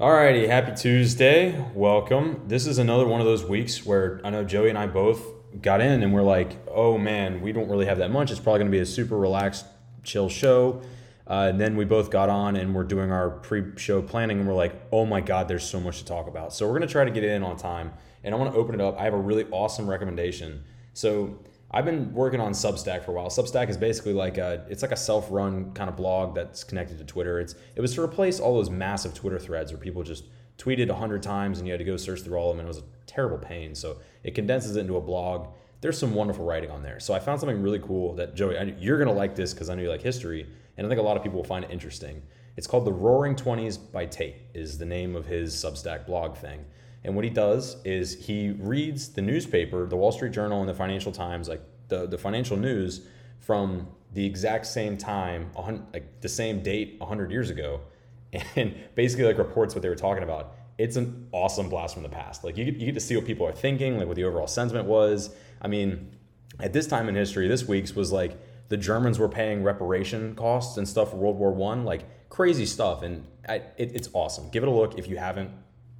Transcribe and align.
Alrighty, 0.00 0.48
happy 0.48 0.74
Tuesday. 0.74 1.54
Welcome. 1.74 2.44
This 2.48 2.66
is 2.66 2.78
another 2.78 3.06
one 3.06 3.20
of 3.20 3.26
those 3.26 3.44
weeks 3.44 3.84
where 3.84 4.22
I 4.24 4.30
know 4.30 4.42
Joey 4.42 4.70
and 4.70 4.78
I 4.78 4.86
both 4.86 5.22
got 5.60 5.82
in 5.82 6.02
and 6.02 6.14
we're 6.14 6.22
like, 6.22 6.56
oh 6.66 6.96
man, 6.96 7.42
we 7.42 7.52
don't 7.52 7.68
really 7.68 7.84
have 7.84 7.98
that 7.98 8.10
much. 8.10 8.30
It's 8.30 8.40
probably 8.40 8.60
going 8.60 8.72
to 8.72 8.76
be 8.76 8.80
a 8.80 8.86
super 8.86 9.18
relaxed, 9.18 9.66
chill 10.02 10.30
show. 10.30 10.80
Uh, 11.28 11.48
and 11.50 11.60
then 11.60 11.76
we 11.76 11.84
both 11.84 12.10
got 12.10 12.30
on 12.30 12.56
and 12.56 12.74
we're 12.74 12.84
doing 12.84 13.12
our 13.12 13.30
pre-show 13.30 14.00
planning 14.00 14.40
and 14.40 14.48
we're 14.48 14.54
like, 14.54 14.74
oh 14.90 15.04
my 15.04 15.20
god, 15.20 15.46
there's 15.46 15.62
so 15.62 15.78
much 15.78 15.98
to 15.98 16.04
talk 16.06 16.26
about. 16.26 16.54
So 16.54 16.66
we're 16.66 16.78
going 16.78 16.88
to 16.88 16.92
try 16.92 17.04
to 17.04 17.10
get 17.10 17.22
in 17.22 17.42
on 17.42 17.58
time. 17.58 17.92
And 18.24 18.34
I 18.34 18.38
want 18.38 18.52
to 18.52 18.58
open 18.58 18.74
it 18.74 18.80
up. 18.80 18.98
I 18.98 19.04
have 19.04 19.14
a 19.14 19.20
really 19.20 19.44
awesome 19.50 19.88
recommendation. 19.88 20.64
So 20.94 21.38
I've 21.74 21.86
been 21.86 22.12
working 22.12 22.40
on 22.40 22.52
Substack 22.52 23.04
for 23.04 23.12
a 23.12 23.14
while. 23.14 23.28
Substack 23.28 23.70
is 23.70 23.78
basically 23.78 24.12
like 24.12 24.36
a 24.36 24.66
it's 24.68 24.82
like 24.82 24.92
a 24.92 24.96
self-run 24.96 25.72
kind 25.72 25.88
of 25.88 25.96
blog 25.96 26.34
that's 26.34 26.64
connected 26.64 26.98
to 26.98 27.04
Twitter. 27.04 27.40
It's 27.40 27.54
it 27.74 27.80
was 27.80 27.94
to 27.94 28.02
replace 28.02 28.40
all 28.40 28.54
those 28.54 28.68
massive 28.68 29.14
Twitter 29.14 29.38
threads 29.38 29.72
where 29.72 29.80
people 29.80 30.02
just 30.02 30.24
tweeted 30.58 30.90
a 30.90 30.94
hundred 30.94 31.22
times 31.22 31.58
and 31.58 31.66
you 31.66 31.72
had 31.72 31.78
to 31.78 31.84
go 31.84 31.96
search 31.96 32.20
through 32.20 32.36
all 32.36 32.50
of 32.50 32.56
them 32.56 32.66
and 32.66 32.66
it 32.66 32.76
was 32.76 32.84
a 32.84 33.06
terrible 33.06 33.38
pain. 33.38 33.74
So 33.74 33.98
it 34.22 34.34
condenses 34.34 34.76
it 34.76 34.80
into 34.80 34.96
a 34.96 35.00
blog. 35.00 35.48
There's 35.80 35.98
some 35.98 36.14
wonderful 36.14 36.44
writing 36.44 36.70
on 36.70 36.82
there. 36.82 37.00
So 37.00 37.14
I 37.14 37.18
found 37.18 37.40
something 37.40 37.60
really 37.62 37.80
cool 37.80 38.14
that 38.16 38.34
Joey, 38.34 38.58
I, 38.58 38.74
you're 38.78 38.98
gonna 38.98 39.12
like 39.12 39.34
this 39.34 39.54
because 39.54 39.70
I 39.70 39.74
know 39.74 39.82
you 39.82 39.88
like 39.88 40.02
history, 40.02 40.46
and 40.76 40.86
I 40.86 40.88
think 40.88 41.00
a 41.00 41.02
lot 41.02 41.16
of 41.16 41.22
people 41.22 41.38
will 41.38 41.44
find 41.44 41.64
it 41.64 41.70
interesting. 41.70 42.22
It's 42.56 42.66
called 42.66 42.84
the 42.84 42.92
Roaring 42.92 43.34
Twenties 43.34 43.78
by 43.78 44.04
Tate. 44.06 44.36
Is 44.52 44.76
the 44.76 44.84
name 44.84 45.16
of 45.16 45.26
his 45.26 45.54
Substack 45.54 46.06
blog 46.06 46.36
thing. 46.36 46.66
And 47.04 47.16
what 47.16 47.24
he 47.24 47.30
does 47.30 47.78
is 47.84 48.26
he 48.26 48.50
reads 48.50 49.08
the 49.08 49.22
newspaper, 49.22 49.86
the 49.86 49.96
Wall 49.96 50.12
Street 50.12 50.32
Journal 50.32 50.60
and 50.60 50.68
the 50.68 50.74
Financial 50.74 51.10
Times, 51.10 51.48
like 51.48 51.62
the, 51.92 52.06
the 52.06 52.18
financial 52.18 52.56
news 52.56 53.02
from 53.38 53.86
the 54.14 54.24
exact 54.24 54.66
same 54.66 54.96
time, 54.96 55.50
like 55.92 56.20
the 56.20 56.28
same 56.28 56.62
date 56.62 56.96
100 56.98 57.30
years 57.30 57.50
ago, 57.50 57.80
and 58.56 58.74
basically 58.94 59.24
like 59.24 59.38
reports 59.38 59.74
what 59.74 59.82
they 59.82 59.88
were 59.88 59.94
talking 59.94 60.22
about. 60.22 60.54
It's 60.78 60.96
an 60.96 61.28
awesome 61.32 61.68
blast 61.68 61.94
from 61.94 62.02
the 62.02 62.08
past. 62.08 62.44
Like 62.44 62.56
you 62.56 62.64
get, 62.64 62.76
you 62.76 62.86
get 62.86 62.94
to 62.94 63.00
see 63.00 63.14
what 63.14 63.26
people 63.26 63.46
are 63.46 63.52
thinking, 63.52 63.98
like 63.98 64.06
what 64.06 64.16
the 64.16 64.24
overall 64.24 64.46
sentiment 64.46 64.88
was. 64.88 65.34
I 65.60 65.68
mean, 65.68 66.16
at 66.58 66.72
this 66.72 66.86
time 66.86 67.08
in 67.08 67.14
history, 67.14 67.46
this 67.46 67.68
week's 67.68 67.94
was 67.94 68.10
like 68.10 68.38
the 68.68 68.76
Germans 68.78 69.18
were 69.18 69.28
paying 69.28 69.62
reparation 69.62 70.34
costs 70.34 70.78
and 70.78 70.88
stuff 70.88 71.10
for 71.10 71.16
World 71.16 71.36
War 71.36 71.52
One, 71.52 71.84
like 71.84 72.30
crazy 72.30 72.64
stuff, 72.64 73.02
and 73.02 73.26
I, 73.46 73.56
it, 73.76 73.92
it's 73.94 74.08
awesome. 74.14 74.48
Give 74.48 74.62
it 74.62 74.68
a 74.68 74.72
look 74.72 74.98
if 74.98 75.08
you 75.08 75.18
haven't. 75.18 75.50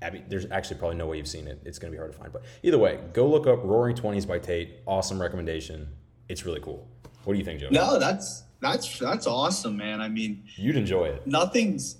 I 0.03 0.11
mean, 0.11 0.25
there's 0.28 0.50
actually 0.50 0.78
probably 0.78 0.97
no 0.97 1.06
way 1.06 1.17
you've 1.17 1.28
seen 1.28 1.47
it. 1.47 1.61
It's 1.64 1.78
going 1.78 1.91
to 1.91 1.97
be 1.97 1.98
hard 1.98 2.12
to 2.12 2.19
find. 2.19 2.33
But 2.33 2.42
either 2.62 2.78
way, 2.78 2.98
go 3.12 3.27
look 3.27 3.47
up 3.47 3.62
Roaring 3.62 3.97
Twenties 3.97 4.27
by 4.27 4.39
Tate. 4.39 4.81
Awesome 4.86 5.20
recommendation. 5.20 5.89
It's 6.28 6.45
really 6.45 6.61
cool. 6.61 6.89
What 7.25 7.34
do 7.34 7.39
you 7.39 7.45
think, 7.45 7.61
Joe? 7.61 7.69
No, 7.70 7.98
that's 7.98 8.45
that's 8.61 8.98
that's 8.98 9.27
awesome, 9.27 9.77
man. 9.77 10.00
I 10.00 10.08
mean, 10.08 10.45
you'd 10.56 10.77
enjoy 10.77 11.06
it. 11.06 11.27
Nothing's. 11.27 11.97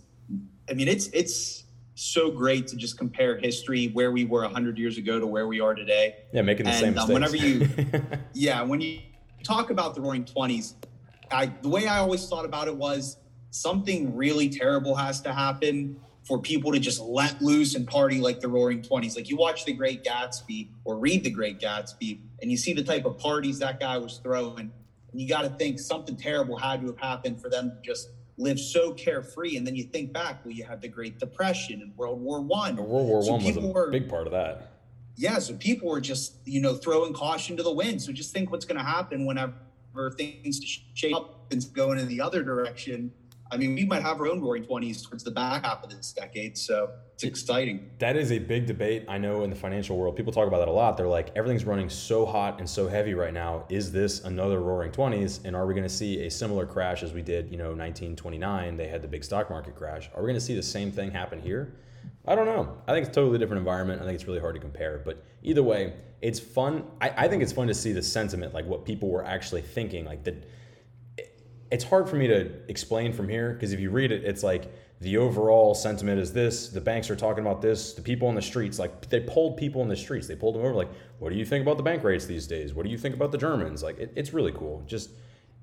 I 0.69 0.75
mean, 0.75 0.89
it's 0.89 1.09
it's 1.09 1.65
so 1.95 2.31
great 2.31 2.67
to 2.69 2.77
just 2.77 2.99
compare 2.99 3.37
history 3.37 3.89
where 3.89 4.11
we 4.11 4.25
were 4.25 4.43
100 4.43 4.79
years 4.79 4.99
ago 4.99 5.21
to 5.21 5.27
where 5.27 5.47
we 5.47 5.61
are 5.61 5.75
today. 5.75 6.17
Yeah, 6.33 6.43
making 6.43 6.65
the 6.65 6.73
and, 6.73 6.81
same 6.81 6.99
um, 6.99 7.09
whenever 7.09 7.37
you, 7.37 7.69
yeah, 8.33 8.63
when 8.63 8.81
you 8.81 9.01
talk 9.45 9.71
about 9.71 9.95
the 9.95 10.01
Roaring 10.01 10.25
Twenties, 10.25 10.75
I 11.31 11.47
the 11.47 11.69
way 11.69 11.87
I 11.87 11.99
always 11.99 12.27
thought 12.29 12.45
about 12.45 12.69
it 12.69 12.77
was 12.77 13.19
something 13.51 14.17
really 14.17 14.49
terrible 14.49 14.95
has 14.95 15.21
to 15.21 15.33
happen 15.33 16.01
for 16.25 16.39
people 16.39 16.73
to 16.73 16.79
just 16.79 17.01
let 17.01 17.41
loose 17.43 17.75
and 17.75 17.87
party 17.87 18.21
like 18.21 18.41
the 18.41 18.49
roaring 18.49 18.81
20s. 18.81 19.17
Like 19.17 19.29
you 19.29 19.37
watch 19.37 19.65
The 19.65 19.73
Great 19.73 20.05
Gatsby 20.05 20.69
or 20.85 20.97
read 20.97 21.25
The 21.25 21.31
Great 21.31 21.61
Gatsby 21.61 22.19
and 22.41 22.51
you 22.51 22.57
see 22.57 22.73
the 22.73 22.83
type 22.83 23.05
of 23.05 23.19
parties 23.19 23.59
that 23.59 23.81
guy 23.81 23.99
was 23.99 24.19
throwing. 24.23 24.71
And 25.11 25.21
you 25.21 25.29
got 25.29 25.43
to 25.43 25.51
think 25.51 25.79
something 25.79 26.17
terrible 26.17 26.57
had 26.57 26.81
to 26.81 26.87
have 26.87 26.99
happened 26.99 27.41
for 27.41 27.51
them 27.51 27.71
to 27.71 27.77
just 27.83 28.11
live 28.39 28.59
so 28.59 28.93
carefree. 28.93 29.57
And 29.57 29.67
then 29.67 29.75
you 29.75 29.85
think 29.85 30.13
back, 30.13 30.45
well, 30.45 30.55
you 30.55 30.65
had 30.65 30.81
the 30.81 30.89
Great 30.89 31.19
Depression 31.19 31.83
and 31.83 31.97
World 31.97 32.21
War 32.21 32.41
One. 32.41 32.77
World 32.77 33.09
War 33.09 33.23
so 33.23 33.33
One 33.33 33.45
was 33.45 33.57
a 33.57 33.61
were, 33.61 33.91
big 33.91 34.09
part 34.09 34.27
of 34.27 34.33
that. 34.33 34.73
Yeah, 35.17 35.39
so 35.41 35.55
people 35.55 35.89
were 35.89 36.01
just, 36.01 36.37
you 36.45 36.61
know, 36.61 36.75
throwing 36.75 37.13
caution 37.13 37.57
to 37.57 37.63
the 37.63 37.73
wind. 37.73 38.01
So 38.01 38.13
just 38.13 38.33
think 38.33 38.51
what's 38.51 38.65
going 38.65 38.79
to 38.79 38.85
happen 38.85 39.27
whenever 39.27 39.53
things 40.17 40.61
shape 40.95 41.15
up 41.15 41.53
and 41.53 41.65
go 41.75 41.93
in 41.93 42.09
the 42.09 42.21
other 42.21 42.43
direction 42.43 43.13
I 43.53 43.59
mean, 43.59 43.75
we 43.75 43.85
might 43.85 44.01
have 44.01 44.19
our 44.19 44.29
own 44.29 44.41
roaring 44.41 44.65
20s 44.65 45.07
towards 45.07 45.25
the 45.25 45.31
back 45.31 45.67
half 45.67 45.85
of 45.85 45.91
this 45.91 46.13
decade. 46.13 46.57
So 46.57 46.89
it's 47.13 47.23
exciting. 47.23 47.91
That 47.99 48.17
is 48.17 48.33
a 48.33 48.39
big 48.39 48.65
debate. 48.65 49.05
I 49.09 49.19
know 49.19 49.45
in 49.45 49.51
the 49.51 49.57
financial 49.57 49.99
world, 49.99 50.17
people 50.17 50.33
talk 50.33 50.49
about 50.49 50.61
that 50.61 50.69
a 50.69 50.73
lot. 50.73 50.97
They're 50.97 51.07
like, 51.07 51.31
everything's 51.37 51.67
running 51.67 51.91
so 51.91 52.25
hot 52.25 52.61
and 52.61 52.69
so 52.69 52.89
heavy 52.89 53.13
right 53.13 53.35
now. 53.35 53.67
Is 53.69 53.93
this 53.93 54.25
another 54.25 54.61
roaring 54.61 54.91
20s? 54.91 55.45
And 55.45 55.55
are 55.55 55.67
we 55.67 55.75
going 55.75 55.87
to 55.87 55.95
see 55.95 56.25
a 56.25 56.31
similar 56.31 56.65
crash 56.65 57.03
as 57.03 57.13
we 57.13 57.21
did, 57.21 57.51
you 57.51 57.59
know, 57.59 57.75
1929? 57.75 58.79
They 58.79 58.89
had 58.89 59.03
the 59.03 59.09
big 59.09 59.23
stock 59.23 59.51
market 59.51 59.77
crash. 59.77 60.09
Are 60.15 60.23
we 60.23 60.29
going 60.29 60.41
to 60.41 60.41
see 60.41 60.57
the 60.57 60.63
same 60.63 60.91
thing 60.91 61.11
happen 61.11 61.39
here? 61.39 61.75
I 62.27 62.35
don't 62.35 62.47
know. 62.47 62.79
I 62.89 62.93
think 62.93 63.07
it's 63.07 63.17
a 63.17 63.21
totally 63.21 63.39
different 63.39 63.59
environment. 63.59 64.01
I 64.01 64.07
think 64.07 64.15
it's 64.15 64.27
really 64.27 64.41
hard 64.41 64.55
to 64.55 64.61
compare. 64.61 65.03
But 65.05 65.23
either 65.43 65.63
way, 65.63 65.93
it's 66.23 66.41
fun. 66.41 66.85
I, 67.03 67.11
I 67.17 67.29
think 67.29 67.43
it's 67.43 67.53
fun 67.53 67.67
to 67.67 67.75
see 67.75 67.93
the 67.93 68.03
sentiment, 68.03 68.55
like 68.55 68.65
what 68.65 68.87
people 68.87 69.11
were 69.11 69.27
actually 69.27 69.63
thinking. 69.63 70.07
Like 70.07 70.25
the 70.25 70.37
it's 71.73 71.85
hard 71.85 72.07
for 72.07 72.17
me 72.17 72.27
to 72.27 72.51
explain 72.69 73.15
from 73.15 73.31
here 73.31 73.55
because 73.55 73.73
if 73.73 73.81
you 73.81 73.91
read 73.91 74.13
it, 74.13 74.25
it's 74.25 74.43
like 74.43 74.71
the 75.01 75.17
overall 75.17 75.75
sentiment 75.75 76.21
is 76.21 76.31
this 76.31 76.69
the 76.69 76.81
banks 76.81 77.09
are 77.11 77.17
talking 77.17 77.43
about 77.43 77.63
this 77.63 77.95
the 77.95 78.03
people 78.03 78.29
in 78.29 78.35
the 78.37 78.43
streets 78.43 78.79
like 78.79 79.09
they 79.09 79.19
pulled 79.21 79.57
people 79.57 79.83
in 79.83 79.89
the 79.89 79.97
streets 79.97 80.29
they 80.29 80.37
pulled 80.37 80.55
them 80.55 80.63
over 80.63 80.75
like 80.75 80.91
what 81.19 81.33
do 81.33 81.39
you 81.39 81.47
think 81.47 81.63
about 81.63 81.79
the 81.79 81.83
bank 81.83 82.05
rates 82.05 82.27
these 82.27 82.47
days? 82.47 82.75
What 82.75 82.85
do 82.85 82.93
you 82.93 82.99
think 82.99 83.15
about 83.15 83.33
the 83.33 83.39
germans? 83.39 83.83
Like 83.83 83.99
it, 83.99 84.13
it's 84.15 84.35
really 84.35 84.53
cool 84.53 84.85
just 84.87 85.11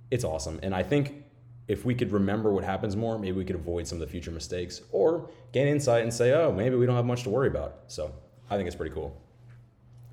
it's 0.09 0.23
awesome. 0.23 0.59
And 0.63 0.73
i 0.73 0.81
think 0.81 1.23
if 1.67 1.85
we 1.85 1.93
could 1.93 2.11
remember 2.11 2.51
what 2.51 2.63
happens 2.63 2.95
more 2.95 3.19
maybe 3.19 3.37
we 3.37 3.45
could 3.45 3.55
avoid 3.55 3.87
some 3.87 3.97
of 3.97 3.99
the 3.99 4.11
future 4.11 4.31
mistakes 4.31 4.81
or 4.91 5.29
gain 5.51 5.67
insight 5.67 6.01
and 6.01 6.11
say 6.11 6.33
oh 6.33 6.51
maybe 6.51 6.75
we 6.75 6.87
don't 6.87 6.95
have 6.95 7.05
much 7.05 7.21
to 7.23 7.29
worry 7.29 7.49
about. 7.49 7.81
So 7.87 8.11
i 8.49 8.57
think 8.57 8.65
it's 8.65 8.75
pretty 8.75 8.95
cool 8.95 9.15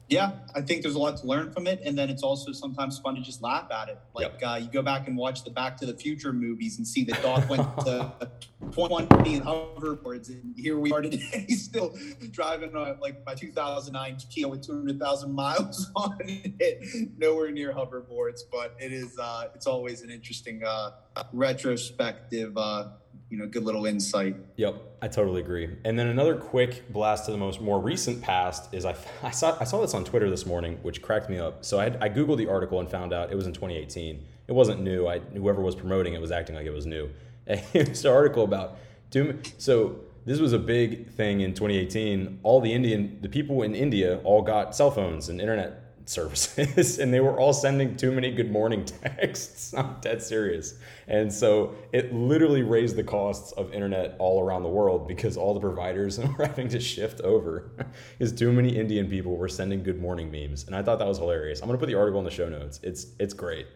yeah, 0.09 0.33
I 0.55 0.61
think 0.61 0.83
there's 0.83 0.95
a 0.95 1.01
lot 1.01 1.17
to 1.17 1.27
learn 1.27 1.51
from 1.51 1.67
it, 1.67 1.81
and 1.85 1.99
then 1.99 2.11
it's 2.11 2.23
also 2.23 2.53
sometimes 2.53 2.99
fun 3.01 3.17
to 3.17 3.21
just 3.21 3.43
laugh 3.43 3.73
at 3.73 3.89
it. 3.89 3.99
Like 4.15 4.41
yep. 4.41 4.51
uh, 4.51 4.55
you 4.57 4.69
go 4.69 4.81
back 4.81 5.09
and 5.09 5.17
watch 5.17 5.43
the 5.43 5.51
Back 5.51 5.77
to 5.79 5.87
the 5.87 5.95
Future 5.95 6.33
movies 6.33 6.79
and 6.79 6.87
see 6.87 7.03
that 7.05 7.21
Doc 7.23 7.49
went 7.51 7.63
to 7.81 8.13
20 8.73 9.35
and 9.35 9.45
hoverboards, 9.45 10.29
and 10.29 10.55
here 10.57 10.79
we 10.79 10.93
are 10.93 11.03
today, 11.03 11.47
still 11.49 11.97
driving 12.31 12.77
uh, 12.77 12.95
like 13.01 13.25
my 13.27 13.35
2009 13.35 14.19
Kia 14.31 14.47
with 14.47 14.65
200,000 14.65 15.33
miles 15.33 15.91
on 15.97 16.17
it, 16.21 17.11
nowhere 17.19 17.51
near 17.51 17.73
hoverboards. 17.73 18.43
But 18.51 18.77
it 18.79 18.93
is, 18.93 19.19
uh, 19.19 19.49
it's 19.57 19.67
always 19.67 20.03
an 20.03 20.11
interesting 20.11 20.63
uh, 20.65 20.91
retrospective 21.33 22.57
uh, 22.57 22.91
you 23.31 23.39
know 23.39 23.47
good 23.47 23.65
little 23.65 23.87
insight. 23.87 24.37
Yep, 24.57 24.99
I 25.03 25.09
totally 25.09 25.41
agree. 25.41 25.77
And 25.85 25.99
then 25.99 26.07
another 26.07 26.37
quick 26.37 26.91
blast 26.93 27.27
to 27.27 27.33
the 27.33 27.37
most 27.37 27.61
more 27.61 27.81
recent 27.81 28.23
past 28.23 28.73
is 28.73 28.85
I, 28.85 28.95
I 29.23 29.31
saw 29.31 29.57
I 29.61 29.65
saw 29.65 29.81
this 29.81 29.95
on 29.95 30.05
Twitter 30.05 30.31
this 30.31 30.47
morning, 30.47 30.79
which 30.83 31.03
cracked 31.03 31.29
me 31.29 31.39
up. 31.39 31.65
So 31.65 31.79
I, 31.81 31.87
I 32.01 32.09
googled 32.09 32.39
the 32.39 32.49
article 32.49 32.81
and 32.81 32.91
found 32.91 33.13
out 33.13 33.33
it 33.33 33.37
was 33.37 33.47
in 33.47 33.53
2018. 33.53 34.25
It 34.49 34.53
wasn't 34.53 34.81
new. 34.81 35.07
I 35.07 35.19
whoever 35.19 35.61
was 35.61 35.75
promoting 35.75 36.15
it 36.15 36.21
was 36.21 36.31
acting 36.31 36.55
like 36.55 36.67
it 36.67 36.75
was 36.75 36.87
new. 36.87 37.11
it's 37.47 38.05
an 38.05 38.13
article 38.13 38.45
about 38.45 38.79
two. 39.11 39.41
So 39.59 40.01
this 40.25 40.39
was 40.39 40.53
a 40.53 40.59
big 40.59 41.11
thing 41.11 41.41
in 41.41 41.55
2018. 41.55 42.41
All 42.43 42.61
the 42.61 42.73
Indian 42.73 43.19
the 43.23 43.29
people 43.29 43.63
in 43.63 43.75
India 43.75 44.19
all 44.25 44.43
got 44.43 44.77
cell 44.77 44.91
phones 44.91 45.29
and 45.29 45.41
internet 45.41 45.86
services 46.09 46.99
and 47.01 47.13
they 47.13 47.21
were 47.21 47.39
all 47.39 47.53
sending 47.53 47.97
too 47.97 48.13
many 48.13 48.31
good 48.31 48.51
morning 48.51 48.85
texts. 49.03 49.75
I'm 49.77 49.97
dead 50.01 50.23
serious. 50.23 50.75
And 51.09 51.33
so 51.33 51.75
it 51.93 52.13
literally 52.15 52.63
raised 52.63 52.97
the 52.97 53.05
costs 53.05 53.53
of 53.53 53.73
internet 53.73 54.17
all 54.19 54.43
around 54.43 54.63
the 54.63 54.69
world 54.69 55.07
because 55.07 55.37
all 55.37 55.55
the 55.55 55.61
providers 55.61 56.19
were 56.19 56.47
having 56.47 56.69
to 56.69 56.81
shift 56.81 57.21
over 57.21 57.71
because 58.19 58.33
too 58.33 58.53
many 58.53 58.77
Indian 58.77 59.09
people 59.09 59.37
were 59.37 59.49
sending 59.49 59.83
good 59.83 60.01
morning 60.01 60.31
memes. 60.31 60.65
And 60.67 60.75
I 60.75 60.83
thought 60.83 60.99
that 60.99 61.09
was 61.09 61.19
hilarious. 61.19 61.61
I'm 61.61 61.69
going 61.69 61.79
to 61.79 61.81
put 61.81 61.91
the 61.91 61.99
article 61.99 62.19
in 62.21 62.25
the 62.25 62.31
show 62.31 62.49
notes. 62.49 62.81
It's 62.83 63.09
it's 63.19 63.35
great. 63.35 63.67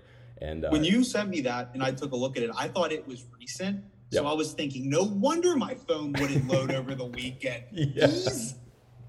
And 0.40 0.64
uh, 0.64 0.70
when 0.70 0.84
you 0.84 1.04
sent 1.04 1.28
me 1.28 1.42
that 1.42 1.70
and 1.74 1.82
I 1.82 1.92
took 1.92 2.12
a 2.12 2.16
look 2.16 2.36
at 2.36 2.42
it, 2.42 2.50
I 2.56 2.68
thought 2.68 2.92
it 2.92 3.06
was 3.06 3.24
recent. 3.38 3.84
So 4.12 4.22
yep. 4.22 4.30
I 4.30 4.32
was 4.32 4.54
thinking, 4.54 4.90
no 4.90 5.04
wonder 5.04 5.54
my 5.56 5.74
phone 5.74 6.12
wouldn't 6.14 6.48
load 6.48 6.72
over 6.72 6.96
the 6.96 7.04
weekend. 7.04 7.64
Yeah. 7.70 8.08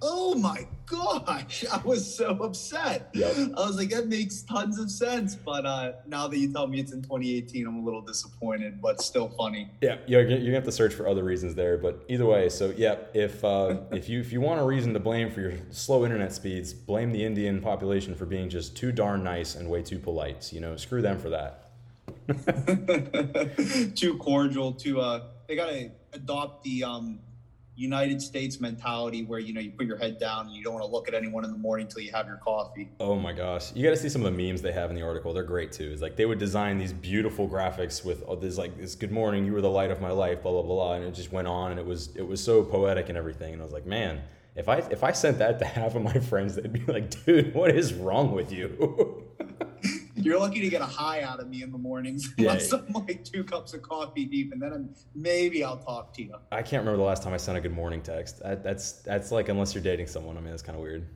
Oh 0.02 0.36
my 0.36 0.68
gosh, 0.86 1.66
I 1.72 1.78
was 1.84 2.16
so 2.16 2.30
upset. 2.44 3.10
Yep. 3.14 3.36
I 3.58 3.66
was 3.66 3.78
like, 3.78 3.90
that 3.90 4.08
makes 4.08 4.42
tons 4.42 4.80
of 4.80 4.90
sense. 4.90 5.36
But 5.36 5.66
uh, 5.66 5.94
now 6.08 6.28
that 6.28 6.38
you 6.38 6.52
tell 6.52 6.68
me 6.68 6.80
it's 6.80 6.92
in 6.92 7.02
2018, 7.02 7.68
I'm 7.68 7.78
a 7.78 7.84
little 7.84 8.02
disappointed, 8.02 8.82
but 8.82 9.02
still 9.02 9.30
funny. 9.30 9.70
Yeah, 9.82 9.98
you're, 10.08 10.28
you're 10.28 10.40
gonna 10.40 10.54
have 10.54 10.64
to 10.66 10.72
search 10.72 10.94
for 10.94 11.08
other 11.08 11.24
reasons 11.24 11.56
there. 11.56 11.78
But 11.78 12.04
either 12.08 12.26
way, 12.26 12.50
so 12.50 12.74
yeah, 12.76 12.98
if 13.14 13.44
uh, 13.44 13.78
if 13.92 14.10
you 14.10 14.20
if 14.20 14.32
you 14.32 14.42
want 14.42 14.60
a 14.60 14.64
reason 14.64 14.94
to 14.94 15.00
blame 15.00 15.32
for 15.32 15.42
your 15.42 15.54
slow 15.70 16.04
internet 16.04 16.34
speeds, 16.34 16.74
blame 16.74 17.12
the 17.12 17.24
Indian 17.24 17.62
population 17.62 18.16
for 18.16 18.26
being 18.26 18.50
just 18.50 18.76
too 18.76 18.92
darn 18.92 19.24
nice 19.24 19.56
and 19.56 19.70
way 19.70 19.82
too 19.82 20.00
polite. 20.00 20.52
You 20.52 20.62
know, 20.62 20.76
screw 20.76 21.02
them 21.02 21.20
for 21.20 21.30
that. 21.30 21.58
too 23.96 24.18
cordial. 24.18 24.74
Too 24.74 25.00
uh, 25.00 25.24
they 25.48 25.56
gotta 25.56 25.92
adopt 26.14 26.64
the 26.64 26.84
um 26.84 27.20
United 27.82 28.22
States 28.22 28.60
mentality 28.60 29.24
where 29.24 29.40
you 29.40 29.54
know 29.54 29.60
you 29.62 29.72
put 29.72 29.86
your 29.86 29.98
head 29.98 30.20
down 30.20 30.48
and 30.48 30.56
you 30.56 30.64
don't 30.64 30.74
want 30.74 30.86
to 30.86 30.92
look 30.92 31.08
at 31.08 31.14
anyone 31.14 31.44
in 31.44 31.52
the 31.52 31.58
morning 31.58 31.88
until 31.88 32.02
you 32.04 32.12
have 32.12 32.28
your 32.28 32.38
coffee. 32.38 32.90
Oh 33.00 33.16
my 33.16 33.34
gosh, 33.34 33.74
you 33.76 33.84
got 33.84 33.92
to 33.92 33.98
see 33.98 34.10
some 34.10 34.26
of 34.26 34.32
the 34.36 34.38
memes 34.38 34.62
they 34.62 34.72
have 34.72 34.90
in 34.90 34.96
the 34.96 35.02
article. 35.02 35.34
They're 35.34 35.44
great 35.44 35.72
too. 35.72 35.90
It's 35.92 36.02
like 36.02 36.16
they 36.16 36.26
would 36.26 36.40
design 36.40 36.78
these 36.78 36.94
beautiful 36.94 37.48
graphics 37.50 38.06
with 38.06 38.22
all 38.24 38.36
this 38.36 38.58
like 38.58 38.78
this 38.78 38.96
"Good 38.96 39.12
morning, 39.12 39.46
you 39.46 39.54
were 39.54 39.62
the 39.62 39.70
light 39.70 39.92
of 39.92 40.00
my 40.00 40.12
life," 40.12 40.44
blah 40.44 40.52
blah 40.52 40.62
blah, 40.62 40.76
blah 40.76 40.94
and 40.94 41.06
it 41.06 41.14
just 41.14 41.32
went 41.32 41.48
on 41.48 41.72
and 41.72 41.80
it 41.80 41.86
was 41.86 42.16
it 42.16 42.28
was 42.28 42.44
so 42.44 42.64
poetic 42.64 43.10
and 43.10 43.18
everything. 43.18 43.54
And 43.54 43.62
I 43.62 43.66
was 43.66 43.74
like, 43.74 43.86
man, 43.86 44.22
if 44.56 44.70
I 44.70 44.78
if 44.78 45.04
I 45.04 45.12
sent 45.12 45.40
that 45.40 45.60
to 45.60 45.66
half 45.78 45.96
of 45.96 46.04
my 46.04 46.14
friends, 46.14 46.56
they'd 46.56 46.72
be 46.72 46.86
like, 46.86 47.26
dude, 47.26 47.54
what 47.54 47.72
is 47.72 47.94
wrong 47.94 48.32
with 48.32 48.52
you? 48.52 49.18
You're 50.24 50.40
lucky 50.40 50.62
to 50.62 50.70
get 50.70 50.82
a 50.82 50.86
hi 50.86 51.22
out 51.22 51.40
of 51.40 51.48
me 51.48 51.64
in 51.64 51.72
the 51.72 51.78
mornings 51.78 52.34
unless 52.38 52.72
yeah. 52.72 52.80
I'm 52.80 52.94
like 53.06 53.24
two 53.24 53.44
cups 53.44 53.74
of 53.74 53.82
coffee 53.82 54.26
deep, 54.26 54.52
and 54.54 54.62
then 54.62 54.74
I'm, 54.74 54.96
maybe 55.16 55.64
I'll 55.64 55.78
talk 55.78 56.14
to 56.14 56.24
you. 56.24 56.36
I 56.52 56.62
can't 56.62 56.82
remember 56.82 56.98
the 56.98 57.04
last 57.04 57.24
time 57.24 57.34
I 57.34 57.38
sent 57.38 57.58
a 57.58 57.62
good 57.62 57.74
morning 57.74 58.02
text. 58.02 58.42
That, 58.44 58.64
that's 58.64 58.94
that's 59.02 59.32
like 59.32 59.50
unless 59.50 59.74
you're 59.74 59.84
dating 59.84 60.08
someone. 60.08 60.38
I 60.38 60.42
mean, 60.42 60.52
that's 60.52 60.64
kind 60.64 60.76
of 60.76 60.82
weird. 60.82 61.08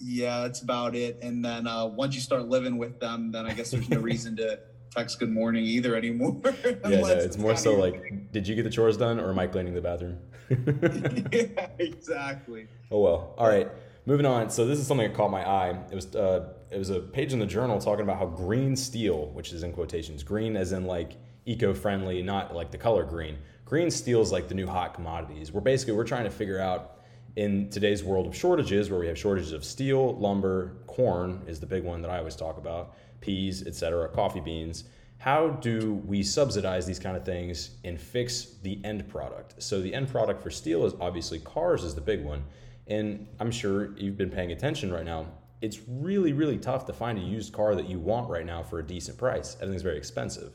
Yeah, 0.00 0.42
that's 0.42 0.62
about 0.62 0.94
it. 0.94 1.18
And 1.22 1.44
then 1.44 1.66
uh, 1.66 1.86
once 1.86 2.14
you 2.14 2.20
start 2.20 2.48
living 2.48 2.78
with 2.78 3.00
them, 3.00 3.32
then 3.32 3.46
I 3.46 3.54
guess 3.54 3.70
there's 3.70 3.88
no 3.88 3.98
reason 4.00 4.36
to 4.36 4.60
text 4.90 5.18
good 5.18 5.30
morning 5.30 5.64
either 5.64 5.96
anymore. 5.96 6.40
yeah, 6.44 6.74
no, 6.84 7.06
it's 7.06 7.38
more 7.38 7.56
so 7.56 7.74
like, 7.74 8.32
did 8.32 8.46
you 8.46 8.54
get 8.54 8.62
the 8.62 8.70
chores 8.70 8.96
done, 8.96 9.18
or 9.18 9.30
am 9.30 9.38
I 9.38 9.46
cleaning 9.46 9.74
the 9.74 9.80
bathroom? 9.80 10.18
yeah, 10.50 11.68
exactly. 11.78 12.68
Oh 12.90 13.00
well. 13.00 13.34
All 13.36 13.48
right. 13.48 13.68
Moving 14.06 14.24
on. 14.24 14.48
So 14.48 14.66
this 14.66 14.78
is 14.78 14.86
something 14.86 15.06
that 15.06 15.16
caught 15.16 15.30
my 15.30 15.46
eye. 15.46 15.78
It 15.90 15.94
was 15.94 16.14
uh, 16.16 16.54
it 16.70 16.78
was 16.78 16.90
a 16.90 17.00
page 17.00 17.32
in 17.32 17.38
the 17.38 17.46
journal 17.46 17.80
talking 17.80 18.02
about 18.02 18.18
how 18.18 18.26
green 18.26 18.76
steel, 18.76 19.26
which 19.28 19.52
is 19.52 19.62
in 19.62 19.72
quotations, 19.72 20.22
green 20.22 20.56
as 20.56 20.72
in 20.72 20.84
like 20.84 21.16
eco-friendly, 21.46 22.22
not 22.22 22.54
like 22.54 22.70
the 22.70 22.78
color 22.78 23.04
green. 23.04 23.38
Green 23.64 23.90
steel 23.90 24.20
is 24.20 24.32
like 24.32 24.48
the 24.48 24.54
new 24.54 24.66
hot 24.66 24.94
commodities. 24.94 25.52
We're 25.52 25.60
basically 25.60 25.94
we're 25.94 26.04
trying 26.04 26.24
to 26.24 26.30
figure 26.30 26.60
out 26.60 27.00
in 27.36 27.70
today's 27.70 28.02
world 28.02 28.26
of 28.26 28.34
shortages, 28.34 28.90
where 28.90 28.98
we 28.98 29.06
have 29.06 29.18
shortages 29.18 29.52
of 29.52 29.64
steel, 29.64 30.16
lumber, 30.16 30.76
corn 30.86 31.42
is 31.46 31.60
the 31.60 31.66
big 31.66 31.84
one 31.84 32.02
that 32.02 32.10
I 32.10 32.18
always 32.18 32.34
talk 32.36 32.58
about, 32.58 32.96
peas, 33.20 33.66
etc., 33.66 34.08
coffee 34.08 34.40
beans. 34.40 34.84
How 35.18 35.48
do 35.48 36.02
we 36.06 36.22
subsidize 36.22 36.86
these 36.86 36.98
kind 36.98 37.16
of 37.16 37.24
things 37.24 37.70
and 37.84 38.00
fix 38.00 38.56
the 38.62 38.80
end 38.84 39.08
product? 39.08 39.62
So 39.62 39.80
the 39.80 39.94
end 39.94 40.08
product 40.08 40.42
for 40.42 40.50
steel 40.50 40.84
is 40.84 40.94
obviously 41.00 41.38
cars 41.40 41.84
is 41.84 41.94
the 41.94 42.00
big 42.00 42.24
one 42.24 42.44
and 42.88 43.26
I'm 43.38 43.50
sure 43.50 43.96
you've 43.96 44.16
been 44.16 44.30
paying 44.30 44.50
attention 44.50 44.92
right 44.92 45.04
now. 45.04 45.26
It's 45.60 45.80
really, 45.88 46.32
really 46.32 46.58
tough 46.58 46.86
to 46.86 46.92
find 46.92 47.18
a 47.18 47.22
used 47.22 47.52
car 47.52 47.74
that 47.74 47.88
you 47.88 47.98
want 47.98 48.30
right 48.30 48.46
now 48.46 48.62
for 48.62 48.78
a 48.78 48.86
decent 48.86 49.18
price. 49.18 49.56
Everything's 49.60 49.82
very 49.82 49.98
expensive. 49.98 50.52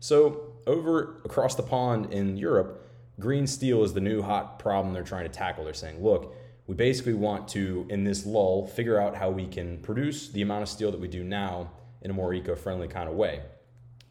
So, 0.00 0.54
over 0.66 1.20
across 1.24 1.54
the 1.54 1.62
pond 1.62 2.12
in 2.12 2.36
Europe, 2.36 2.88
green 3.20 3.46
steel 3.46 3.84
is 3.84 3.94
the 3.94 4.00
new 4.00 4.20
hot 4.20 4.58
problem 4.58 4.92
they're 4.92 5.02
trying 5.02 5.24
to 5.24 5.30
tackle. 5.30 5.64
They're 5.64 5.74
saying, 5.74 6.02
look, 6.02 6.34
we 6.66 6.74
basically 6.74 7.14
want 7.14 7.48
to, 7.48 7.86
in 7.88 8.04
this 8.04 8.26
lull, 8.26 8.66
figure 8.66 9.00
out 9.00 9.16
how 9.16 9.30
we 9.30 9.46
can 9.46 9.78
produce 9.78 10.28
the 10.28 10.42
amount 10.42 10.62
of 10.62 10.68
steel 10.68 10.90
that 10.90 11.00
we 11.00 11.08
do 11.08 11.24
now 11.24 11.70
in 12.02 12.10
a 12.10 12.14
more 12.14 12.34
eco 12.34 12.54
friendly 12.54 12.88
kind 12.88 13.08
of 13.08 13.14
way. 13.14 13.42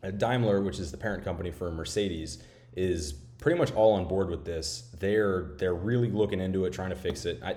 Uh, 0.04 0.12
Daimler, 0.12 0.62
which 0.62 0.80
is 0.80 0.92
the 0.92 0.98
parent 0.98 1.24
company 1.24 1.52
for 1.52 1.72
Mercedes, 1.72 2.42
is 2.76 3.14
pretty 3.14 3.58
much 3.58 3.74
all 3.74 3.94
on 3.94 4.08
board 4.08 4.30
with 4.30 4.46
this. 4.46 4.90
They're 5.00 5.52
they're 5.58 5.76
really 5.76 6.10
looking 6.10 6.40
into 6.40 6.66
it, 6.66 6.72
trying 6.74 6.90
to 6.92 6.96
fix 6.96 7.26
it. 7.26 7.42
I, 7.44 7.56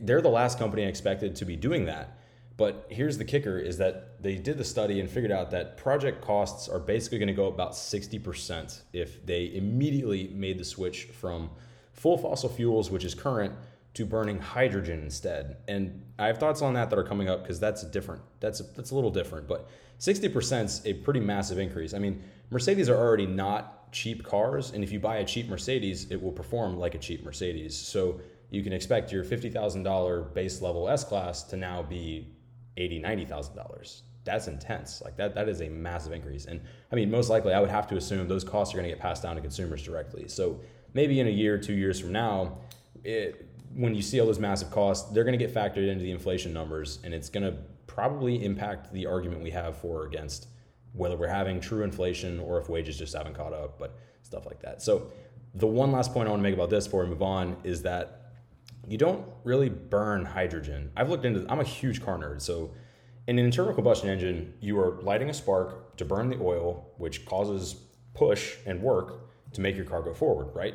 they're 0.00 0.22
the 0.22 0.28
last 0.28 0.58
company 0.58 0.84
I 0.84 0.88
expected 0.88 1.36
to 1.36 1.44
be 1.44 1.56
doing 1.56 1.86
that. 1.86 2.18
But 2.56 2.86
here's 2.90 3.16
the 3.16 3.24
kicker 3.24 3.58
is 3.58 3.78
that 3.78 4.22
they 4.22 4.34
did 4.34 4.58
the 4.58 4.64
study 4.64 5.00
and 5.00 5.08
figured 5.08 5.32
out 5.32 5.50
that 5.52 5.78
project 5.78 6.20
costs 6.20 6.68
are 6.68 6.78
basically 6.78 7.18
going 7.18 7.28
to 7.28 7.34
go 7.34 7.46
about 7.46 7.72
60% 7.72 8.82
if 8.92 9.24
they 9.24 9.54
immediately 9.54 10.28
made 10.34 10.58
the 10.58 10.64
switch 10.64 11.04
from 11.04 11.48
full 11.94 12.18
fossil 12.18 12.50
fuels, 12.50 12.90
which 12.90 13.04
is 13.04 13.14
current, 13.14 13.54
to 13.94 14.04
burning 14.04 14.38
hydrogen 14.38 15.02
instead. 15.02 15.56
And 15.68 16.02
I 16.18 16.26
have 16.26 16.38
thoughts 16.38 16.60
on 16.62 16.74
that 16.74 16.90
that 16.90 16.98
are 16.98 17.04
coming 17.04 17.28
up 17.28 17.42
because 17.42 17.58
that's 17.58 17.82
different 17.82 18.22
that's 18.40 18.60
a, 18.60 18.62
that's 18.62 18.90
a 18.90 18.94
little 18.94 19.10
different, 19.10 19.48
but 19.48 19.68
60% 19.98 20.64
is 20.64 20.82
a 20.86 20.94
pretty 20.94 21.20
massive 21.20 21.58
increase. 21.58 21.92
I 21.92 21.98
mean, 21.98 22.22
Mercedes 22.50 22.88
are 22.88 22.96
already 22.96 23.26
not 23.26 23.92
cheap 23.92 24.24
cars, 24.24 24.72
and 24.72 24.82
if 24.82 24.92
you 24.92 25.00
buy 25.00 25.16
a 25.16 25.24
cheap 25.24 25.48
Mercedes, 25.48 26.10
it 26.10 26.20
will 26.20 26.32
perform 26.32 26.78
like 26.78 26.94
a 26.94 26.98
cheap 26.98 27.24
Mercedes. 27.24 27.76
So 27.76 28.20
you 28.50 28.62
can 28.62 28.72
expect 28.72 29.12
your 29.12 29.24
$50,000 29.24 30.34
base 30.34 30.60
level 30.60 30.88
S 30.88 31.04
class 31.04 31.42
to 31.44 31.56
now 31.56 31.82
be 31.82 32.28
$80,000, 32.76 33.28
$90,000. 33.28 34.00
That's 34.24 34.48
intense. 34.48 35.00
Like 35.02 35.16
that, 35.16 35.34
that 35.34 35.48
is 35.48 35.60
a 35.62 35.68
massive 35.68 36.12
increase. 36.12 36.44
And 36.44 36.60
I 36.92 36.96
mean, 36.96 37.10
most 37.10 37.30
likely, 37.30 37.54
I 37.54 37.60
would 37.60 37.70
have 37.70 37.86
to 37.88 37.96
assume 37.96 38.28
those 38.28 38.44
costs 38.44 38.74
are 38.74 38.78
going 38.78 38.88
to 38.88 38.94
get 38.94 39.00
passed 39.00 39.22
down 39.22 39.36
to 39.36 39.42
consumers 39.42 39.82
directly. 39.82 40.28
So 40.28 40.60
maybe 40.92 41.20
in 41.20 41.26
a 41.26 41.30
year, 41.30 41.58
two 41.58 41.72
years 41.72 42.00
from 42.00 42.12
now, 42.12 42.58
it, 43.04 43.48
when 43.74 43.94
you 43.94 44.02
see 44.02 44.20
all 44.20 44.26
those 44.26 44.38
massive 44.38 44.70
costs, 44.70 45.10
they're 45.12 45.24
going 45.24 45.38
to 45.38 45.44
get 45.44 45.54
factored 45.54 45.88
into 45.88 46.02
the 46.02 46.10
inflation 46.10 46.52
numbers, 46.52 46.98
and 47.04 47.14
it's 47.14 47.28
going 47.28 47.44
to 47.44 47.56
probably 47.86 48.44
impact 48.44 48.92
the 48.92 49.06
argument 49.06 49.42
we 49.42 49.50
have 49.50 49.76
for 49.76 50.02
or 50.02 50.06
against 50.06 50.48
whether 50.92 51.16
we're 51.16 51.28
having 51.28 51.60
true 51.60 51.82
inflation 51.82 52.40
or 52.40 52.58
if 52.58 52.68
wages 52.68 52.98
just 52.98 53.14
haven't 53.14 53.34
caught 53.34 53.52
up, 53.52 53.78
but 53.78 53.96
stuff 54.22 54.44
like 54.46 54.60
that. 54.60 54.82
So, 54.82 55.10
the 55.54 55.66
one 55.66 55.90
last 55.90 56.12
point 56.12 56.28
I 56.28 56.30
want 56.30 56.40
to 56.40 56.42
make 56.44 56.54
about 56.54 56.70
this 56.70 56.86
before 56.86 57.02
we 57.02 57.10
move 57.10 57.22
on 57.22 57.56
is 57.64 57.82
that 57.82 58.19
you 58.88 58.98
don't 58.98 59.26
really 59.44 59.68
burn 59.68 60.24
hydrogen. 60.24 60.90
I've 60.96 61.10
looked 61.10 61.24
into. 61.24 61.46
I'm 61.48 61.60
a 61.60 61.64
huge 61.64 62.04
car 62.04 62.18
nerd, 62.18 62.40
so 62.40 62.72
in 63.26 63.38
an 63.38 63.44
internal 63.44 63.74
combustion 63.74 64.08
engine, 64.08 64.54
you 64.60 64.78
are 64.80 65.00
lighting 65.02 65.30
a 65.30 65.34
spark 65.34 65.96
to 65.98 66.04
burn 66.04 66.30
the 66.30 66.38
oil, 66.40 66.92
which 66.96 67.24
causes 67.26 67.76
push 68.14 68.56
and 68.66 68.82
work 68.82 69.30
to 69.52 69.60
make 69.60 69.76
your 69.76 69.84
car 69.84 70.02
go 70.02 70.14
forward, 70.14 70.54
right? 70.54 70.74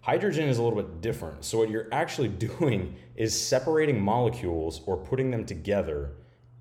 Hydrogen 0.00 0.48
is 0.48 0.58
a 0.58 0.62
little 0.62 0.80
bit 0.80 1.00
different. 1.00 1.44
So, 1.44 1.58
what 1.58 1.70
you're 1.70 1.88
actually 1.92 2.28
doing 2.48 2.96
is 3.14 3.40
separating 3.40 4.00
molecules 4.00 4.80
or 4.86 4.96
putting 4.96 5.30
them 5.30 5.44
together, 5.44 6.12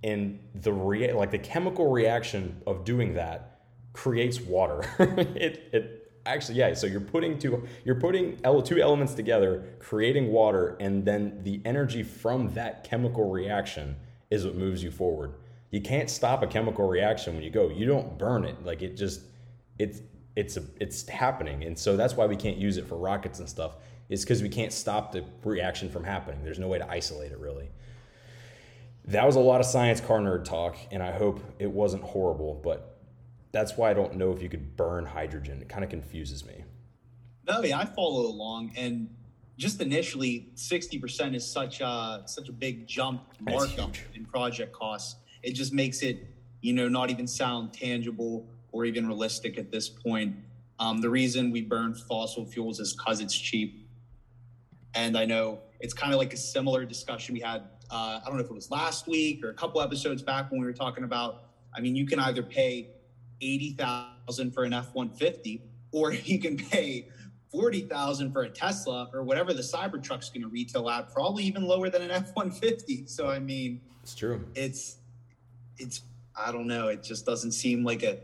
and 0.04 0.40
the 0.54 0.74
rea- 0.74 1.14
like 1.14 1.32
the 1.32 1.40
chemical 1.40 1.92
reaction 1.92 2.62
of 2.68 2.84
doing 2.84 3.14
that 3.14 3.62
creates 3.94 4.42
water. 4.42 4.82
it, 5.00 5.70
it 5.72 5.95
actually 6.26 6.58
yeah. 6.58 6.74
So 6.74 6.88
you're 6.88 7.02
putting 7.02 7.38
two 7.38 7.68
you're 7.84 8.00
putting 8.00 8.38
two 8.64 8.82
elements 8.82 9.14
together, 9.14 9.64
creating 9.80 10.32
water, 10.32 10.78
and 10.80 11.06
then 11.06 11.44
the 11.44 11.62
energy 11.66 12.04
from 12.04 12.54
that 12.54 12.84
chemical 12.84 13.30
reaction 13.30 13.96
is 14.30 14.46
what 14.46 14.56
moves 14.56 14.84
you 14.84 14.92
forward. 14.92 15.34
You 15.72 15.82
can't 15.82 16.10
stop 16.10 16.44
a 16.44 16.48
chemical 16.48 16.88
reaction 16.88 17.36
when 17.36 17.44
you 17.44 17.50
go. 17.50 17.70
You 17.70 17.86
don't 17.86 18.18
burn 18.18 18.46
it. 18.46 18.64
Like 18.66 18.82
it 18.82 18.96
just 18.96 19.22
it's 19.80 20.02
it's 20.36 20.58
a, 20.58 20.64
it's 20.80 21.08
happening, 21.08 21.64
and 21.64 21.78
so 21.78 21.96
that's 21.96 22.16
why 22.16 22.26
we 22.26 22.36
can't 22.36 22.58
use 22.58 22.78
it 22.78 22.88
for 22.88 22.98
rockets 22.98 23.40
and 23.40 23.50
stuff. 23.50 23.76
Is 24.10 24.24
because 24.24 24.44
we 24.44 24.50
can't 24.50 24.72
stop 24.72 25.12
the 25.12 25.24
reaction 25.44 25.90
from 25.90 26.04
happening. 26.04 26.44
There's 26.44 26.60
no 26.60 26.68
way 26.68 26.78
to 26.78 26.90
isolate 26.90 27.32
it 27.32 27.40
really. 27.40 27.70
That 29.06 29.26
was 29.26 29.36
a 29.36 29.40
lot 29.40 29.60
of 29.60 29.68
science 29.68 30.02
car 30.02 30.20
nerd 30.20 30.46
talk, 30.46 30.78
and 30.92 31.02
I 31.02 31.12
hope 31.12 31.40
it 31.60 31.70
wasn't 31.70 32.04
horrible, 32.04 32.60
but 32.64 32.95
that's 33.56 33.78
why 33.78 33.90
I 33.90 33.94
don't 33.94 34.16
know 34.18 34.34
if 34.34 34.42
you 34.42 34.50
could 34.50 34.76
burn 34.76 35.06
hydrogen. 35.06 35.62
It 35.62 35.70
kind 35.70 35.82
of 35.82 35.90
confuses 35.90 36.46
me. 36.46 36.66
No, 37.48 37.64
yeah, 37.64 37.80
I 37.80 37.86
follow 37.86 38.26
along, 38.28 38.74
and 38.76 39.08
just 39.58 39.80
initially, 39.80 40.50
sixty 40.56 41.00
percent 41.00 41.38
is 41.38 41.50
such 41.50 41.80
a 41.80 42.24
such 42.26 42.50
a 42.50 42.52
big 42.52 42.86
jump 42.86 43.22
markup 43.40 43.92
in 44.14 44.26
project 44.26 44.74
costs. 44.74 45.16
It 45.42 45.54
just 45.54 45.72
makes 45.72 46.02
it, 46.02 46.28
you 46.60 46.74
know, 46.74 46.90
not 46.90 47.10
even 47.10 47.28
sound 47.28 47.72
tangible 47.72 48.46
or 48.74 48.84
even 48.84 49.08
realistic 49.08 49.58
at 49.58 49.72
this 49.72 49.88
point. 49.88 50.36
Um, 50.80 51.00
the 51.00 51.10
reason 51.10 51.50
we 51.50 51.62
burn 51.62 51.96
fossil 51.96 52.46
fuels 52.46 52.82
is 52.82 52.92
because 52.94 53.22
it's 53.22 53.34
cheap. 53.34 53.88
And 54.96 55.18
I 55.18 55.24
know 55.24 55.60
it's 55.80 55.94
kind 55.94 56.12
of 56.12 56.20
like 56.20 56.34
a 56.34 56.38
similar 56.38 56.84
discussion 56.84 57.34
we 57.34 57.40
had. 57.40 57.62
Uh, 57.90 58.20
I 58.22 58.24
don't 58.26 58.36
know 58.36 58.44
if 58.44 58.50
it 58.50 58.54
was 58.54 58.70
last 58.70 59.08
week 59.08 59.46
or 59.46 59.52
a 59.52 59.54
couple 59.54 59.80
episodes 59.80 60.22
back 60.22 60.52
when 60.52 60.60
we 60.60 60.66
were 60.66 60.74
talking 60.74 61.06
about. 61.06 61.44
I 61.74 61.80
mean, 61.80 61.96
you 61.96 62.06
can 62.06 62.20
either 62.20 62.44
pay 62.44 62.90
eighty 63.42 63.74
thousand 63.74 64.52
for 64.52 64.64
an 64.64 64.74
F 64.74 64.94
one 64.94 65.10
fifty, 65.10 65.62
or 65.92 66.14
you 66.14 66.40
can 66.40 66.58
pay 66.58 67.10
forty 67.52 67.82
thousand 67.82 68.32
for 68.32 68.44
a 68.44 68.50
Tesla 68.50 69.10
or 69.14 69.24
whatever 69.24 69.54
the 69.54 69.62
Cybertruck's 69.62 70.30
going 70.30 70.42
to 70.42 70.50
retail 70.50 70.90
at, 70.90 71.14
probably 71.14 71.44
even 71.44 71.64
lower 71.64 71.90
than 71.90 72.02
an 72.02 72.12
F 72.12 72.32
one 72.34 72.52
fifty. 72.52 73.06
So 73.08 73.28
I 73.28 73.40
mean, 73.40 73.82
it's 74.04 74.16
true. 74.16 74.46
It's 74.56 74.98
it's 75.78 76.02
I 76.36 76.52
don't 76.52 76.68
know. 76.68 76.88
It 76.88 77.04
just 77.04 77.26
doesn't 77.26 77.54
seem 77.54 77.84
like 77.84 78.04
a 78.04 78.20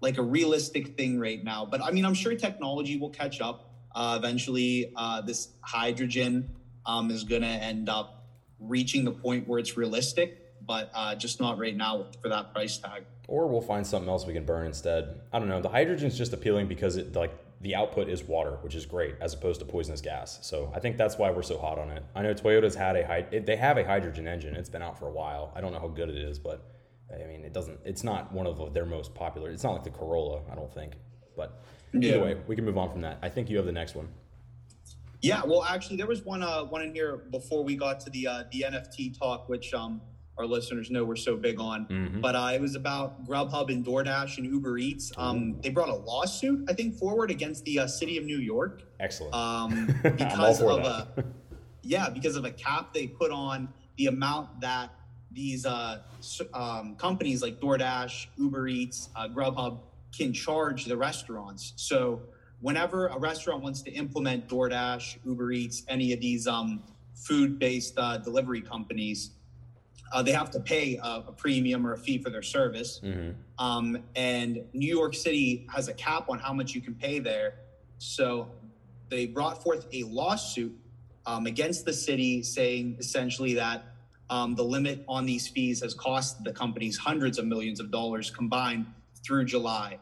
like 0.00 0.18
a 0.18 0.22
realistic 0.22 0.96
thing 0.96 1.18
right 1.18 1.42
now. 1.42 1.64
But 1.64 1.82
I 1.82 1.90
mean, 1.90 2.04
I'm 2.04 2.14
sure 2.14 2.34
technology 2.34 2.98
will 2.98 3.10
catch 3.10 3.40
up. 3.40 3.70
Uh, 3.94 4.16
eventually, 4.18 4.92
uh, 4.96 5.20
this 5.22 5.48
hydrogen 5.60 6.50
um, 6.84 7.10
is 7.10 7.24
going 7.24 7.42
to 7.42 7.48
end 7.48 7.88
up 7.88 8.24
reaching 8.60 9.04
the 9.04 9.10
point 9.10 9.48
where 9.48 9.58
it's 9.58 9.76
realistic, 9.76 10.43
but 10.66 10.90
uh, 10.94 11.14
just 11.14 11.40
not 11.40 11.58
right 11.58 11.76
now 11.76 12.06
for 12.20 12.28
that 12.28 12.52
price 12.52 12.78
tag. 12.78 13.04
Or 13.28 13.46
we'll 13.46 13.60
find 13.60 13.86
something 13.86 14.08
else 14.08 14.26
we 14.26 14.34
can 14.34 14.44
burn 14.44 14.66
instead. 14.66 15.20
I 15.32 15.38
don't 15.38 15.48
know. 15.48 15.60
The 15.60 15.68
hydrogen 15.68 16.08
is 16.08 16.18
just 16.18 16.32
appealing 16.32 16.68
because 16.68 16.96
it 16.96 17.14
like 17.14 17.32
the 17.60 17.74
output 17.74 18.08
is 18.08 18.22
water, 18.22 18.58
which 18.60 18.74
is 18.74 18.84
great, 18.84 19.14
as 19.20 19.32
opposed 19.32 19.60
to 19.60 19.66
poisonous 19.66 20.02
gas. 20.02 20.38
So 20.42 20.70
I 20.74 20.80
think 20.80 20.98
that's 20.98 21.16
why 21.16 21.30
we're 21.30 21.42
so 21.42 21.58
hot 21.58 21.78
on 21.78 21.90
it. 21.90 22.04
I 22.14 22.22
know 22.22 22.34
Toyota's 22.34 22.74
had 22.74 22.96
a 22.96 23.40
they 23.40 23.56
have 23.56 23.78
a 23.78 23.84
hydrogen 23.84 24.28
engine. 24.28 24.54
It's 24.54 24.68
been 24.68 24.82
out 24.82 24.98
for 24.98 25.08
a 25.08 25.12
while. 25.12 25.52
I 25.54 25.60
don't 25.60 25.72
know 25.72 25.80
how 25.80 25.88
good 25.88 26.10
it 26.10 26.16
is, 26.16 26.38
but 26.38 26.66
I 27.12 27.26
mean, 27.26 27.44
it 27.44 27.52
doesn't. 27.52 27.80
It's 27.84 28.04
not 28.04 28.32
one 28.32 28.46
of 28.46 28.74
their 28.74 28.86
most 28.86 29.14
popular. 29.14 29.50
It's 29.50 29.64
not 29.64 29.72
like 29.72 29.84
the 29.84 29.90
Corolla, 29.90 30.42
I 30.50 30.54
don't 30.54 30.72
think. 30.72 30.94
But 31.36 31.62
either 31.94 32.06
yeah. 32.18 32.22
way, 32.22 32.36
we 32.46 32.54
can 32.54 32.64
move 32.64 32.78
on 32.78 32.90
from 32.90 33.00
that. 33.02 33.18
I 33.22 33.28
think 33.28 33.48
you 33.48 33.56
have 33.56 33.66
the 33.66 33.72
next 33.72 33.94
one. 33.94 34.08
Yeah, 35.20 35.42
well, 35.42 35.64
actually, 35.64 35.96
there 35.96 36.06
was 36.06 36.22
one 36.22 36.42
uh, 36.42 36.64
one 36.64 36.82
in 36.82 36.92
here 36.92 37.16
before 37.30 37.64
we 37.64 37.76
got 37.76 37.98
to 38.00 38.10
the 38.10 38.26
uh, 38.26 38.42
the 38.52 38.66
NFT 38.68 39.18
talk, 39.18 39.48
which 39.48 39.72
um, 39.72 40.02
our 40.38 40.46
listeners 40.46 40.90
know 40.90 41.04
we're 41.04 41.16
so 41.16 41.36
big 41.36 41.60
on. 41.60 41.86
Mhm. 41.86 42.20
But 42.20 42.34
uh, 42.34 42.50
it 42.54 42.60
was 42.60 42.74
about 42.74 43.24
Grubhub 43.26 43.70
and 43.70 43.84
DoorDash 43.84 44.38
and 44.38 44.46
Uber 44.46 44.78
Eats. 44.78 45.12
Um, 45.16 45.60
they 45.60 45.68
brought 45.70 45.88
a 45.88 45.94
lawsuit, 45.94 46.64
I 46.68 46.72
think, 46.72 46.96
forward 46.96 47.30
against 47.30 47.64
the 47.64 47.80
uh, 47.80 47.86
city 47.86 48.18
of 48.18 48.24
New 48.24 48.38
York 48.38 48.82
Excellent. 49.00 49.34
um, 49.34 49.86
because 50.02 50.60
of 50.60 50.82
that. 50.82 51.08
a 51.18 51.24
yeah 51.82 52.08
because 52.08 52.34
of 52.36 52.44
a 52.44 52.50
cap 52.50 52.94
they 52.94 53.06
put 53.06 53.30
on 53.30 53.68
the 53.96 54.06
amount 54.06 54.60
that 54.60 54.90
these 55.30 55.66
uh, 55.66 55.98
um, 56.52 56.94
companies 56.96 57.42
like 57.42 57.60
DoorDash, 57.60 58.26
Uber 58.36 58.68
Eats, 58.68 59.10
uh, 59.16 59.28
Grubhub 59.28 59.80
can 60.16 60.32
charge 60.32 60.84
the 60.84 60.96
restaurants. 60.96 61.72
So 61.76 62.22
whenever 62.60 63.08
a 63.08 63.18
restaurant 63.18 63.62
wants 63.62 63.82
to 63.82 63.90
implement 63.92 64.48
DoorDash, 64.48 65.18
Uber 65.24 65.52
Eats, 65.52 65.82
any 65.88 66.12
of 66.12 66.20
these 66.20 66.46
um, 66.46 66.82
food-based 67.14 67.94
uh, 67.98 68.18
delivery 68.18 68.60
companies, 68.60 69.30
uh, 70.14 70.22
they 70.22 70.32
have 70.32 70.50
to 70.52 70.60
pay 70.60 70.96
a, 71.02 71.24
a 71.26 71.32
premium 71.32 71.84
or 71.86 71.92
a 71.92 71.98
fee 71.98 72.18
for 72.18 72.30
their 72.30 72.46
service. 72.56 73.00
hmm 73.02 73.30
Um, 73.58 73.98
and 74.16 74.64
New 74.72 74.92
York 75.00 75.14
City 75.14 75.66
has 75.74 75.88
a 75.88 75.94
cap 75.94 76.28
on 76.32 76.38
how 76.38 76.52
much 76.52 76.74
you 76.74 76.80
can 76.80 76.94
pay 76.94 77.18
there. 77.18 77.50
So 77.98 78.48
they 79.10 79.26
brought 79.26 79.62
forth 79.62 79.86
a 79.92 80.04
lawsuit 80.04 80.74
um, 81.26 81.46
against 81.46 81.84
the 81.84 81.92
city 81.92 82.42
saying 82.42 82.96
essentially 82.98 83.54
that 83.54 83.78
um, 84.30 84.54
the 84.54 84.62
limit 84.76 85.04
on 85.08 85.26
these 85.26 85.46
fees 85.48 85.82
has 85.82 85.94
cost 85.94 86.42
the 86.44 86.52
companies 86.52 86.96
hundreds 86.96 87.36
of 87.38 87.44
millions 87.46 87.80
of 87.80 87.90
dollars 87.90 88.30
combined 88.30 88.86
through 89.24 89.44
July. 89.44 89.98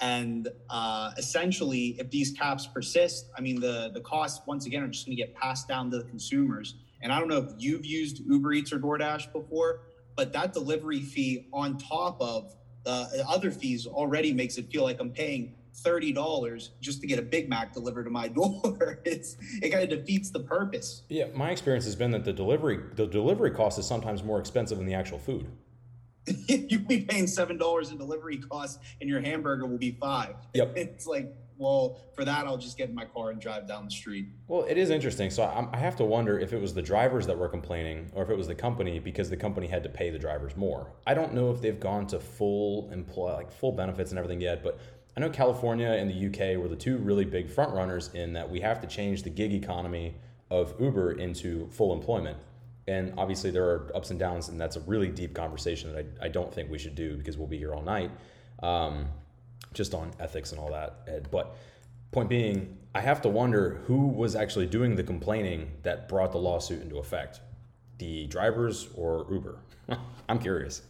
And 0.00 0.48
uh, 0.70 1.10
essentially, 1.18 1.96
if 1.98 2.10
these 2.10 2.30
caps 2.32 2.66
persist, 2.66 3.26
I 3.36 3.40
mean, 3.42 3.60
the, 3.60 3.90
the 3.92 4.00
costs, 4.00 4.40
once 4.46 4.64
again, 4.66 4.82
are 4.82 4.88
just 4.88 5.04
going 5.06 5.16
to 5.16 5.22
get 5.22 5.34
passed 5.34 5.68
down 5.68 5.90
to 5.90 5.98
the 5.98 6.04
consumers. 6.04 6.76
And 7.02 7.12
I 7.12 7.18
don't 7.18 7.28
know 7.28 7.38
if 7.38 7.52
you've 7.58 7.84
used 7.84 8.20
Uber 8.26 8.52
Eats 8.52 8.72
or 8.72 8.78
DoorDash 8.78 9.32
before, 9.32 9.82
but 10.16 10.32
that 10.32 10.52
delivery 10.52 11.00
fee 11.00 11.48
on 11.52 11.78
top 11.78 12.20
of 12.20 12.54
uh, 12.86 13.08
the 13.10 13.26
other 13.28 13.50
fees 13.50 13.86
already 13.86 14.32
makes 14.32 14.58
it 14.58 14.70
feel 14.70 14.84
like 14.84 15.00
I'm 15.00 15.10
paying 15.10 15.54
thirty 15.72 16.12
dollars 16.12 16.70
just 16.80 17.00
to 17.00 17.06
get 17.06 17.18
a 17.18 17.22
Big 17.22 17.48
Mac 17.48 17.72
delivered 17.72 18.04
to 18.04 18.10
my 18.10 18.28
door. 18.40 19.00
It's 19.04 19.36
it 19.62 19.70
kind 19.70 19.90
of 19.90 19.98
defeats 19.98 20.30
the 20.30 20.40
purpose. 20.40 21.02
Yeah, 21.08 21.26
my 21.34 21.50
experience 21.50 21.84
has 21.84 21.96
been 21.96 22.10
that 22.12 22.24
the 22.24 22.32
delivery 22.32 22.80
the 22.96 23.06
delivery 23.06 23.50
cost 23.50 23.78
is 23.78 23.86
sometimes 23.86 24.22
more 24.22 24.38
expensive 24.38 24.78
than 24.78 24.86
the 24.86 24.94
actual 24.94 25.18
food. 25.18 25.46
You'll 26.48 26.82
be 26.82 27.02
paying 27.02 27.26
seven 27.26 27.56
dollars 27.56 27.90
in 27.90 27.98
delivery 27.98 28.38
costs, 28.38 28.78
and 29.00 29.08
your 29.08 29.20
hamburger 29.20 29.66
will 29.66 29.78
be 29.78 29.92
five. 29.92 30.34
Yep. 30.54 30.72
It's 30.76 31.06
like, 31.06 31.32
well, 31.60 32.00
for 32.14 32.24
that, 32.24 32.46
I'll 32.46 32.56
just 32.56 32.78
get 32.78 32.88
in 32.88 32.94
my 32.94 33.04
car 33.04 33.30
and 33.30 33.40
drive 33.40 33.68
down 33.68 33.84
the 33.84 33.90
street. 33.90 34.28
Well, 34.48 34.64
it 34.64 34.78
is 34.78 34.88
interesting. 34.88 35.28
So 35.28 35.44
I 35.44 35.76
have 35.76 35.94
to 35.96 36.04
wonder 36.04 36.38
if 36.38 36.54
it 36.54 36.60
was 36.60 36.72
the 36.72 36.80
drivers 36.80 37.26
that 37.26 37.38
were 37.38 37.48
complaining, 37.48 38.10
or 38.14 38.24
if 38.24 38.30
it 38.30 38.36
was 38.36 38.48
the 38.48 38.54
company 38.54 38.98
because 38.98 39.28
the 39.28 39.36
company 39.36 39.66
had 39.66 39.82
to 39.82 39.90
pay 39.90 40.08
the 40.08 40.18
drivers 40.18 40.56
more. 40.56 40.90
I 41.06 41.12
don't 41.12 41.34
know 41.34 41.50
if 41.50 41.60
they've 41.60 41.78
gone 41.78 42.06
to 42.08 42.18
full 42.18 42.88
employ 42.90 43.34
like 43.34 43.52
full 43.52 43.72
benefits 43.72 44.10
and 44.10 44.18
everything 44.18 44.40
yet, 44.40 44.62
but 44.62 44.80
I 45.16 45.20
know 45.20 45.28
California 45.28 45.88
and 45.88 46.10
the 46.10 46.26
UK 46.28 46.58
were 46.58 46.68
the 46.68 46.76
two 46.76 46.96
really 46.96 47.26
big 47.26 47.50
front 47.50 47.74
runners 47.74 48.10
in 48.14 48.32
that 48.32 48.48
we 48.48 48.60
have 48.60 48.80
to 48.80 48.86
change 48.86 49.22
the 49.22 49.30
gig 49.30 49.52
economy 49.52 50.14
of 50.50 50.74
Uber 50.80 51.12
into 51.12 51.68
full 51.68 51.92
employment. 51.92 52.38
And 52.88 53.12
obviously 53.18 53.50
there 53.50 53.64
are 53.64 53.92
ups 53.94 54.10
and 54.10 54.18
downs, 54.18 54.48
and 54.48 54.58
that's 54.58 54.76
a 54.76 54.80
really 54.80 55.08
deep 55.08 55.34
conversation 55.34 55.92
that 55.92 56.06
I, 56.22 56.26
I 56.26 56.28
don't 56.28 56.52
think 56.52 56.70
we 56.70 56.78
should 56.78 56.94
do 56.94 57.16
because 57.16 57.36
we'll 57.36 57.46
be 57.46 57.58
here 57.58 57.74
all 57.74 57.82
night. 57.82 58.10
Um, 58.62 59.08
just 59.72 59.94
on 59.94 60.12
ethics 60.18 60.52
and 60.52 60.60
all 60.60 60.70
that. 60.72 61.00
Ed. 61.06 61.28
But 61.30 61.54
point 62.12 62.28
being, 62.28 62.76
I 62.94 63.00
have 63.00 63.22
to 63.22 63.28
wonder 63.28 63.82
who 63.86 64.08
was 64.08 64.34
actually 64.34 64.66
doing 64.66 64.96
the 64.96 65.04
complaining 65.04 65.70
that 65.82 66.08
brought 66.08 66.32
the 66.32 66.38
lawsuit 66.38 66.82
into 66.82 66.98
effect 66.98 67.40
the 68.00 68.26
drivers 68.26 68.88
or 68.96 69.26
Uber? 69.30 69.58
I'm 70.28 70.38
curious. 70.38 70.82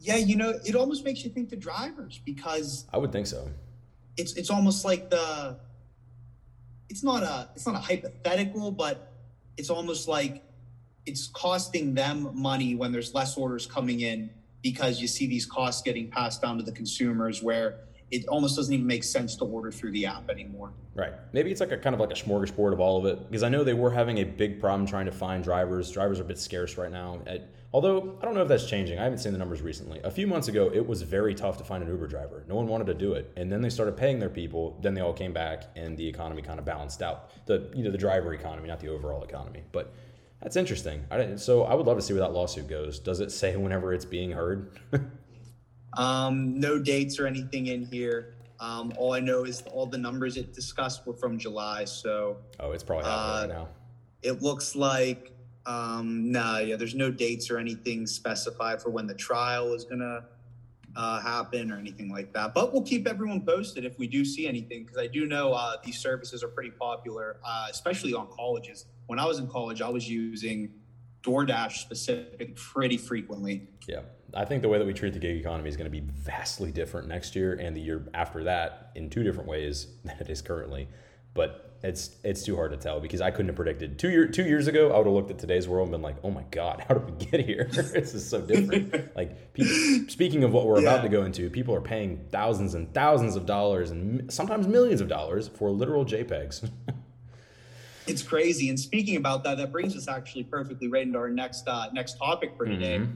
Yeah, 0.00 0.16
you 0.16 0.36
know, 0.36 0.58
it 0.64 0.74
almost 0.74 1.04
makes 1.04 1.24
you 1.24 1.30
think 1.30 1.48
the 1.48 1.56
drivers 1.56 2.20
because 2.24 2.86
I 2.92 2.98
would 2.98 3.12
think 3.12 3.26
so. 3.26 3.48
it's 4.16 4.34
it's 4.34 4.50
almost 4.50 4.84
like 4.84 5.10
the 5.10 5.58
it's 6.88 7.02
not 7.02 7.22
a 7.22 7.48
it's 7.54 7.66
not 7.66 7.76
a 7.76 7.78
hypothetical, 7.78 8.72
but 8.72 9.12
it's 9.56 9.70
almost 9.70 10.08
like 10.08 10.42
it's 11.06 11.28
costing 11.28 11.94
them 11.94 12.30
money 12.34 12.74
when 12.74 12.92
there's 12.92 13.14
less 13.14 13.36
orders 13.36 13.66
coming 13.66 14.00
in 14.00 14.30
because 14.62 15.00
you 15.00 15.08
see 15.08 15.26
these 15.26 15.46
costs 15.46 15.82
getting 15.82 16.10
passed 16.10 16.42
down 16.42 16.58
to 16.58 16.62
the 16.62 16.72
consumers 16.72 17.42
where 17.42 17.80
it 18.10 18.26
almost 18.26 18.56
doesn't 18.56 18.74
even 18.74 18.86
make 18.86 19.04
sense 19.04 19.36
to 19.36 19.44
order 19.44 19.70
through 19.70 19.92
the 19.92 20.06
app 20.06 20.28
anymore. 20.30 20.72
Right. 20.94 21.12
Maybe 21.32 21.50
it's 21.50 21.60
like 21.60 21.70
a 21.70 21.76
kind 21.76 21.94
of 21.94 22.00
like 22.00 22.10
a 22.10 22.14
smorgasbord 22.14 22.72
of 22.72 22.80
all 22.80 22.98
of 22.98 23.06
it 23.06 23.30
because 23.30 23.42
I 23.42 23.48
know 23.48 23.62
they 23.62 23.74
were 23.74 23.90
having 23.90 24.18
a 24.18 24.24
big 24.24 24.60
problem 24.60 24.86
trying 24.86 25.06
to 25.06 25.12
find 25.12 25.44
drivers. 25.44 25.90
Drivers 25.90 26.18
are 26.18 26.24
a 26.24 26.26
bit 26.26 26.38
scarce 26.38 26.76
right 26.76 26.90
now. 26.90 27.20
At, 27.26 27.48
although 27.72 28.18
I 28.20 28.24
don't 28.24 28.34
know 28.34 28.42
if 28.42 28.48
that's 28.48 28.68
changing. 28.68 28.98
I 28.98 29.04
haven't 29.04 29.18
seen 29.18 29.32
the 29.32 29.38
numbers 29.38 29.62
recently. 29.62 30.00
A 30.02 30.10
few 30.10 30.26
months 30.26 30.48
ago, 30.48 30.70
it 30.74 30.84
was 30.84 31.02
very 31.02 31.34
tough 31.34 31.56
to 31.58 31.64
find 31.64 31.84
an 31.84 31.88
Uber 31.88 32.08
driver. 32.08 32.44
No 32.48 32.56
one 32.56 32.66
wanted 32.66 32.88
to 32.88 32.94
do 32.94 33.12
it, 33.12 33.32
and 33.36 33.50
then 33.50 33.62
they 33.62 33.70
started 33.70 33.96
paying 33.96 34.18
their 34.18 34.28
people. 34.28 34.76
Then 34.82 34.94
they 34.94 35.00
all 35.00 35.12
came 35.12 35.32
back, 35.32 35.64
and 35.76 35.96
the 35.96 36.06
economy 36.06 36.42
kind 36.42 36.58
of 36.58 36.64
balanced 36.64 37.02
out. 37.02 37.30
The 37.46 37.70
you 37.74 37.84
know 37.84 37.92
the 37.92 37.98
driver 37.98 38.34
economy, 38.34 38.68
not 38.68 38.80
the 38.80 38.88
overall 38.88 39.22
economy. 39.22 39.62
But 39.70 39.94
that's 40.42 40.56
interesting. 40.56 41.04
I, 41.10 41.16
didn't- 41.18 41.38
so 41.38 41.64
I 41.64 41.74
would 41.74 41.86
love 41.86 41.96
to 41.98 42.02
see 42.02 42.12
where 42.14 42.20
that 42.22 42.32
lawsuit 42.32 42.68
goes. 42.68 42.98
Does 42.98 43.20
it 43.20 43.30
say 43.32 43.56
whenever 43.56 43.92
it's 43.94 44.04
being 44.04 44.32
heard? 44.32 44.78
Um, 45.96 46.60
no 46.60 46.78
dates 46.78 47.18
or 47.18 47.26
anything 47.26 47.66
in 47.66 47.84
here. 47.84 48.34
Um, 48.60 48.92
all 48.96 49.12
I 49.12 49.18
know 49.18 49.42
is 49.44 49.62
all 49.72 49.86
the 49.86 49.98
numbers 49.98 50.36
it 50.36 50.52
discussed 50.52 51.04
were 51.04 51.14
from 51.14 51.36
July, 51.36 51.84
so 51.84 52.36
oh, 52.60 52.70
it's 52.70 52.84
probably 52.84 53.06
happening 53.06 53.50
Uh, 53.50 53.54
right 53.54 53.62
now. 53.62 53.68
it 54.22 54.40
looks 54.40 54.76
like 54.76 55.32
um 55.66 56.30
nah 56.30 56.58
yeah 56.58 56.76
there's 56.76 56.94
no 56.94 57.10
dates 57.10 57.50
or 57.50 57.58
anything 57.58 58.06
specified 58.06 58.80
for 58.80 58.88
when 58.90 59.06
the 59.08 59.14
trial 59.14 59.74
is 59.74 59.84
gonna 59.84 60.24
uh, 60.96 61.20
happen 61.20 61.70
or 61.70 61.78
anything 61.78 62.10
like 62.10 62.32
that. 62.32 62.54
But 62.54 62.72
we'll 62.72 62.82
keep 62.82 63.06
everyone 63.06 63.42
posted 63.42 63.84
if 63.84 63.98
we 63.98 64.06
do 64.06 64.24
see 64.24 64.46
anything 64.46 64.84
because 64.84 64.98
i 64.98 65.06
do 65.06 65.26
know 65.26 65.52
uh, 65.52 65.76
these 65.84 65.98
services 65.98 66.42
are 66.42 66.48
pretty 66.48 66.70
popular 66.70 67.38
uh, 67.44 67.66
especially 67.70 68.14
on 68.14 68.28
colleges. 68.30 68.86
When 69.06 69.18
i 69.18 69.24
was 69.24 69.38
in 69.38 69.48
college 69.48 69.82
i 69.82 69.88
was 69.88 70.08
using 70.08 70.72
doordash 71.22 71.78
specific 71.78 72.56
pretty 72.56 72.96
frequently. 72.96 73.68
Yeah, 73.86 74.00
I 74.34 74.44
think 74.44 74.62
the 74.62 74.68
way 74.68 74.78
that 74.78 74.86
we 74.86 74.94
treat 74.94 75.12
the 75.12 75.18
gig 75.18 75.36
economy 75.36 75.68
is 75.68 75.76
going 75.76 75.90
to 75.90 75.90
be 75.90 76.00
vastly 76.00 76.72
different 76.72 77.08
next 77.08 77.36
year 77.36 77.54
and 77.54 77.76
the 77.76 77.80
year 77.80 78.08
after 78.14 78.44
that 78.44 78.90
in 78.94 79.10
two 79.10 79.22
different 79.22 79.48
ways 79.48 79.88
than 80.04 80.16
it 80.18 80.30
is 80.30 80.42
currently. 80.42 80.88
But 81.34 81.78
it's 81.82 82.16
it's 82.24 82.42
too 82.44 82.56
hard 82.56 82.72
to 82.72 82.76
tell 82.76 83.00
because 83.00 83.20
I 83.20 83.30
couldn't 83.30 83.48
have 83.48 83.56
predicted 83.56 83.98
two 83.98 84.10
year 84.10 84.26
two 84.26 84.44
years 84.44 84.66
ago. 84.66 84.92
I 84.92 84.98
would 84.98 85.06
have 85.06 85.14
looked 85.14 85.30
at 85.30 85.38
today's 85.38 85.66
world 85.66 85.86
and 85.86 85.92
been 85.92 86.02
like, 86.02 86.16
"Oh 86.22 86.30
my 86.30 86.44
God, 86.50 86.84
how 86.88 86.94
did 86.94 87.06
we 87.06 87.26
get 87.26 87.46
here? 87.46 87.64
this 87.72 88.14
is 88.14 88.28
so 88.28 88.40
different." 88.40 89.14
like, 89.16 89.52
people, 89.54 89.72
speaking 90.10 90.44
of 90.44 90.52
what 90.52 90.66
we're 90.66 90.80
about 90.80 91.02
to 91.02 91.08
go 91.08 91.24
into, 91.24 91.48
people 91.48 91.74
are 91.74 91.80
paying 91.80 92.26
thousands 92.30 92.74
and 92.74 92.92
thousands 92.92 93.36
of 93.36 93.46
dollars 93.46 93.90
and 93.90 94.30
sometimes 94.32 94.66
millions 94.66 95.00
of 95.00 95.08
dollars 95.08 95.48
for 95.48 95.70
literal 95.70 96.04
JPEGs. 96.04 96.68
it's 98.06 98.22
crazy 98.22 98.68
and 98.68 98.80
speaking 98.80 99.16
about 99.16 99.44
that 99.44 99.56
that 99.58 99.70
brings 99.70 99.96
us 99.96 100.08
actually 100.08 100.42
perfectly 100.42 100.88
right 100.88 101.02
into 101.06 101.18
our 101.18 101.30
next 101.30 101.66
uh, 101.68 101.88
next 101.92 102.14
topic 102.18 102.52
for 102.56 102.66
today 102.66 102.98
Mhm. 102.98 103.12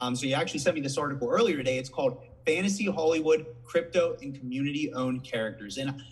Um, 0.00 0.14
so 0.16 0.26
you 0.26 0.34
actually 0.34 0.60
sent 0.60 0.74
me 0.74 0.82
this 0.82 0.98
article 0.98 1.28
earlier 1.30 1.56
today. 1.56 1.78
It's 1.78 1.88
called 1.88 2.18
Fantasy 2.46 2.86
Hollywood 2.86 3.46
Crypto 3.64 4.16
and 4.20 4.38
Community 4.38 4.92
Owned 4.92 5.24
Characters. 5.24 5.78
And 5.78 6.02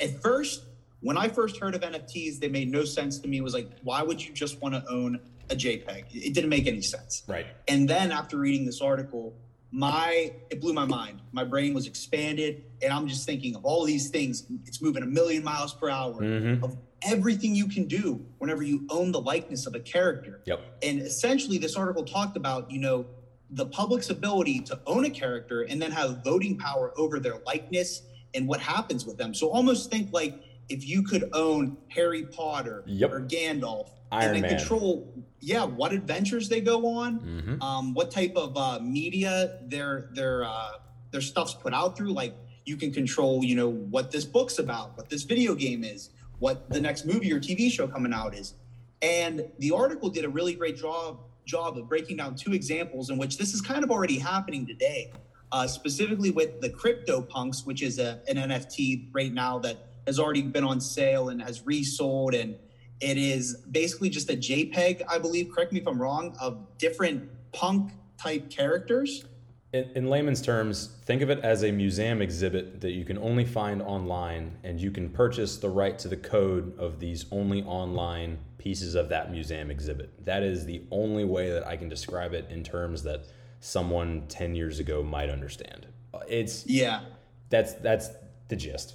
at 0.00 0.20
first, 0.22 0.64
when 1.00 1.16
I 1.16 1.28
first 1.28 1.58
heard 1.58 1.74
of 1.74 1.82
NFTs, 1.82 2.38
they 2.40 2.48
made 2.48 2.70
no 2.70 2.84
sense 2.84 3.18
to 3.20 3.28
me. 3.28 3.38
It 3.38 3.42
was 3.44 3.54
like, 3.54 3.70
why 3.82 4.02
would 4.02 4.24
you 4.24 4.32
just 4.34 4.60
want 4.60 4.74
to 4.74 4.84
own 4.90 5.20
a 5.50 5.54
JPEG? 5.54 6.04
It 6.12 6.34
didn't 6.34 6.50
make 6.50 6.66
any 6.66 6.82
sense. 6.82 7.22
Right. 7.26 7.46
And 7.68 7.88
then 7.88 8.10
after 8.10 8.36
reading 8.38 8.66
this 8.66 8.80
article, 8.80 9.34
my 9.70 10.32
it 10.50 10.60
blew 10.60 10.72
my 10.72 10.86
mind. 10.86 11.20
My 11.32 11.44
brain 11.44 11.74
was 11.74 11.86
expanded, 11.86 12.64
and 12.82 12.92
I'm 12.92 13.06
just 13.06 13.26
thinking 13.26 13.54
of 13.54 13.64
all 13.66 13.84
these 13.84 14.08
things. 14.08 14.46
It's 14.64 14.80
moving 14.80 15.02
a 15.02 15.06
million 15.06 15.44
miles 15.44 15.74
per 15.74 15.90
hour. 15.90 16.14
Mm-hmm. 16.14 16.64
Of 16.64 16.76
everything 17.02 17.54
you 17.54 17.68
can 17.68 17.84
do 17.84 18.24
whenever 18.38 18.62
you 18.62 18.84
own 18.90 19.12
the 19.12 19.20
likeness 19.20 19.66
of 19.66 19.74
a 19.76 19.78
character 19.78 20.40
Yep. 20.46 20.60
and 20.82 20.98
essentially 21.00 21.56
this 21.56 21.76
article 21.76 22.04
talked 22.04 22.36
about 22.36 22.68
you 22.72 22.80
know 22.80 23.06
the 23.50 23.66
public's 23.66 24.10
ability 24.10 24.58
to 24.62 24.80
own 24.84 25.04
a 25.04 25.10
character 25.10 25.62
and 25.62 25.80
then 25.80 25.92
have 25.92 26.24
voting 26.24 26.58
power 26.58 26.92
over 26.98 27.20
their 27.20 27.36
likeness 27.46 28.02
and 28.34 28.46
what 28.48 28.60
happens 28.60 29.06
with 29.06 29.16
them 29.16 29.32
so 29.34 29.48
almost 29.50 29.90
think 29.90 30.12
like 30.12 30.42
if 30.68 30.86
you 30.86 31.02
could 31.02 31.28
own 31.32 31.76
harry 31.88 32.24
potter 32.26 32.82
Yep. 32.86 33.10
or 33.12 33.20
gandalf 33.22 33.88
Iron 34.10 34.24
and 34.26 34.34
then 34.36 34.42
Man. 34.50 34.58
control 34.58 35.12
yeah 35.40 35.64
what 35.64 35.92
adventures 35.92 36.48
they 36.48 36.60
go 36.60 36.86
on 36.86 37.20
Mm-hmm. 37.20 37.62
um, 37.62 37.94
what 37.94 38.10
type 38.10 38.34
of 38.36 38.56
uh, 38.56 38.78
media 38.80 39.58
their 39.66 40.08
their 40.12 40.44
uh, 40.44 40.72
their 41.10 41.20
stuff's 41.22 41.54
put 41.54 41.72
out 41.72 41.96
through. 41.96 42.12
Like 42.12 42.34
you 42.66 42.76
can 42.76 42.92
control, 42.92 43.42
you 43.42 43.54
know, 43.56 43.70
what 43.70 44.10
this 44.10 44.26
book's 44.26 44.58
about, 44.58 44.94
what 44.98 45.08
this 45.08 45.22
video 45.22 45.54
game 45.54 45.82
is, 45.84 46.10
what 46.38 46.68
the 46.68 46.78
next 46.78 47.06
movie 47.06 47.32
or 47.32 47.40
TV 47.40 47.70
show 47.72 47.88
coming 47.88 48.12
out 48.12 48.34
is. 48.34 48.52
And 49.00 49.46
the 49.58 49.70
article 49.72 50.10
did 50.10 50.26
a 50.26 50.28
really 50.28 50.52
great 50.54 50.76
job 50.76 51.20
job 51.46 51.78
of 51.78 51.88
breaking 51.88 52.18
down 52.18 52.34
two 52.34 52.52
examples 52.52 53.08
in 53.08 53.16
which 53.16 53.38
this 53.38 53.54
is 53.54 53.62
kind 53.62 53.82
of 53.82 53.90
already 53.90 54.18
happening 54.18 54.66
today. 54.66 55.10
Uh, 55.50 55.66
specifically 55.66 56.30
with 56.30 56.60
the 56.60 56.68
crypto 56.68 57.22
punks, 57.22 57.64
which 57.64 57.82
is 57.82 57.98
a, 57.98 58.20
an 58.28 58.36
NFT 58.36 59.08
right 59.12 59.32
now 59.32 59.58
that 59.60 59.78
has 60.06 60.18
already 60.18 60.42
been 60.42 60.64
on 60.64 60.80
sale 60.80 61.30
and 61.30 61.40
has 61.40 61.64
resold 61.64 62.34
and 62.34 62.56
it 63.00 63.16
is 63.16 63.56
basically 63.70 64.10
just 64.10 64.28
a 64.30 64.36
JPEG, 64.36 65.02
I 65.08 65.18
believe, 65.18 65.50
correct 65.54 65.72
me 65.72 65.80
if 65.80 65.86
I'm 65.86 66.00
wrong, 66.00 66.36
of 66.40 66.78
different 66.78 67.30
punk 67.52 67.92
type 68.16 68.50
characters. 68.50 69.24
In, 69.72 69.84
in, 69.94 70.10
layman's 70.10 70.40
terms, 70.40 70.96
think 71.04 71.20
of 71.20 71.30
it 71.30 71.40
as 71.40 71.62
a 71.62 71.70
museum 71.70 72.22
exhibit 72.22 72.80
that 72.80 72.92
you 72.92 73.04
can 73.04 73.18
only 73.18 73.44
find 73.44 73.82
online, 73.82 74.56
and 74.64 74.80
you 74.80 74.90
can 74.90 75.10
purchase 75.10 75.58
the 75.58 75.68
right 75.68 75.98
to 75.98 76.08
the 76.08 76.16
code 76.16 76.76
of 76.78 76.98
these 76.98 77.26
only 77.30 77.62
online 77.62 78.38
pieces 78.56 78.94
of 78.94 79.10
that 79.10 79.30
museum 79.30 79.70
exhibit. 79.70 80.24
That 80.24 80.42
is 80.42 80.64
the 80.64 80.82
only 80.90 81.24
way 81.24 81.50
that 81.50 81.66
I 81.66 81.76
can 81.76 81.88
describe 81.88 82.32
it 82.32 82.46
in 82.50 82.64
terms 82.64 83.02
that 83.02 83.26
someone 83.60 84.26
10 84.28 84.54
years 84.54 84.78
ago 84.78 85.02
might 85.02 85.30
understand. 85.30 85.86
It's 86.28 86.66
yeah. 86.66 87.02
That's 87.50 87.74
that's 87.74 88.10
the 88.48 88.56
gist. 88.56 88.94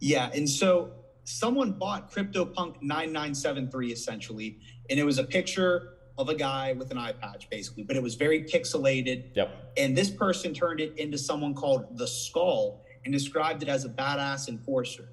Yeah, 0.00 0.30
and 0.34 0.48
so 0.48 0.90
someone 1.24 1.72
bought 1.72 2.12
CryptoPunk 2.12 2.82
9973 2.82 3.92
essentially, 3.92 4.58
and 4.90 4.98
it 4.98 5.04
was 5.04 5.18
a 5.18 5.24
picture 5.24 5.94
of 6.16 6.28
a 6.28 6.34
guy 6.34 6.72
with 6.74 6.90
an 6.90 6.98
eye 6.98 7.12
patch 7.12 7.50
basically, 7.50 7.82
but 7.82 7.96
it 7.96 8.02
was 8.02 8.14
very 8.14 8.44
pixelated. 8.44 9.34
Yep. 9.34 9.72
And 9.76 9.96
this 9.96 10.10
person 10.10 10.54
turned 10.54 10.80
it 10.80 10.96
into 10.98 11.18
someone 11.18 11.54
called 11.54 11.98
the 11.98 12.06
Skull 12.06 12.84
and 13.04 13.12
described 13.12 13.62
it 13.62 13.68
as 13.68 13.84
a 13.84 13.88
badass 13.88 14.48
enforcer. 14.48 15.08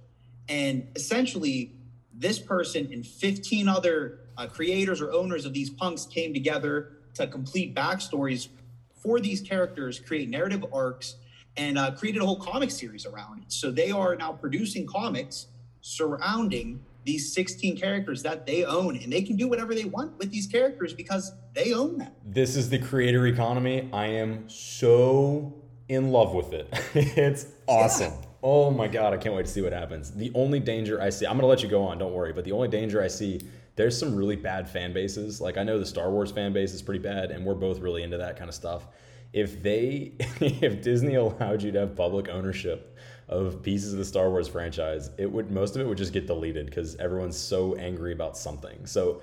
And 0.47 0.87
essentially, 0.95 1.75
this 2.13 2.37
person 2.37 2.89
and 2.91 3.05
15 3.05 3.67
other 3.67 4.19
uh, 4.37 4.47
creators 4.47 5.01
or 5.01 5.11
owners 5.11 5.45
of 5.45 5.53
these 5.53 5.69
punks 5.69 6.05
came 6.05 6.33
together 6.33 6.97
to 7.15 7.27
complete 7.27 7.75
backstories 7.75 8.49
for 8.95 9.19
these 9.19 9.41
characters, 9.41 9.99
create 9.99 10.29
narrative 10.29 10.65
arcs, 10.73 11.15
and 11.57 11.77
uh, 11.77 11.91
created 11.91 12.21
a 12.21 12.25
whole 12.25 12.39
comic 12.39 12.71
series 12.71 13.05
around 13.05 13.39
it. 13.39 13.51
So 13.51 13.71
they 13.71 13.91
are 13.91 14.15
now 14.15 14.33
producing 14.33 14.85
comics 14.85 15.47
surrounding 15.81 16.81
these 17.03 17.33
16 17.33 17.77
characters 17.77 18.21
that 18.23 18.45
they 18.45 18.63
own 18.63 18.95
and 18.95 19.11
they 19.11 19.23
can 19.23 19.35
do 19.35 19.47
whatever 19.47 19.73
they 19.73 19.85
want 19.85 20.17
with 20.19 20.29
these 20.31 20.45
characters 20.45 20.93
because 20.93 21.31
they 21.53 21.73
own 21.73 21.97
them. 21.97 22.11
This 22.23 22.55
is 22.55 22.69
the 22.69 22.77
creator 22.77 23.25
economy. 23.25 23.89
I 23.91 24.05
am 24.05 24.47
so 24.47 25.53
in 25.89 26.11
love 26.11 26.33
with 26.33 26.53
it. 26.53 26.69
it's 26.93 27.47
awesome. 27.67 28.13
Yeah. 28.13 28.27
Oh 28.43 28.71
my 28.71 28.87
god, 28.87 29.13
I 29.13 29.17
can't 29.17 29.35
wait 29.35 29.45
to 29.45 29.51
see 29.51 29.61
what 29.61 29.73
happens. 29.73 30.11
The 30.11 30.31
only 30.33 30.59
danger 30.59 31.01
I 31.01 31.09
see, 31.09 31.25
I'm 31.25 31.33
going 31.33 31.41
to 31.41 31.47
let 31.47 31.61
you 31.61 31.69
go 31.69 31.83
on, 31.83 31.97
don't 31.97 32.13
worry, 32.13 32.33
but 32.33 32.43
the 32.43 32.51
only 32.51 32.67
danger 32.67 33.01
I 33.01 33.07
see 33.07 33.39
there's 33.75 33.97
some 33.97 34.15
really 34.15 34.35
bad 34.35 34.69
fan 34.69 34.93
bases. 34.93 35.41
Like 35.41 35.57
I 35.57 35.63
know 35.63 35.79
the 35.79 35.85
Star 35.85 36.11
Wars 36.11 36.31
fan 36.31 36.53
base 36.53 36.73
is 36.73 36.81
pretty 36.81 36.99
bad 36.99 37.31
and 37.31 37.45
we're 37.45 37.55
both 37.55 37.79
really 37.79 38.03
into 38.03 38.17
that 38.17 38.37
kind 38.37 38.49
of 38.49 38.55
stuff. 38.55 38.87
If 39.33 39.63
they 39.63 40.13
if 40.19 40.81
Disney 40.81 41.15
allowed 41.15 41.61
you 41.63 41.71
to 41.71 41.79
have 41.79 41.95
public 41.95 42.29
ownership 42.29 42.97
of 43.29 43.63
pieces 43.63 43.93
of 43.93 43.99
the 43.99 44.05
Star 44.05 44.29
Wars 44.29 44.49
franchise, 44.49 45.09
it 45.17 45.31
would 45.31 45.51
most 45.51 45.75
of 45.75 45.81
it 45.81 45.87
would 45.87 45.97
just 45.97 46.11
get 46.11 46.27
deleted 46.27 46.65
because 46.65 46.97
everyone's 46.97 47.37
so 47.37 47.75
angry 47.75 48.11
about 48.11 48.37
something. 48.37 48.85
So 48.85 49.21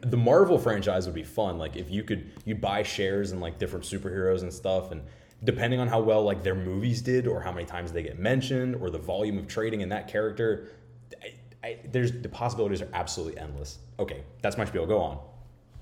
the 0.00 0.16
Marvel 0.16 0.58
franchise 0.58 1.04
would 1.04 1.14
be 1.14 1.24
fun. 1.24 1.58
Like 1.58 1.76
if 1.76 1.90
you 1.90 2.02
could 2.02 2.30
you 2.46 2.54
buy 2.54 2.82
shares 2.82 3.32
in 3.32 3.40
like 3.40 3.58
different 3.58 3.84
superheroes 3.84 4.42
and 4.42 4.52
stuff 4.52 4.92
and 4.92 5.02
depending 5.44 5.80
on 5.80 5.88
how 5.88 6.00
well 6.00 6.22
like 6.22 6.42
their 6.42 6.54
movies 6.54 7.00
did 7.00 7.26
or 7.26 7.40
how 7.40 7.52
many 7.52 7.64
times 7.64 7.92
they 7.92 8.02
get 8.02 8.18
mentioned 8.18 8.76
or 8.76 8.90
the 8.90 8.98
volume 8.98 9.38
of 9.38 9.46
trading 9.46 9.80
in 9.80 9.88
that 9.88 10.08
character, 10.08 10.68
I, 11.62 11.78
there's 11.92 12.12
the 12.12 12.28
possibilities 12.28 12.80
are 12.82 12.88
absolutely 12.92 13.38
endless. 13.38 13.78
Okay, 13.98 14.22
that's 14.42 14.56
my 14.56 14.64
spiel. 14.64 14.86
Go 14.86 14.98
on. 14.98 15.18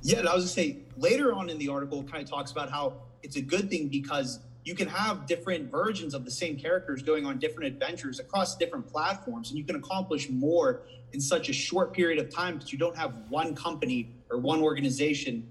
Yeah, 0.03 0.19
I 0.21 0.35
was 0.35 0.45
gonna 0.45 0.47
say 0.47 0.79
later 0.97 1.33
on 1.33 1.49
in 1.51 1.59
the 1.59 1.69
article, 1.69 2.03
kind 2.05 2.23
of 2.23 2.29
talks 2.29 2.51
about 2.51 2.71
how 2.71 2.95
it's 3.23 3.37
a 3.37 3.41
good 3.41 3.71
thing 3.71 3.89
because 3.89 4.41
you 4.65 4.75
can 4.75 4.89
have 4.89 5.27
different 5.27 5.71
versions 5.71 6.15
of 6.15 6.25
the 6.25 6.31
same 6.31 6.57
characters 6.57 7.03
going 7.03 7.25
on 7.25 7.39
different 7.39 7.73
adventures 7.73 8.21
across 8.21 8.57
different 8.57 8.87
platforms, 8.87 9.51
and 9.51 9.59
you 9.59 9.65
can 9.65 9.77
accomplish 9.77 10.29
more 10.29 10.83
in 11.13 11.21
such 11.21 11.49
a 11.49 11.53
short 11.53 11.93
period 11.93 12.19
of 12.19 12.33
time 12.33 12.55
because 12.55 12.73
you 12.73 12.79
don't 12.79 12.97
have 12.97 13.15
one 13.29 13.55
company 13.55 14.11
or 14.31 14.39
one 14.39 14.61
organization 14.61 15.47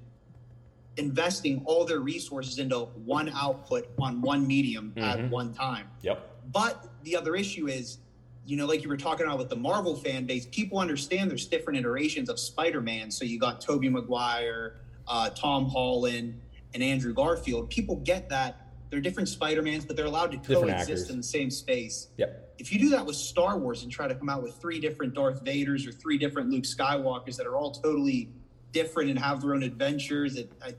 investing 0.97 1.61
all 1.65 1.85
their 1.85 1.99
resources 1.99 2.59
into 2.59 2.79
one 3.05 3.29
output 3.29 3.87
on 3.99 4.21
one 4.21 4.45
medium 4.45 4.91
mm-hmm. 4.95 5.03
at 5.03 5.29
one 5.29 5.53
time. 5.53 5.87
Yep. 6.01 6.51
But 6.51 6.87
the 7.03 7.15
other 7.15 7.35
issue 7.35 7.67
is, 7.67 7.99
you 8.47 8.55
know, 8.55 8.65
like 8.65 8.81
you 8.81 8.89
were 8.89 8.97
talking 8.97 9.25
about 9.25 9.37
with 9.37 9.49
the 9.49 9.55
Marvel 9.55 9.95
fan 9.95 10.25
base, 10.25 10.47
people 10.47 10.79
understand 10.79 11.29
there's 11.29 11.45
different 11.45 11.77
iterations 11.77 12.29
of 12.29 12.39
Spider-Man. 12.39 13.11
So 13.11 13.25
you 13.25 13.37
got 13.39 13.59
Tobey 13.59 13.89
Maguire, 13.89 14.77
uh, 15.07 15.29
Tom 15.31 15.69
Holland, 15.69 16.39
and 16.73 16.81
Andrew 16.81 17.13
Garfield. 17.13 17.69
People 17.69 17.97
get 17.97 18.29
that 18.29 18.67
they're 18.89 19.01
different 19.01 19.27
Spider-Mans, 19.27 19.85
but 19.85 19.95
they're 19.95 20.05
allowed 20.05 20.31
to 20.31 20.37
different 20.37 20.69
coexist 20.69 20.89
actors. 20.89 21.09
in 21.09 21.17
the 21.17 21.23
same 21.23 21.51
space. 21.51 22.07
Yep. 22.17 22.55
If 22.57 22.71
you 22.71 22.79
do 22.79 22.89
that 22.89 23.05
with 23.05 23.15
Star 23.15 23.57
Wars 23.57 23.83
and 23.83 23.91
try 23.91 24.07
to 24.07 24.15
come 24.15 24.29
out 24.29 24.41
with 24.41 24.55
three 24.55 24.79
different 24.79 25.13
Darth 25.13 25.43
Vaders 25.43 25.85
or 25.87 25.91
three 25.91 26.17
different 26.17 26.49
Luke 26.49 26.63
Skywalkers 26.63 27.35
that 27.35 27.45
are 27.45 27.57
all 27.57 27.71
totally 27.71 28.31
different 28.71 29.09
and 29.09 29.19
have 29.19 29.41
their 29.41 29.53
own 29.53 29.63
adventures, 29.63 30.37
it, 30.37 30.51
I, 30.63 30.73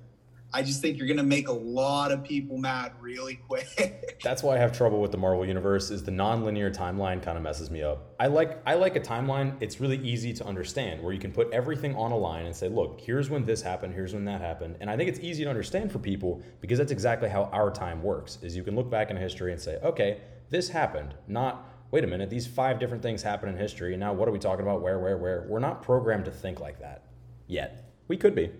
I 0.52 0.62
just 0.62 0.80
think 0.80 0.96
you're 0.96 1.06
going 1.06 1.18
to 1.18 1.22
make 1.22 1.48
a 1.48 1.52
lot 1.52 2.10
of 2.10 2.24
people 2.24 2.56
mad 2.56 2.92
really 3.00 3.36
quick. 3.36 4.18
That's 4.24 4.42
why 4.42 4.54
I 4.54 4.58
have 4.58 4.74
trouble 4.74 5.00
with 5.00 5.12
the 5.12 5.18
Marvel 5.18 5.44
universe 5.44 5.90
is 5.90 6.02
the 6.02 6.10
non-linear 6.10 6.70
timeline 6.70 7.22
kind 7.22 7.36
of 7.36 7.42
messes 7.42 7.70
me 7.70 7.82
up. 7.82 8.14
I 8.18 8.28
like 8.28 8.62
I 8.66 8.74
like 8.74 8.96
a 8.96 9.00
timeline. 9.00 9.56
It's 9.60 9.78
really 9.78 9.98
easy 9.98 10.32
to 10.32 10.46
understand 10.46 11.02
where 11.02 11.12
you 11.12 11.20
can 11.20 11.32
put 11.32 11.52
everything 11.52 11.94
on 11.96 12.12
a 12.12 12.16
line 12.16 12.46
and 12.46 12.56
say, 12.56 12.68
"Look, 12.68 12.98
here's 13.00 13.28
when 13.28 13.44
this 13.44 13.60
happened, 13.60 13.92
here's 13.92 14.14
when 14.14 14.24
that 14.24 14.40
happened." 14.40 14.76
And 14.80 14.88
I 14.88 14.96
think 14.96 15.10
it's 15.10 15.20
easy 15.20 15.44
to 15.44 15.50
understand 15.50 15.92
for 15.92 15.98
people 15.98 16.42
because 16.62 16.78
that's 16.78 16.92
exactly 16.92 17.28
how 17.28 17.44
our 17.52 17.70
time 17.70 18.02
works. 18.02 18.38
Is 18.42 18.56
you 18.56 18.62
can 18.62 18.74
look 18.74 18.90
back 18.90 19.10
in 19.10 19.16
history 19.16 19.52
and 19.52 19.60
say, 19.60 19.78
"Okay, 19.82 20.22
this 20.48 20.70
happened." 20.70 21.14
Not 21.26 21.66
wait 21.90 22.04
a 22.04 22.06
minute, 22.06 22.30
these 22.30 22.46
five 22.46 22.78
different 22.78 23.02
things 23.02 23.22
happened 23.22 23.52
in 23.52 23.58
history, 23.58 23.92
and 23.92 24.00
now 24.00 24.12
what 24.12 24.28
are 24.28 24.32
we 24.32 24.38
talking 24.38 24.62
about? 24.62 24.82
Where, 24.82 24.98
where, 24.98 25.16
where? 25.16 25.46
We're 25.48 25.58
not 25.58 25.82
programmed 25.82 26.24
to 26.26 26.30
think 26.30 26.60
like 26.60 26.80
that 26.80 27.04
yet. 27.46 27.92
We 28.08 28.16
could 28.16 28.34
be. 28.34 28.50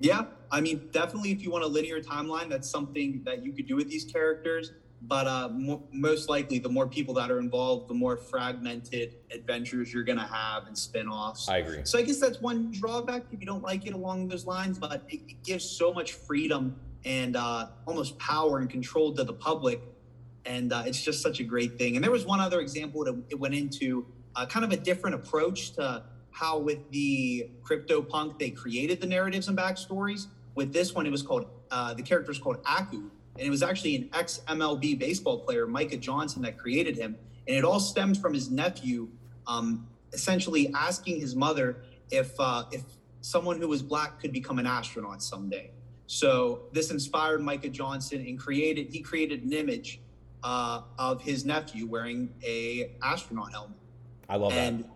Yeah, 0.00 0.24
I 0.50 0.60
mean, 0.62 0.88
definitely 0.92 1.30
if 1.30 1.42
you 1.42 1.50
want 1.50 1.62
a 1.62 1.66
linear 1.66 2.00
timeline, 2.00 2.48
that's 2.48 2.68
something 2.68 3.22
that 3.24 3.44
you 3.44 3.52
could 3.52 3.66
do 3.66 3.76
with 3.76 3.88
these 3.88 4.04
characters. 4.04 4.72
But 5.02 5.26
uh, 5.26 5.48
mo- 5.52 5.82
most 5.92 6.28
likely, 6.28 6.58
the 6.58 6.68
more 6.68 6.86
people 6.86 7.14
that 7.14 7.30
are 7.30 7.38
involved, 7.38 7.88
the 7.88 7.94
more 7.94 8.16
fragmented 8.16 9.14
adventures 9.32 9.92
you're 9.92 10.04
going 10.04 10.18
to 10.18 10.24
have 10.24 10.66
and 10.66 10.76
spin 10.76 11.08
offs. 11.08 11.48
I 11.48 11.58
agree. 11.58 11.80
So 11.84 11.98
I 11.98 12.02
guess 12.02 12.18
that's 12.18 12.40
one 12.40 12.70
drawback 12.70 13.24
if 13.30 13.40
you 13.40 13.46
don't 13.46 13.62
like 13.62 13.86
it 13.86 13.94
along 13.94 14.28
those 14.28 14.46
lines, 14.46 14.78
but 14.78 15.04
it, 15.08 15.20
it 15.28 15.42
gives 15.42 15.64
so 15.64 15.92
much 15.92 16.12
freedom 16.12 16.76
and 17.04 17.36
uh, 17.36 17.68
almost 17.86 18.18
power 18.18 18.58
and 18.58 18.68
control 18.68 19.14
to 19.14 19.24
the 19.24 19.32
public. 19.32 19.80
And 20.44 20.72
uh, 20.72 20.82
it's 20.86 21.02
just 21.02 21.22
such 21.22 21.40
a 21.40 21.44
great 21.44 21.78
thing. 21.78 21.96
And 21.96 22.04
there 22.04 22.10
was 22.10 22.26
one 22.26 22.40
other 22.40 22.60
example 22.60 23.04
that 23.04 23.22
it 23.30 23.38
went 23.38 23.54
into 23.54 24.06
uh, 24.36 24.46
kind 24.46 24.64
of 24.64 24.72
a 24.72 24.76
different 24.76 25.14
approach 25.14 25.72
to 25.72 26.02
how 26.32 26.58
with 26.58 26.90
the 26.90 27.50
CryptoPunk 27.62 28.38
they 28.38 28.50
created 28.50 29.00
the 29.00 29.06
narratives 29.06 29.48
and 29.48 29.56
backstories. 29.56 30.26
With 30.54 30.72
this 30.72 30.94
one, 30.94 31.06
it 31.06 31.10
was 31.10 31.22
called 31.22 31.46
uh, 31.70 31.94
the 31.94 32.02
character 32.02 32.32
is 32.32 32.38
called 32.38 32.58
Aku, 32.66 32.96
and 32.96 33.10
it 33.46 33.50
was 33.50 33.62
actually 33.62 33.96
an 33.96 34.10
ex 34.12 34.40
MLB 34.48 34.98
baseball 34.98 35.40
player, 35.40 35.66
Micah 35.66 35.96
Johnson, 35.96 36.42
that 36.42 36.58
created 36.58 36.96
him, 36.96 37.16
and 37.46 37.56
it 37.56 37.64
all 37.64 37.80
stemmed 37.80 38.18
from 38.18 38.34
his 38.34 38.50
nephew, 38.50 39.08
um, 39.46 39.86
essentially 40.12 40.72
asking 40.74 41.20
his 41.20 41.36
mother 41.36 41.82
if 42.10 42.32
uh, 42.38 42.64
if 42.72 42.82
someone 43.20 43.60
who 43.60 43.68
was 43.68 43.82
black 43.82 44.20
could 44.20 44.32
become 44.32 44.58
an 44.58 44.66
astronaut 44.66 45.22
someday. 45.22 45.70
So 46.06 46.62
this 46.72 46.90
inspired 46.90 47.40
Micah 47.40 47.68
Johnson 47.68 48.20
and 48.26 48.38
created 48.38 48.88
he 48.90 49.00
created 49.00 49.44
an 49.44 49.52
image 49.52 50.00
uh, 50.42 50.82
of 50.98 51.22
his 51.22 51.44
nephew 51.44 51.86
wearing 51.86 52.30
a 52.42 52.92
astronaut 53.02 53.52
helmet. 53.52 53.76
I 54.28 54.36
love 54.36 54.52
and 54.52 54.84
that 54.84 54.88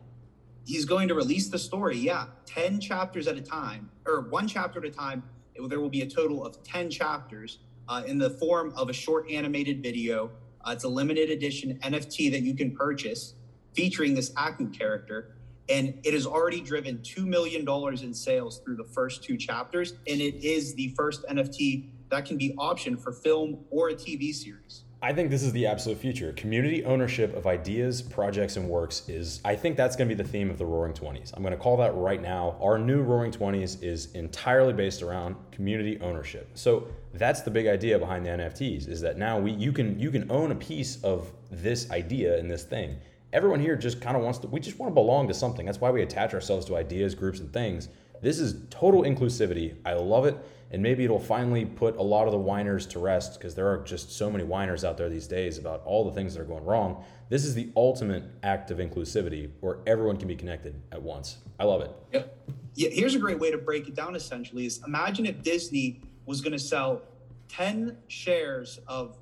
he's 0.65 0.85
going 0.85 1.09
to 1.09 1.15
release 1.15 1.49
the 1.49 1.59
story. 1.59 1.97
Yeah, 1.97 2.27
10 2.47 2.81
chapters 2.81 3.27
at 3.29 3.37
a 3.37 3.43
time, 3.43 3.91
or 4.07 4.23
one 4.23 4.49
chapter 4.49 4.79
at 4.81 4.87
a 4.87 4.91
time. 4.91 5.23
It, 5.55 5.69
there 5.69 5.81
will 5.81 5.91
be 5.91 6.03
a 6.03 6.07
total 6.07 6.45
of 6.45 6.63
10 6.65 6.91
chapters 6.91 7.59
uh, 7.89 8.03
in 8.07 8.19
the 8.19 8.31
form 8.31 8.73
of 8.77 8.89
a 8.89 8.93
short 8.93 9.31
animated 9.31 9.83
video. 9.83 10.31
Uh, 10.67 10.73
it's 10.73 10.85
a 10.85 10.89
limited 10.89 11.31
edition 11.31 11.79
NFT 11.83 12.31
that 12.33 12.41
you 12.43 12.55
can 12.55 12.75
purchase 12.75 13.35
featuring 13.75 14.15
this 14.15 14.33
Aku 14.37 14.71
character. 14.71 15.37
And 15.69 15.99
it 16.03 16.13
has 16.13 16.27
already 16.27 16.61
driven 16.61 16.99
$2 16.99 17.25
million 17.25 17.67
in 18.03 18.15
sales 18.15 18.59
through 18.59 18.77
the 18.77 18.85
first 18.85 19.25
two 19.25 19.37
chapters. 19.37 19.93
And 20.07 20.21
it 20.21 20.45
is 20.45 20.75
the 20.75 20.89
first 20.97 21.25
NFT 21.27 21.89
that 22.11 22.27
can 22.27 22.37
be 22.37 22.55
optioned 22.57 23.01
for 23.01 23.13
film 23.13 23.65
or 23.71 23.89
a 23.89 23.95
TV 23.95 24.35
series. 24.35 24.85
I 25.05 25.13
think 25.13 25.29
this 25.29 25.43
is 25.43 25.53
the 25.53 25.67
absolute 25.67 25.99
future. 25.99 26.33
Community 26.33 26.83
ownership 26.83 27.37
of 27.37 27.47
ideas, 27.47 28.01
projects, 28.01 28.57
and 28.57 28.67
works 28.67 29.07
is, 29.07 29.39
I 29.45 29.55
think 29.55 29.77
that's 29.77 29.97
going 29.97 30.09
to 30.09 30.15
be 30.15 30.23
the 30.23 30.27
theme 30.27 30.49
of 30.49 30.57
the 30.57 30.65
Roaring 30.65 30.95
Twenties. 30.95 31.31
I'm 31.37 31.43
going 31.43 31.53
to 31.53 31.63
call 31.63 31.77
that 31.77 31.95
right 31.95 32.23
now. 32.23 32.57
Our 32.59 32.79
new 32.79 33.03
Roaring 33.03 33.31
Twenties 33.31 33.83
is 33.83 34.11
entirely 34.15 34.73
based 34.73 35.03
around 35.03 35.37
community 35.53 36.01
ownership. 36.01 36.49
So 36.55 36.87
that's 37.13 37.43
the 37.43 37.51
big 37.51 37.67
idea 37.67 37.99
behind 37.99 38.25
the 38.25 38.31
NFTs 38.31 38.89
is 38.89 39.03
that 39.03 39.19
now 39.19 39.39
we 39.39 39.53
you 39.53 39.73
can 39.73 39.99
you 40.01 40.11
can 40.11 40.31
own 40.31 40.53
a 40.53 40.55
piece 40.55 41.05
of 41.05 41.31
this 41.51 41.91
idea 41.91 42.39
and 42.39 42.51
this 42.51 42.65
thing. 42.65 42.97
Everyone 43.35 43.61
here 43.61 43.77
just 43.77 44.01
kind 44.01 44.17
of 44.17 44.23
wants 44.23 44.39
to. 44.39 44.47
We 44.47 44.59
just 44.59 44.79
want 44.79 44.91
to 44.91 44.95
belong 44.95 45.29
to 45.29 45.35
something. 45.35 45.67
That's 45.67 45.83
why 45.83 45.91
we 45.91 46.01
attach 46.01 46.33
ourselves 46.33 46.65
to 46.67 46.77
ideas, 46.77 47.15
groups, 47.15 47.41
and 47.41 47.53
things 47.53 47.91
this 48.25 48.39
is 48.39 48.57
total 48.71 49.03
inclusivity. 49.03 49.77
I 49.85 49.93
love 49.95 50.25
it. 50.25 50.37
And 50.71 50.83
maybe 50.83 51.05
it'll 51.05 51.21
finally 51.21 51.65
put 51.65 51.97
a 51.97 52.03
lot 52.03 52.27
of 52.27 52.33
the 52.33 52.39
whiners 52.39 52.87
to 52.87 52.99
rest 52.99 53.39
because 53.39 53.55
there 53.55 53.69
are 53.69 53.79
just 53.85 54.11
so 54.11 54.29
many 54.29 54.43
whiners 54.43 54.85
out 54.85 54.97
there 54.97 55.09
these 55.09 55.29
days 55.29 55.59
about 55.59 55.83
all 55.85 56.05
the 56.05 56.11
things 56.11 56.35
that 56.35 56.41
are 56.41 56.47
going 56.47 56.65
wrong. 56.65 57.05
This 57.29 57.45
is 57.45 57.55
the 57.55 57.71
ultimate 57.77 58.25
act 58.43 58.71
of 58.71 58.79
inclusivity 58.79 59.51
where 59.61 59.79
everyone 59.87 60.17
can 60.17 60.27
be 60.27 60.35
connected 60.35 60.75
at 60.91 61.01
once. 61.01 61.39
I 61.61 61.65
love 61.65 61.83
it. 61.83 61.91
Yep. 62.13 62.39
Yeah, 62.75 62.89
here's 62.91 63.15
a 63.15 63.21
great 63.21 63.39
way 63.39 63.53
to 63.53 63.59
break 63.59 63.87
it 63.87 63.95
down 63.95 64.17
essentially 64.17 64.67
is 64.67 64.81
imagine 64.85 65.27
if 65.27 65.43
Disney 65.43 66.01
was 66.27 66.41
going 66.41 66.53
to 66.53 66.59
sell 66.59 67.03
10 67.49 67.97
shares 68.09 68.81
of 68.89 69.17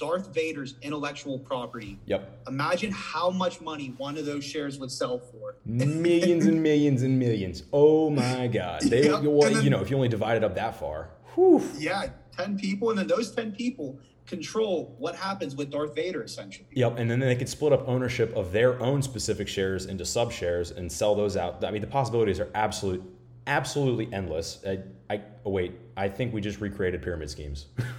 Darth 0.00 0.34
Vader's 0.34 0.76
intellectual 0.80 1.38
property. 1.38 1.98
Yep. 2.06 2.46
Imagine 2.48 2.90
how 2.90 3.30
much 3.30 3.60
money 3.60 3.94
one 3.98 4.16
of 4.16 4.24
those 4.24 4.42
shares 4.42 4.78
would 4.78 4.90
sell 4.90 5.18
for. 5.18 5.56
millions 5.66 6.46
and 6.46 6.62
millions 6.62 7.02
and 7.02 7.18
millions. 7.18 7.64
Oh 7.72 8.08
my 8.08 8.46
God. 8.46 8.80
They, 8.80 9.04
yep. 9.04 9.22
well, 9.22 9.52
then, 9.52 9.62
you 9.62 9.70
know, 9.70 9.80
if 9.80 9.90
you 9.90 9.96
only 9.96 10.08
divide 10.08 10.38
it 10.38 10.42
up 10.42 10.54
that 10.54 10.80
far. 10.80 11.10
Whew. 11.34 11.62
Yeah, 11.78 12.08
10 12.36 12.58
people. 12.58 12.90
And 12.90 12.98
then 12.98 13.06
those 13.06 13.30
10 13.30 13.52
people 13.52 14.00
control 14.26 14.94
what 14.98 15.14
happens 15.14 15.54
with 15.54 15.70
Darth 15.70 15.94
Vader, 15.94 16.22
essentially. 16.22 16.68
Yep. 16.72 16.98
And 16.98 17.10
then 17.10 17.20
they 17.20 17.36
could 17.36 17.48
split 17.48 17.72
up 17.72 17.86
ownership 17.86 18.34
of 18.34 18.52
their 18.52 18.80
own 18.80 19.02
specific 19.02 19.48
shares 19.48 19.86
into 19.86 20.06
sub 20.06 20.32
shares 20.32 20.70
and 20.70 20.90
sell 20.90 21.14
those 21.14 21.36
out. 21.36 21.62
I 21.62 21.70
mean, 21.70 21.82
the 21.82 21.86
possibilities 21.86 22.40
are 22.40 22.48
absolute, 22.54 23.02
absolutely 23.46 24.08
endless. 24.12 24.64
I, 24.66 24.80
I 25.08 25.22
oh 25.44 25.50
wait, 25.50 25.74
I 25.96 26.08
think 26.08 26.32
we 26.32 26.40
just 26.40 26.60
recreated 26.60 27.02
pyramid 27.02 27.30
schemes. 27.30 27.66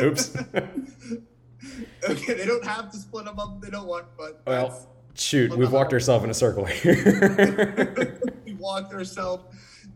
Oops. 0.00 0.36
okay, 2.08 2.34
they 2.34 2.46
don't 2.46 2.64
have 2.64 2.90
to 2.90 2.96
split 2.98 3.24
them 3.24 3.38
up. 3.38 3.60
They 3.60 3.70
don't 3.70 3.86
want, 3.86 4.06
but 4.16 4.42
well, 4.46 4.88
shoot, 5.14 5.56
we've 5.56 5.72
walked 5.72 5.92
ourselves 5.92 6.24
in 6.24 6.30
a 6.30 6.34
circle 6.34 6.64
here. 6.66 8.18
we 8.44 8.54
walked 8.54 8.92
ourselves 8.92 9.44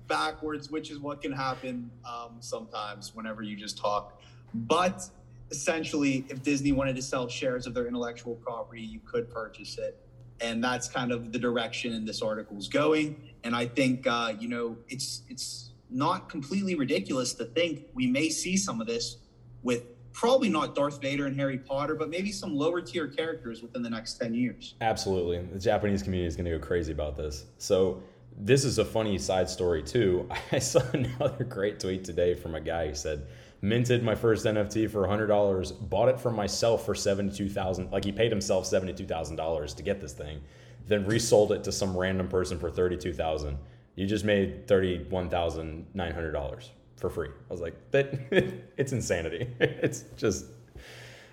backwards, 0.07 0.71
which 0.71 0.91
is 0.91 0.99
what 0.99 1.23
can 1.23 1.33
happen 1.33 1.91
um, 2.05 2.37
sometimes 2.41 3.15
whenever 3.15 3.43
you 3.43 3.57
just 3.57 3.79
talk. 3.79 4.21
But 4.53 5.09
essentially, 5.51 6.27
if 6.29 6.43
Disney 6.43 6.73
wanted 6.73 6.97
to 6.97 7.03
sell 7.03 7.29
shares 7.29 7.67
of 7.67 7.75
their 7.75 7.87
intellectual 7.87 8.35
property, 8.37 8.83
you 8.83 9.01
could 9.05 9.31
purchase 9.31 9.79
it. 9.79 9.97
And 10.41 10.63
that's 10.65 10.89
kind 10.89 11.13
of 11.13 11.33
the 11.33 11.39
direction 11.39 12.05
this 12.05 12.23
article 12.23 12.57
is 12.59 12.69
going. 12.69 13.30
And 13.45 13.55
I 13.55 13.67
think 13.67 14.07
uh, 14.07 14.35
you 14.39 14.49
know 14.49 14.77
it's 14.89 15.23
it's 15.29 15.71
not 15.91 16.29
completely 16.29 16.75
ridiculous 16.75 17.35
to 17.35 17.45
think 17.45 17.87
we 17.95 18.07
may 18.07 18.29
see 18.29 18.57
some 18.57 18.81
of 18.81 18.87
this 18.87 19.17
with 19.63 19.85
probably 20.13 20.49
not 20.49 20.75
Darth 20.75 21.01
Vader 21.01 21.27
and 21.27 21.39
Harry 21.39 21.59
Potter, 21.59 21.95
but 21.95 22.09
maybe 22.09 22.33
some 22.33 22.55
lower 22.55 22.81
tier 22.81 23.09
characters 23.09 23.63
within 23.63 23.83
the 23.83 23.91
next 23.91 24.15
10 24.15 24.35
years. 24.35 24.75
Absolutely. 24.81 25.39
The 25.39 25.59
Japanese 25.59 26.03
community 26.03 26.29
is 26.29 26.37
going 26.37 26.47
to 26.47 26.59
go 26.59 26.65
crazy 26.65 26.93
about 26.93 27.17
this. 27.17 27.47
So, 27.59 28.03
this 28.43 28.65
is 28.65 28.79
a 28.79 28.85
funny 28.85 29.19
side 29.19 29.51
story, 29.51 29.83
too. 29.83 30.29
I 30.53 30.59
saw 30.61 30.81
another 30.93 31.45
great 31.45 31.81
tweet 31.81 32.05
today 32.05 32.35
from 32.35 32.55
a 32.55 32.61
guy 32.61 32.89
who 32.89 32.95
said, 32.95 33.27
minted 33.61 34.03
my 34.03 34.15
first 34.15 34.47
NFT 34.47 34.91
for 34.91 35.07
$100, 35.07 35.91
bought 35.91 36.09
it 36.09 36.19
from 36.19 36.35
myself 36.35 36.87
for 36.87 36.95
72000 36.95 37.91
like 37.91 38.05
he 38.05 38.13
paid 38.13 38.31
himself 38.31 38.65
$72,000 38.65 39.77
to 39.77 39.83
get 39.83 40.01
this 40.01 40.15
thing, 40.15 40.41
then 40.87 41.07
resold 41.07 41.53
it 41.53 41.65
to 41.65 41.73
some 41.73 41.97
random 41.97 42.29
person 42.29 42.59
for 42.59 42.71
32000 42.71 43.59
You 43.97 44.07
just 44.07 44.25
made 44.25 44.67
$31,900 44.67 46.69
for 46.97 47.11
free. 47.11 47.29
I 47.29 47.53
was 47.53 47.61
like, 47.61 47.75
that 47.91 48.15
it's 48.77 48.93
insanity. 48.93 49.49
It's 49.61 50.05
just 50.17 50.47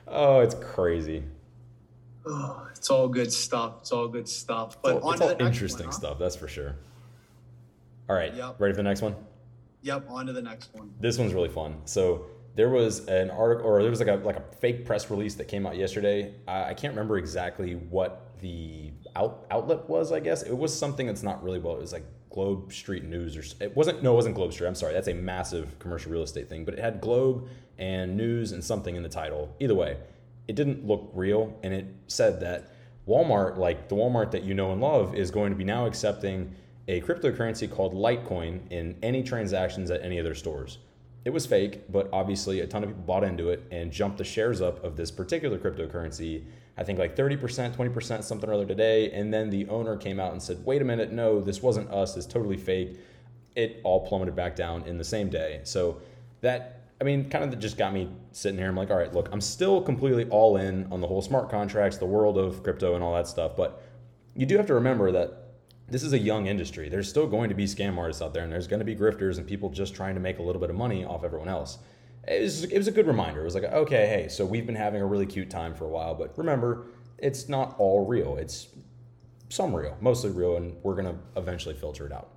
oh, 0.07 0.39
it's 0.39 0.55
crazy. 0.55 1.23
Oh, 2.25 2.67
it's 2.75 2.89
all 2.89 3.07
good 3.07 3.31
stuff. 3.31 3.75
It's 3.81 3.91
all 3.91 4.07
good 4.07 4.27
stuff. 4.27 4.81
But 4.81 4.97
it's 4.97 5.05
all, 5.05 5.12
it's 5.12 5.21
all 5.21 5.41
interesting 5.41 5.88
one, 5.88 5.93
huh? 5.93 5.99
stuff, 5.99 6.19
that's 6.19 6.36
for 6.36 6.47
sure. 6.47 6.75
All 8.10 8.15
right, 8.15 8.33
yep. 8.33 8.55
ready 8.60 8.73
for 8.73 8.77
the 8.77 8.83
next 8.83 9.01
one? 9.01 9.15
Yep, 9.81 10.05
on 10.10 10.25
to 10.27 10.33
the 10.33 10.41
next 10.41 10.73
one. 10.73 10.93
This 10.99 11.17
one's 11.17 11.33
really 11.33 11.49
fun. 11.49 11.81
So 11.86 12.25
there 12.58 12.70
was 12.70 13.06
an 13.06 13.30
article, 13.30 13.67
or 13.67 13.82
there 13.84 13.91
was 13.91 14.00
like 14.00 14.10
a 14.10 14.15
like 14.26 14.36
a 14.36 14.43
fake 14.58 14.84
press 14.84 15.10
release 15.12 15.36
that 15.36 15.48
came 15.48 15.65
out 15.67 15.78
yesterday. 15.78 16.34
I, 16.48 16.70
I 16.70 16.74
can't 16.74 16.91
remember 16.91 17.20
exactly 17.20 17.76
what 17.76 18.32
the 18.41 18.91
out, 19.15 19.46
outlet 19.52 19.88
was. 19.88 20.12
I 20.12 20.20
guess 20.20 20.41
it 20.41 20.58
was 20.58 20.78
something 20.78 21.06
that's 21.06 21.22
not 21.22 21.43
really 21.43 21.60
well. 21.60 21.76
It 21.76 21.82
was 21.82 21.93
like 21.93 22.06
Globe 22.32 22.74
Street 22.74 23.04
News, 23.04 23.38
or 23.38 23.63
it 23.63 23.78
wasn't. 23.78 24.02
No, 24.02 24.13
it 24.13 24.15
wasn't 24.15 24.36
Globe 24.36 24.54
Street. 24.54 24.67
I'm 24.67 24.76
sorry. 24.76 24.93
That's 24.93 25.08
a 25.08 25.13
massive 25.13 25.78
commercial 25.78 26.12
real 26.12 26.24
estate 26.24 26.50
thing. 26.50 26.65
But 26.65 26.74
it 26.74 26.80
had 26.80 27.00
Globe 27.00 27.48
and 27.78 28.17
News 28.17 28.52
and 28.54 28.63
something 28.63 28.96
in 28.96 29.04
the 29.04 29.10
title. 29.10 29.56
Either 29.60 29.76
way, 29.76 29.98
it 30.48 30.56
didn't 30.56 30.86
look 30.86 31.12
real, 31.13 31.56
and 31.62 31.76
it 31.76 31.86
said 32.08 32.39
that 32.39 32.74
Walmart, 33.08 33.58
like 33.58 33.88
the 33.88 33.96
Walmart 33.96 34.32
that 34.32 34.43
you 34.43 34.56
know 34.56 34.72
and 34.72 34.82
love, 34.82 35.13
is 35.13 35.30
going 35.30 35.52
to 35.52 35.56
be 35.56 35.63
now 35.63 35.86
accepting 35.86 36.56
a 36.88 37.02
cryptocurrency 37.02 37.70
called 37.70 37.93
Litecoin 37.93 38.62
in 38.72 38.98
any 39.04 39.22
transactions 39.22 39.91
at 39.91 40.02
any 40.02 40.17
of 40.17 40.26
their 40.26 40.34
stores. 40.34 40.80
It 41.27 41.33
was 41.33 41.45
fake, 41.45 41.91
but 41.91 42.07
obviously 42.13 42.61
a 42.61 42.67
ton 42.67 42.83
of 42.83 42.89
people 42.89 43.03
bought 43.03 43.25
into 43.25 43.49
it 43.49 43.61
and 43.69 43.91
jumped 43.91 44.17
the 44.17 44.23
shares 44.23 44.61
up 44.61 44.81
of 44.81 44.95
this 44.95 45.11
particular 45.11 45.59
cryptocurrency. 45.59 46.45
I 46.77 46.85
think 46.85 46.97
like 46.99 47.17
30%, 47.17 47.75
20%, 47.75 48.23
something 48.23 48.49
or 48.49 48.53
other 48.53 48.65
today. 48.65 49.11
And 49.11 49.33
then 49.33 49.49
the 49.49 49.67
owner 49.67 49.97
came 49.97 50.21
out 50.21 50.31
and 50.31 50.41
said, 50.41 50.65
wait 50.65 50.81
a 50.81 50.85
minute, 50.85 51.11
no, 51.11 51.41
this 51.41 51.61
wasn't 51.61 51.91
us. 51.91 52.15
It's 52.15 52.25
totally 52.25 52.55
fake. 52.55 52.97
It 53.57 53.81
all 53.83 54.07
plummeted 54.07 54.37
back 54.37 54.55
down 54.55 54.83
in 54.83 54.97
the 54.97 55.03
same 55.03 55.29
day. 55.29 55.59
So 55.65 56.01
that, 56.39 56.83
I 57.01 57.03
mean, 57.03 57.29
kind 57.29 57.53
of 57.53 57.59
just 57.59 57.77
got 57.77 57.91
me 57.91 58.09
sitting 58.31 58.57
here. 58.57 58.69
I'm 58.69 58.77
like, 58.77 58.89
all 58.89 58.95
right, 58.95 59.13
look, 59.13 59.27
I'm 59.33 59.41
still 59.41 59.81
completely 59.81 60.29
all 60.29 60.55
in 60.55 60.89
on 60.93 61.01
the 61.01 61.07
whole 61.07 61.21
smart 61.21 61.49
contracts, 61.49 61.97
the 61.97 62.05
world 62.05 62.37
of 62.37 62.63
crypto 62.63 62.95
and 62.95 63.03
all 63.03 63.13
that 63.15 63.27
stuff. 63.27 63.57
But 63.57 63.83
you 64.33 64.45
do 64.45 64.55
have 64.55 64.67
to 64.67 64.75
remember 64.75 65.11
that 65.11 65.46
this 65.89 66.04
is 66.04 66.13
a 66.13 66.19
young 66.19 66.47
industry. 66.47 66.89
There's 66.89 67.10
still 67.10 67.28
going 67.28 67.50
to 67.50 67.56
be 67.56 67.65
scam 67.65 67.97
artists 67.97 68.21
out 68.21 68.34
there, 68.34 68.43
and 68.43 68.52
there's 68.52 68.67
going 68.67 68.80
to 68.80 68.86
be 68.86 68.95
grifters 68.95 69.38
and 69.38 69.47
people 69.47 69.69
just 69.69 69.95
trying 69.95 70.15
to 70.15 70.21
make 70.21 70.39
a 70.39 70.43
little 70.43 70.60
bit 70.60 70.69
of 70.69 70.76
money 70.76 71.06
off 71.06 71.23
everyone 71.23 71.47
else. 71.47 71.78
It 72.28 72.41
was, 72.41 72.63
it 72.65 72.78
was 72.78 72.88
a 72.88 72.91
good 72.91 73.08
reminder. 73.08 73.41
It 73.41 73.45
was 73.45 73.56
like, 73.56 73.63
okay, 73.63 74.06
hey, 74.08 74.28
so 74.28 74.45
we've 74.45 74.65
been 74.65 74.76
having 74.76 75.02
a 75.02 75.06
really 75.06 75.26
cute 75.26 75.50
time 75.50 75.73
for 75.73 75.86
a 75.86 75.89
while, 75.89 76.13
but 76.13 76.38
remember, 76.38 76.88
it's 77.17 77.47
not 77.47 77.76
all 77.78 78.06
real. 78.06 78.36
It's 78.36 78.67
some 79.50 79.73
real, 79.73 79.97
mostly 80.02 80.32
real, 80.32 80.58
and 80.58 80.76
we're 80.84 80.95
going 80.95 81.08
to 81.08 81.15
eventually 81.39 81.73
filter 81.73 82.06
it 82.06 82.12
out. 82.12 82.32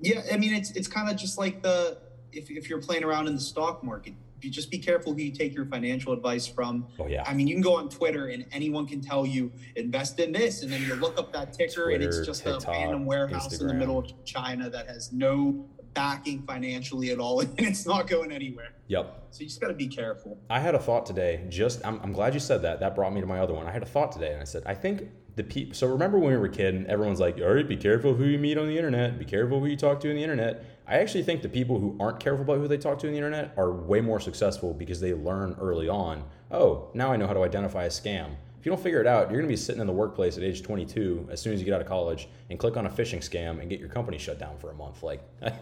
Yeah, 0.00 0.22
I 0.32 0.36
mean, 0.36 0.54
it's 0.54 0.70
it's 0.72 0.88
kind 0.88 1.10
of 1.10 1.16
just 1.16 1.38
like 1.38 1.62
the 1.62 1.98
if 2.32 2.50
if 2.50 2.70
you're 2.70 2.80
playing 2.80 3.04
around 3.04 3.26
in 3.26 3.34
the 3.34 3.40
stock 3.40 3.84
market, 3.84 4.14
just 4.48 4.70
be 4.70 4.78
careful 4.78 5.12
who 5.12 5.20
you 5.20 5.32
take 5.32 5.54
your 5.54 5.66
financial 5.66 6.12
advice 6.12 6.46
from. 6.46 6.86
Oh 6.98 7.06
yeah. 7.06 7.24
I 7.26 7.34
mean, 7.34 7.46
you 7.46 7.54
can 7.54 7.62
go 7.62 7.76
on 7.76 7.88
Twitter 7.88 8.28
and 8.28 8.46
anyone 8.52 8.86
can 8.86 9.00
tell 9.00 9.26
you 9.26 9.52
invest 9.76 10.18
in 10.20 10.32
this, 10.32 10.62
and 10.62 10.72
then 10.72 10.82
you 10.82 10.94
look 10.94 11.18
up 11.18 11.32
that 11.32 11.52
ticker 11.52 11.84
Twitter, 11.84 11.90
and 11.90 12.04
it's 12.04 12.24
just 12.24 12.44
TikTok, 12.44 12.68
a 12.68 12.70
random 12.70 13.04
warehouse 13.04 13.48
Instagram. 13.48 13.60
in 13.60 13.66
the 13.66 13.74
middle 13.74 13.98
of 13.98 14.24
China 14.24 14.70
that 14.70 14.86
has 14.86 15.12
no 15.12 15.66
backing 15.94 16.42
financially 16.42 17.10
at 17.10 17.18
all, 17.18 17.40
and 17.40 17.58
it's 17.58 17.86
not 17.86 18.06
going 18.06 18.32
anywhere. 18.32 18.72
Yep. 18.88 19.26
So 19.30 19.40
you 19.40 19.46
just 19.46 19.60
got 19.60 19.68
to 19.68 19.74
be 19.74 19.86
careful. 19.86 20.38
I 20.48 20.60
had 20.60 20.74
a 20.74 20.78
thought 20.78 21.06
today. 21.06 21.44
Just 21.48 21.84
I'm, 21.84 22.00
I'm 22.02 22.12
glad 22.12 22.34
you 22.34 22.40
said 22.40 22.62
that. 22.62 22.80
That 22.80 22.94
brought 22.94 23.12
me 23.12 23.20
to 23.20 23.26
my 23.26 23.38
other 23.38 23.54
one. 23.54 23.66
I 23.66 23.72
had 23.72 23.82
a 23.82 23.86
thought 23.86 24.12
today, 24.12 24.32
and 24.32 24.40
I 24.40 24.44
said 24.44 24.62
I 24.66 24.74
think 24.74 25.08
the 25.36 25.44
people. 25.44 25.74
So 25.74 25.86
remember 25.86 26.18
when 26.18 26.32
we 26.32 26.36
were 26.36 26.46
a 26.46 26.50
kid, 26.50 26.74
and 26.74 26.86
everyone's 26.86 27.20
like, 27.20 27.38
"All 27.38 27.54
right, 27.54 27.66
be 27.66 27.76
careful 27.76 28.14
who 28.14 28.24
you 28.24 28.38
meet 28.38 28.58
on 28.58 28.68
the 28.68 28.76
internet. 28.76 29.18
Be 29.18 29.24
careful 29.24 29.60
who 29.60 29.66
you 29.66 29.76
talk 29.76 30.00
to 30.00 30.10
on 30.10 30.16
the 30.16 30.22
internet." 30.22 30.64
I 30.86 30.98
actually 30.98 31.22
think 31.22 31.42
the 31.42 31.48
people 31.48 31.78
who 31.78 31.96
aren't 32.00 32.18
careful 32.18 32.42
about 32.42 32.58
who 32.58 32.66
they 32.66 32.76
talk 32.76 32.98
to 33.00 33.06
on 33.06 33.12
the 33.12 33.18
internet 33.18 33.54
are 33.56 33.70
way 33.70 34.00
more 34.00 34.18
successful 34.18 34.74
because 34.74 35.00
they 35.00 35.14
learn 35.14 35.56
early 35.60 35.88
on. 35.88 36.24
Oh, 36.50 36.90
now 36.94 37.12
I 37.12 37.16
know 37.16 37.28
how 37.28 37.32
to 37.32 37.44
identify 37.44 37.84
a 37.84 37.90
scam. 37.90 38.34
If 38.58 38.66
you 38.66 38.72
don't 38.72 38.82
figure 38.82 39.00
it 39.00 39.06
out, 39.06 39.30
you're 39.30 39.40
going 39.40 39.48
to 39.48 39.48
be 39.48 39.56
sitting 39.56 39.80
in 39.80 39.86
the 39.86 39.92
workplace 39.92 40.36
at 40.36 40.42
age 40.42 40.62
22 40.62 41.28
as 41.30 41.40
soon 41.40 41.54
as 41.54 41.60
you 41.60 41.64
get 41.64 41.74
out 41.74 41.80
of 41.80 41.86
college 41.86 42.28
and 42.50 42.58
click 42.58 42.76
on 42.76 42.86
a 42.86 42.90
phishing 42.90 43.20
scam 43.20 43.60
and 43.60 43.70
get 43.70 43.80
your 43.80 43.88
company 43.88 44.18
shut 44.18 44.38
down 44.38 44.58
for 44.58 44.70
a 44.70 44.74
month. 44.74 45.02
Like, 45.02 45.22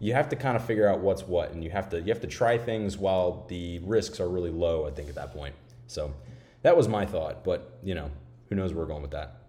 you 0.00 0.14
have 0.14 0.28
to 0.30 0.36
kind 0.36 0.56
of 0.56 0.64
figure 0.64 0.88
out 0.88 1.00
what's 1.00 1.24
what, 1.24 1.50
and 1.50 1.62
you 1.62 1.70
have 1.70 1.90
to 1.90 2.00
you 2.00 2.06
have 2.06 2.20
to 2.20 2.26
try 2.28 2.56
things 2.56 2.96
while 2.96 3.44
the 3.48 3.80
risks 3.80 4.20
are 4.20 4.28
really 4.28 4.50
low. 4.50 4.86
I 4.86 4.90
think 4.92 5.08
at 5.08 5.16
that 5.16 5.34
point. 5.34 5.54
So, 5.88 6.14
that 6.62 6.76
was 6.76 6.88
my 6.88 7.04
thought. 7.04 7.44
But 7.44 7.78
you 7.82 7.94
know, 7.94 8.10
who 8.48 8.54
knows 8.54 8.72
where 8.72 8.84
we're 8.84 8.90
going 8.90 9.02
with 9.02 9.10
that. 9.12 9.42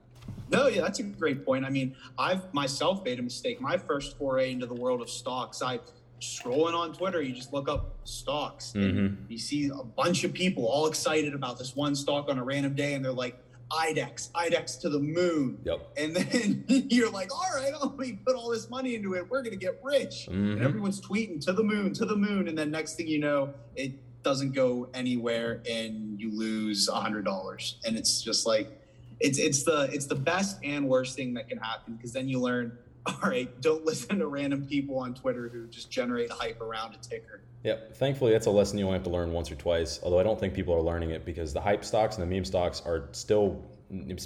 No, 0.52 0.68
yeah, 0.68 0.82
that's 0.82 1.00
a 1.00 1.04
great 1.04 1.46
point. 1.46 1.66
I 1.66 1.70
mean, 1.70 1.96
I've 2.18 2.54
myself 2.54 3.04
made 3.04 3.20
a 3.20 3.22
mistake. 3.22 3.62
My 3.62 3.78
first 3.78 4.18
foray 4.18 4.52
into 4.52 4.66
the 4.66 4.76
world 4.76 5.02
of 5.02 5.10
stocks, 5.10 5.62
I 5.62 5.80
scrolling 6.22 6.74
on 6.74 6.94
Twitter, 6.94 7.22
you 7.22 7.34
just 7.34 7.54
look 7.54 7.70
up 7.70 7.96
stocks 8.04 8.74
mm-hmm. 8.76 8.98
and 8.98 9.26
you 9.30 9.38
see 9.38 9.70
a 9.70 9.84
bunch 9.84 10.24
of 10.24 10.34
people 10.34 10.66
all 10.66 10.88
excited 10.88 11.34
about 11.34 11.58
this 11.58 11.76
one 11.76 11.96
stock 11.96 12.30
on 12.30 12.38
a 12.38 12.44
random 12.44 12.76
day, 12.76 12.94
and 12.94 13.04
they're 13.04 13.12
like, 13.12 13.40
IDEX, 13.72 14.32
IDEX 14.32 14.82
to 14.82 14.90
the 14.90 15.00
moon. 15.00 15.60
Yep. 15.64 15.92
And 15.98 16.16
then 16.16 16.66
you're 16.68 17.12
like, 17.12 17.34
all 17.34 17.50
right, 17.56 17.72
oh, 17.80 17.94
we 17.98 18.14
put 18.14 18.36
all 18.36 18.50
this 18.50 18.70
money 18.70 18.96
into 18.96 19.14
it. 19.14 19.30
We're 19.30 19.44
going 19.44 19.58
to 19.58 19.64
get 19.64 19.80
rich. 19.84 20.28
Mm-hmm. 20.30 20.54
And 20.54 20.62
everyone's 20.62 21.00
tweeting 21.00 21.44
to 21.46 21.54
the 21.54 21.64
moon, 21.64 21.94
to 21.94 22.06
the 22.06 22.16
moon. 22.16 22.48
And 22.48 22.58
then 22.58 22.72
next 22.72 22.96
thing 22.96 23.08
you 23.08 23.20
know, 23.20 23.54
it 23.76 23.94
doesn't 24.24 24.54
go 24.54 24.90
anywhere 24.94 25.62
and 25.70 26.20
you 26.20 26.32
lose 26.36 26.90
a 26.90 26.96
hundred 26.96 27.26
dollars. 27.26 27.80
And 27.86 27.96
it's 27.96 28.24
just 28.24 28.48
like, 28.48 28.79
it's 29.20 29.38
it's 29.38 29.64
the 29.64 29.90
it's 29.92 30.06
the 30.06 30.16
best 30.16 30.58
and 30.64 30.88
worst 30.88 31.16
thing 31.16 31.34
that 31.34 31.50
can 31.50 31.58
happen 31.58 31.96
because 31.96 32.14
then 32.14 32.28
you 32.28 32.40
learn 32.40 32.78
all 33.06 33.18
right 33.24 33.62
don't 33.62 33.86
listen 33.86 34.20
to 34.20 34.28
random 34.28 34.66
people 34.66 34.98
on 34.98 35.14
twitter 35.14 35.50
who 35.50 35.68
just 35.68 35.90
generate 35.90 36.32
hype 36.32 36.62
around 36.62 36.94
a 36.94 36.98
ticker 36.98 37.42
yep 37.64 37.96
thankfully 37.96 38.32
that's 38.32 38.48
a 38.48 38.52
lesson 38.52 38.78
you 38.78 38.86
only 38.86 38.96
have 38.96 39.04
to 39.04 39.10
learn 39.10 39.32
once 39.32 39.52
or 39.52 39.56
twice 39.56 40.00
although 40.04 40.20
i 40.20 40.24
don't 40.24 40.40
think 40.40 40.54
people 40.54 40.74
are 40.74 40.82
learning 40.82 41.12
it 41.12 41.26
because 41.26 41.54
the 41.54 41.62
hype 41.62 41.84
stocks 41.84 42.18
and 42.18 42.30
the 42.30 42.36
meme 42.36 42.46
stocks 42.46 42.82
are 42.86 43.10
still 43.12 43.64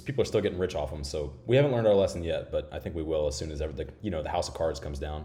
people 0.04 0.22
are 0.22 0.26
still 0.26 0.40
getting 0.40 0.58
rich 0.58 0.74
off 0.74 0.90
them. 0.90 1.04
So 1.04 1.32
we 1.46 1.56
haven't 1.56 1.72
learned 1.72 1.86
our 1.86 1.94
lesson 1.94 2.22
yet, 2.22 2.50
but 2.52 2.68
I 2.72 2.78
think 2.78 2.94
we 2.94 3.02
will 3.02 3.26
as 3.26 3.36
soon 3.36 3.50
as 3.50 3.62
ever 3.62 3.72
the 3.72 3.88
you 4.02 4.10
know 4.10 4.22
the 4.22 4.28
house 4.28 4.48
of 4.48 4.54
cards 4.54 4.78
comes 4.78 4.98
down. 4.98 5.24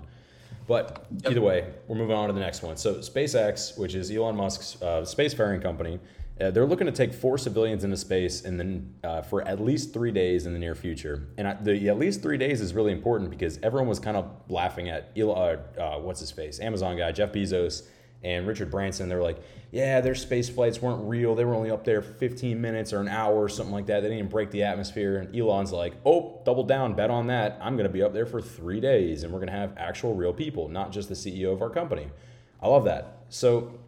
But 0.68 1.08
either 1.26 1.42
way, 1.42 1.68
we're 1.88 1.98
moving 1.98 2.16
on 2.16 2.28
to 2.28 2.34
the 2.34 2.40
next 2.40 2.62
one. 2.62 2.78
So 2.78 2.96
SpaceX, 2.96 3.78
which 3.78 3.96
is 3.96 4.12
Elon 4.12 4.36
Musk's 4.36 4.80
uh, 4.82 5.02
spacefaring 5.02 5.62
company, 5.64 6.00
uh, 6.40 6.52
they're 6.52 6.66
looking 6.66 6.88
to 6.88 6.94
take 6.94 7.14
four 7.14 7.38
civilians 7.38 7.84
into 7.84 7.98
space 7.98 8.46
and 8.46 8.60
then 8.60 8.94
uh, 9.04 9.22
for 9.22 9.42
at 9.42 9.60
least 9.60 9.94
three 9.94 10.12
days 10.12 10.46
in 10.46 10.54
the 10.54 10.60
near 10.60 10.76
future. 10.76 11.28
And 11.38 11.48
I, 11.48 11.54
the 11.56 11.90
at 11.90 11.98
least 11.98 12.22
three 12.22 12.38
days 12.38 12.62
is 12.62 12.74
really 12.74 12.92
important 12.92 13.30
because 13.30 13.60
everyone 13.62 13.90
was 13.90 14.00
kind 14.00 14.16
of 14.16 14.32
laughing 14.48 14.90
at 14.90 15.12
Elon, 15.18 15.60
uh, 15.78 15.98
what's 15.98 16.20
his 16.20 16.32
face, 16.32 16.60
Amazon 16.60 16.98
guy 16.98 17.12
Jeff 17.12 17.34
Bezos 17.34 17.84
and 18.24 18.48
Richard 18.48 18.72
Branson. 18.72 19.10
They're 19.10 19.24
like, 19.24 19.42
yeah, 19.72 20.02
their 20.02 20.16
space 20.16 20.50
flights 20.50 20.82
weren't 20.82 21.08
real. 21.08 21.36
They 21.36 21.46
were 21.46 21.56
only 21.56 21.72
up 21.72 21.84
there 21.84 22.02
15 22.02 22.60
minutes 22.60 22.92
or 22.92 23.00
an 23.00 23.08
hour 23.08 23.36
or 23.36 23.50
something 23.50 23.74
like 23.74 23.86
that. 23.88 24.02
They 24.02 24.08
didn't 24.08 24.20
even 24.20 24.30
break 24.30 24.52
the 24.52 24.64
atmosphere. 24.64 25.18
And 25.18 25.36
Elon's 25.36 25.72
like, 25.72 25.94
oh, 26.06 26.42
double 26.46 26.64
down, 26.64 26.96
bet 26.96 27.10
on 27.10 27.28
that. 27.28 27.58
I'm 27.62 27.76
going 27.76 27.88
to 27.88 27.94
be 27.94 28.02
up 28.02 28.14
there 28.14 28.26
for 28.26 28.42
three 28.42 28.80
days 28.80 29.24
and 29.24 29.32
we're 29.32 29.40
going 29.40 29.52
to 29.52 29.58
have 29.58 29.74
actual 29.78 30.16
real 30.16 30.34
people, 30.34 30.68
not 30.68 30.92
just 30.92 31.10
the 31.10 31.16
CEO 31.16 31.54
of 31.54 31.62
our 31.62 31.70
company. 31.70 32.08
I 32.62 32.68
love 32.68 32.86
that. 32.86 33.24
So 33.30 33.80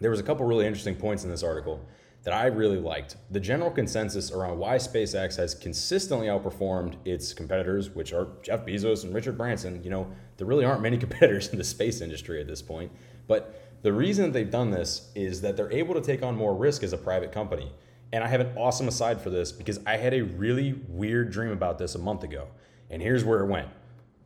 there 0.00 0.10
was 0.10 0.20
a 0.20 0.22
couple 0.22 0.46
really 0.46 0.66
interesting 0.66 0.96
points 0.96 1.24
in 1.24 1.30
this 1.30 1.42
article 1.42 1.84
that 2.22 2.34
I 2.34 2.46
really 2.46 2.78
liked. 2.78 3.16
The 3.30 3.40
general 3.40 3.70
consensus 3.70 4.30
around 4.30 4.58
why 4.58 4.76
SpaceX 4.76 5.36
has 5.36 5.54
consistently 5.54 6.26
outperformed 6.26 6.96
its 7.06 7.32
competitors, 7.32 7.90
which 7.90 8.12
are 8.12 8.28
Jeff 8.42 8.66
Bezos 8.66 9.04
and 9.04 9.14
Richard 9.14 9.38
Branson. 9.38 9.82
You 9.82 9.90
know, 9.90 10.10
there 10.36 10.46
really 10.46 10.64
aren't 10.64 10.82
many 10.82 10.98
competitors 10.98 11.48
in 11.48 11.58
the 11.58 11.64
space 11.64 12.00
industry 12.00 12.40
at 12.40 12.46
this 12.46 12.60
point. 12.60 12.92
But 13.26 13.78
the 13.82 13.92
reason 13.92 14.32
they've 14.32 14.50
done 14.50 14.70
this 14.70 15.10
is 15.14 15.40
that 15.40 15.56
they're 15.56 15.72
able 15.72 15.94
to 15.94 16.02
take 16.02 16.22
on 16.22 16.36
more 16.36 16.54
risk 16.54 16.82
as 16.82 16.92
a 16.92 16.98
private 16.98 17.32
company. 17.32 17.72
And 18.12 18.22
I 18.22 18.28
have 18.28 18.40
an 18.40 18.52
awesome 18.56 18.88
aside 18.88 19.20
for 19.20 19.30
this 19.30 19.52
because 19.52 19.80
I 19.86 19.96
had 19.96 20.12
a 20.12 20.22
really 20.22 20.74
weird 20.88 21.30
dream 21.30 21.52
about 21.52 21.78
this 21.78 21.94
a 21.94 21.98
month 21.98 22.22
ago. 22.22 22.48
And 22.90 23.00
here's 23.00 23.24
where 23.24 23.40
it 23.40 23.46
went. 23.46 23.68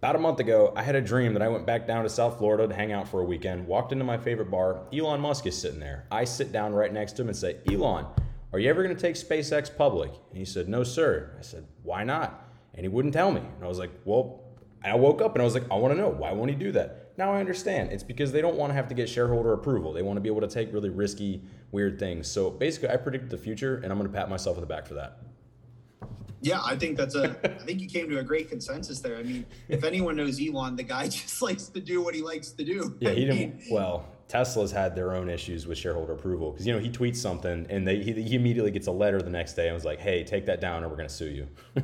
About 0.04 0.16
a 0.16 0.18
month 0.18 0.38
ago, 0.38 0.70
I 0.76 0.82
had 0.82 0.96
a 0.96 1.00
dream 1.00 1.32
that 1.32 1.40
I 1.40 1.48
went 1.48 1.64
back 1.64 1.86
down 1.86 2.02
to 2.02 2.10
South 2.10 2.36
Florida 2.36 2.68
to 2.68 2.74
hang 2.74 2.92
out 2.92 3.08
for 3.08 3.20
a 3.20 3.24
weekend, 3.24 3.66
walked 3.66 3.90
into 3.90 4.04
my 4.04 4.18
favorite 4.18 4.50
bar. 4.50 4.82
Elon 4.92 5.18
Musk 5.18 5.46
is 5.46 5.56
sitting 5.56 5.80
there. 5.80 6.04
I 6.10 6.24
sit 6.24 6.52
down 6.52 6.74
right 6.74 6.92
next 6.92 7.12
to 7.12 7.22
him 7.22 7.28
and 7.28 7.36
say, 7.38 7.56
Elon, 7.72 8.04
are 8.52 8.58
you 8.58 8.68
ever 8.68 8.82
going 8.82 8.94
to 8.94 9.00
take 9.00 9.14
SpaceX 9.14 9.74
public? 9.74 10.10
And 10.28 10.36
he 10.36 10.44
said, 10.44 10.68
No, 10.68 10.84
sir. 10.84 11.34
I 11.38 11.40
said, 11.40 11.66
Why 11.84 12.04
not? 12.04 12.46
And 12.74 12.84
he 12.84 12.88
wouldn't 12.88 13.14
tell 13.14 13.32
me. 13.32 13.40
And 13.40 13.64
I 13.64 13.66
was 13.66 13.78
like, 13.78 13.92
Well, 14.04 14.42
I 14.84 14.94
woke 14.94 15.22
up 15.22 15.36
and 15.36 15.40
I 15.40 15.44
was 15.46 15.54
like, 15.54 15.70
I 15.70 15.76
want 15.76 15.94
to 15.94 15.98
know. 15.98 16.10
Why 16.10 16.32
won't 16.32 16.50
he 16.50 16.54
do 16.56 16.70
that? 16.72 17.14
Now 17.16 17.32
I 17.32 17.40
understand. 17.40 17.90
It's 17.90 18.02
because 18.02 18.30
they 18.30 18.42
don't 18.42 18.56
want 18.56 18.72
to 18.72 18.74
have 18.74 18.88
to 18.88 18.94
get 18.94 19.08
shareholder 19.08 19.54
approval. 19.54 19.94
They 19.94 20.02
want 20.02 20.18
to 20.18 20.20
be 20.20 20.28
able 20.28 20.42
to 20.42 20.48
take 20.48 20.70
really 20.70 20.90
risky, 20.90 21.42
weird 21.72 21.98
things. 21.98 22.30
So 22.30 22.50
basically, 22.50 22.90
I 22.90 22.98
predicted 22.98 23.30
the 23.30 23.38
future, 23.38 23.76
and 23.76 23.86
I'm 23.86 23.98
going 23.98 24.12
to 24.12 24.14
pat 24.14 24.28
myself 24.28 24.58
on 24.58 24.60
the 24.60 24.66
back 24.66 24.86
for 24.86 24.92
that. 24.94 25.16
Yeah, 26.44 26.60
I 26.62 26.76
think 26.76 26.98
that's 26.98 27.14
a. 27.14 27.30
I 27.42 27.64
think 27.64 27.80
you 27.80 27.88
came 27.88 28.10
to 28.10 28.18
a 28.18 28.22
great 28.22 28.50
consensus 28.50 29.00
there. 29.00 29.16
I 29.16 29.22
mean, 29.22 29.46
if 29.70 29.82
anyone 29.82 30.14
knows 30.14 30.38
Elon, 30.38 30.76
the 30.76 30.82
guy 30.82 31.08
just 31.08 31.40
likes 31.40 31.68
to 31.68 31.80
do 31.80 32.02
what 32.02 32.14
he 32.14 32.20
likes 32.20 32.50
to 32.50 32.64
do. 32.64 32.94
Yeah, 33.00 33.12
he 33.12 33.24
didn't. 33.24 33.62
Well, 33.70 34.06
Tesla's 34.28 34.70
had 34.70 34.94
their 34.94 35.14
own 35.14 35.30
issues 35.30 35.66
with 35.66 35.78
shareholder 35.78 36.12
approval 36.12 36.50
because 36.52 36.66
you 36.66 36.74
know 36.74 36.78
he 36.78 36.90
tweets 36.90 37.16
something 37.16 37.66
and 37.70 37.88
they 37.88 38.02
he, 38.02 38.12
he 38.12 38.34
immediately 38.34 38.70
gets 38.70 38.86
a 38.88 38.92
letter 38.92 39.22
the 39.22 39.30
next 39.30 39.54
day 39.54 39.68
and 39.68 39.74
was 39.74 39.86
like, 39.86 40.00
"Hey, 40.00 40.22
take 40.22 40.44
that 40.44 40.60
down 40.60 40.84
or 40.84 40.88
we're 40.90 40.96
going 40.96 41.08
to 41.08 41.14
sue 41.14 41.30
you." 41.30 41.48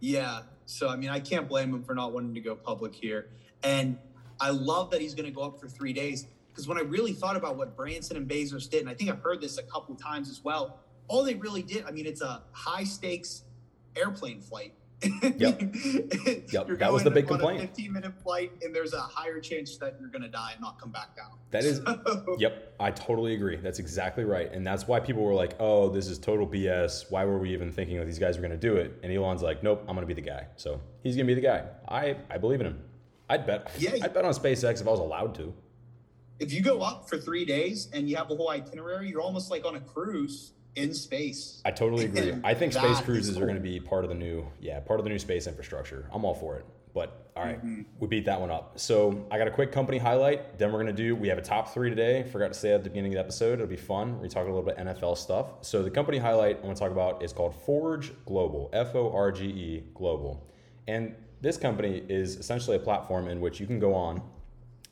yeah, 0.00 0.40
so 0.66 0.90
I 0.90 0.96
mean, 0.96 1.08
I 1.08 1.18
can't 1.18 1.48
blame 1.48 1.72
him 1.72 1.82
for 1.82 1.94
not 1.94 2.12
wanting 2.12 2.34
to 2.34 2.42
go 2.42 2.56
public 2.56 2.94
here, 2.94 3.30
and 3.62 3.96
I 4.38 4.50
love 4.50 4.90
that 4.90 5.00
he's 5.00 5.14
going 5.14 5.26
to 5.26 5.34
go 5.34 5.40
up 5.40 5.58
for 5.58 5.66
three 5.66 5.94
days 5.94 6.26
because 6.50 6.68
when 6.68 6.76
I 6.76 6.82
really 6.82 7.14
thought 7.14 7.36
about 7.36 7.56
what 7.56 7.74
Branson 7.74 8.18
and 8.18 8.28
Bezos 8.28 8.68
did, 8.68 8.82
and 8.82 8.90
I 8.90 8.94
think 8.94 9.08
I've 9.08 9.22
heard 9.22 9.40
this 9.40 9.56
a 9.56 9.62
couple 9.62 9.94
times 9.94 10.28
as 10.28 10.44
well, 10.44 10.80
all 11.08 11.22
they 11.22 11.34
really 11.34 11.62
did, 11.62 11.84
I 11.86 11.90
mean, 11.90 12.04
it's 12.04 12.20
a 12.20 12.42
high 12.52 12.84
stakes 12.84 13.44
airplane 13.96 14.40
flight. 14.40 14.74
Yep. 15.02 15.60
yep. 16.52 16.68
that 16.78 16.92
was 16.92 17.04
the 17.04 17.10
big 17.10 17.26
complaint. 17.26 17.62
A 17.62 17.66
15 17.66 17.92
minute 17.92 18.12
flight, 18.22 18.50
and 18.62 18.74
there's 18.74 18.94
a 18.94 19.00
higher 19.00 19.40
chance 19.40 19.76
that 19.76 19.96
you're 20.00 20.08
going 20.08 20.22
to 20.22 20.28
die 20.28 20.52
and 20.52 20.60
not 20.60 20.80
come 20.80 20.90
back 20.90 21.14
down. 21.14 21.32
That 21.50 21.64
is, 21.64 21.78
so. 21.84 22.36
yep. 22.38 22.74
I 22.80 22.90
totally 22.90 23.34
agree. 23.34 23.56
That's 23.56 23.78
exactly 23.78 24.24
right. 24.24 24.50
And 24.52 24.66
that's 24.66 24.88
why 24.88 25.00
people 25.00 25.22
were 25.22 25.34
like, 25.34 25.54
oh, 25.60 25.90
this 25.90 26.06
is 26.06 26.18
total 26.18 26.46
BS. 26.46 27.10
Why 27.10 27.24
were 27.24 27.38
we 27.38 27.52
even 27.52 27.70
thinking 27.70 27.98
that 27.98 28.06
these 28.06 28.18
guys 28.18 28.36
were 28.36 28.42
going 28.42 28.58
to 28.58 28.68
do 28.68 28.76
it? 28.76 28.98
And 29.02 29.12
Elon's 29.12 29.42
like, 29.42 29.62
nope, 29.62 29.80
I'm 29.82 29.94
going 29.94 30.06
to 30.06 30.14
be 30.14 30.20
the 30.20 30.26
guy. 30.26 30.46
So 30.56 30.80
he's 31.02 31.14
going 31.14 31.26
to 31.26 31.34
be 31.34 31.40
the 31.40 31.46
guy. 31.46 31.64
I, 31.88 32.16
I 32.30 32.38
believe 32.38 32.60
in 32.60 32.66
him. 32.66 32.80
I'd 33.28 33.46
bet. 33.46 33.70
Yeah. 33.78 33.96
I'd 34.02 34.14
bet 34.14 34.24
on 34.24 34.32
SpaceX 34.32 34.80
if 34.80 34.86
I 34.86 34.90
was 34.90 35.00
allowed 35.00 35.34
to. 35.36 35.52
If 36.38 36.52
you 36.52 36.60
go 36.60 36.80
up 36.80 37.08
for 37.08 37.16
three 37.16 37.44
days 37.44 37.88
and 37.92 38.08
you 38.08 38.16
have 38.16 38.30
a 38.30 38.36
whole 38.36 38.50
itinerary, 38.50 39.08
you're 39.08 39.22
almost 39.22 39.50
like 39.50 39.64
on 39.64 39.76
a 39.76 39.80
cruise 39.80 40.52
in 40.76 40.94
space. 40.94 41.60
I 41.64 41.70
totally 41.70 42.04
agree. 42.04 42.34
I 42.44 42.54
think 42.54 42.72
space 42.72 43.00
cruises 43.00 43.34
cool. 43.34 43.42
are 43.42 43.46
going 43.46 43.56
to 43.56 43.62
be 43.62 43.80
part 43.80 44.04
of 44.04 44.10
the 44.10 44.14
new, 44.14 44.46
yeah, 44.60 44.78
part 44.80 45.00
of 45.00 45.04
the 45.04 45.10
new 45.10 45.18
space 45.18 45.46
infrastructure. 45.46 46.08
I'm 46.12 46.24
all 46.24 46.34
for 46.34 46.56
it. 46.56 46.66
But 46.94 47.30
all 47.36 47.44
right, 47.44 47.58
mm-hmm. 47.58 47.82
we 47.98 48.08
beat 48.08 48.24
that 48.24 48.40
one 48.40 48.50
up. 48.50 48.78
So 48.78 49.26
I 49.30 49.36
got 49.36 49.46
a 49.46 49.50
quick 49.50 49.70
company 49.70 49.98
highlight. 49.98 50.58
Then 50.58 50.72
we're 50.72 50.82
going 50.82 50.94
to 50.96 51.02
do, 51.02 51.14
we 51.14 51.28
have 51.28 51.36
a 51.36 51.42
top 51.42 51.74
three 51.74 51.90
today. 51.90 52.22
Forgot 52.22 52.54
to 52.54 52.58
say 52.58 52.72
at 52.72 52.84
the 52.84 52.88
beginning 52.88 53.12
of 53.12 53.16
the 53.16 53.20
episode. 53.20 53.54
It'll 53.54 53.66
be 53.66 53.76
fun. 53.76 54.18
We 54.20 54.28
talk 54.28 54.44
a 54.44 54.48
little 54.48 54.62
bit 54.62 54.78
NFL 54.78 55.18
stuff. 55.18 55.46
So 55.60 55.82
the 55.82 55.90
company 55.90 56.16
highlight 56.16 56.60
I 56.62 56.66
want 56.66 56.76
to 56.76 56.80
talk 56.80 56.92
about 56.92 57.22
is 57.22 57.34
called 57.34 57.54
Forge 57.66 58.12
Global, 58.24 58.70
F 58.72 58.94
O 58.94 59.12
R 59.12 59.30
G 59.30 59.44
E 59.44 59.84
Global. 59.94 60.46
And 60.88 61.14
this 61.42 61.58
company 61.58 62.02
is 62.08 62.36
essentially 62.36 62.76
a 62.76 62.80
platform 62.80 63.28
in 63.28 63.40
which 63.40 63.60
you 63.60 63.66
can 63.66 63.78
go 63.78 63.92
on 63.94 64.22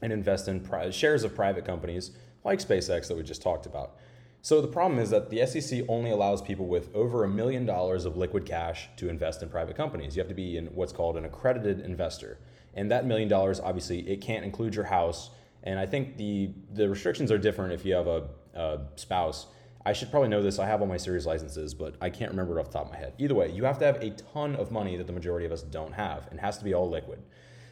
and 0.02 0.12
invest 0.12 0.48
in 0.48 0.60
pri- 0.60 0.90
shares 0.90 1.24
of 1.24 1.34
private 1.34 1.64
companies 1.64 2.10
like 2.44 2.58
SpaceX 2.58 3.08
that 3.08 3.16
we 3.16 3.22
just 3.22 3.40
talked 3.40 3.64
about. 3.64 3.96
So 4.44 4.60
the 4.60 4.68
problem 4.68 5.00
is 5.00 5.08
that 5.08 5.30
the 5.30 5.46
SEC 5.46 5.86
only 5.88 6.10
allows 6.10 6.42
people 6.42 6.66
with 6.66 6.94
over 6.94 7.24
a 7.24 7.28
million 7.28 7.64
dollars 7.64 8.04
of 8.04 8.18
liquid 8.18 8.44
cash 8.44 8.90
to 8.98 9.08
invest 9.08 9.42
in 9.42 9.48
private 9.48 9.74
companies. 9.74 10.14
You 10.14 10.20
have 10.20 10.28
to 10.28 10.34
be 10.34 10.58
in 10.58 10.66
what's 10.66 10.92
called 10.92 11.16
an 11.16 11.24
accredited 11.24 11.80
investor. 11.80 12.36
And 12.74 12.90
that 12.90 13.06
million 13.06 13.26
dollars, 13.26 13.58
obviously, 13.58 14.00
it 14.00 14.20
can't 14.20 14.44
include 14.44 14.74
your 14.74 14.84
house. 14.84 15.30
And 15.62 15.78
I 15.78 15.86
think 15.86 16.18
the 16.18 16.50
the 16.74 16.90
restrictions 16.90 17.32
are 17.32 17.38
different 17.38 17.72
if 17.72 17.86
you 17.86 17.94
have 17.94 18.06
a, 18.06 18.28
a 18.52 18.80
spouse. 18.96 19.46
I 19.86 19.94
should 19.94 20.10
probably 20.10 20.28
know 20.28 20.42
this. 20.42 20.58
I 20.58 20.66
have 20.66 20.82
all 20.82 20.88
my 20.88 20.98
series 20.98 21.24
licenses, 21.24 21.72
but 21.72 21.94
I 22.02 22.10
can't 22.10 22.30
remember 22.30 22.58
it 22.58 22.60
off 22.60 22.66
the 22.66 22.74
top 22.74 22.88
of 22.88 22.92
my 22.92 22.98
head. 22.98 23.14
Either 23.16 23.34
way, 23.34 23.50
you 23.50 23.64
have 23.64 23.78
to 23.78 23.86
have 23.86 23.96
a 24.02 24.10
ton 24.10 24.56
of 24.56 24.70
money 24.70 24.98
that 24.98 25.06
the 25.06 25.14
majority 25.14 25.46
of 25.46 25.52
us 25.52 25.62
don't 25.62 25.94
have, 25.94 26.28
and 26.30 26.38
has 26.38 26.58
to 26.58 26.64
be 26.64 26.74
all 26.74 26.90
liquid. 26.90 27.22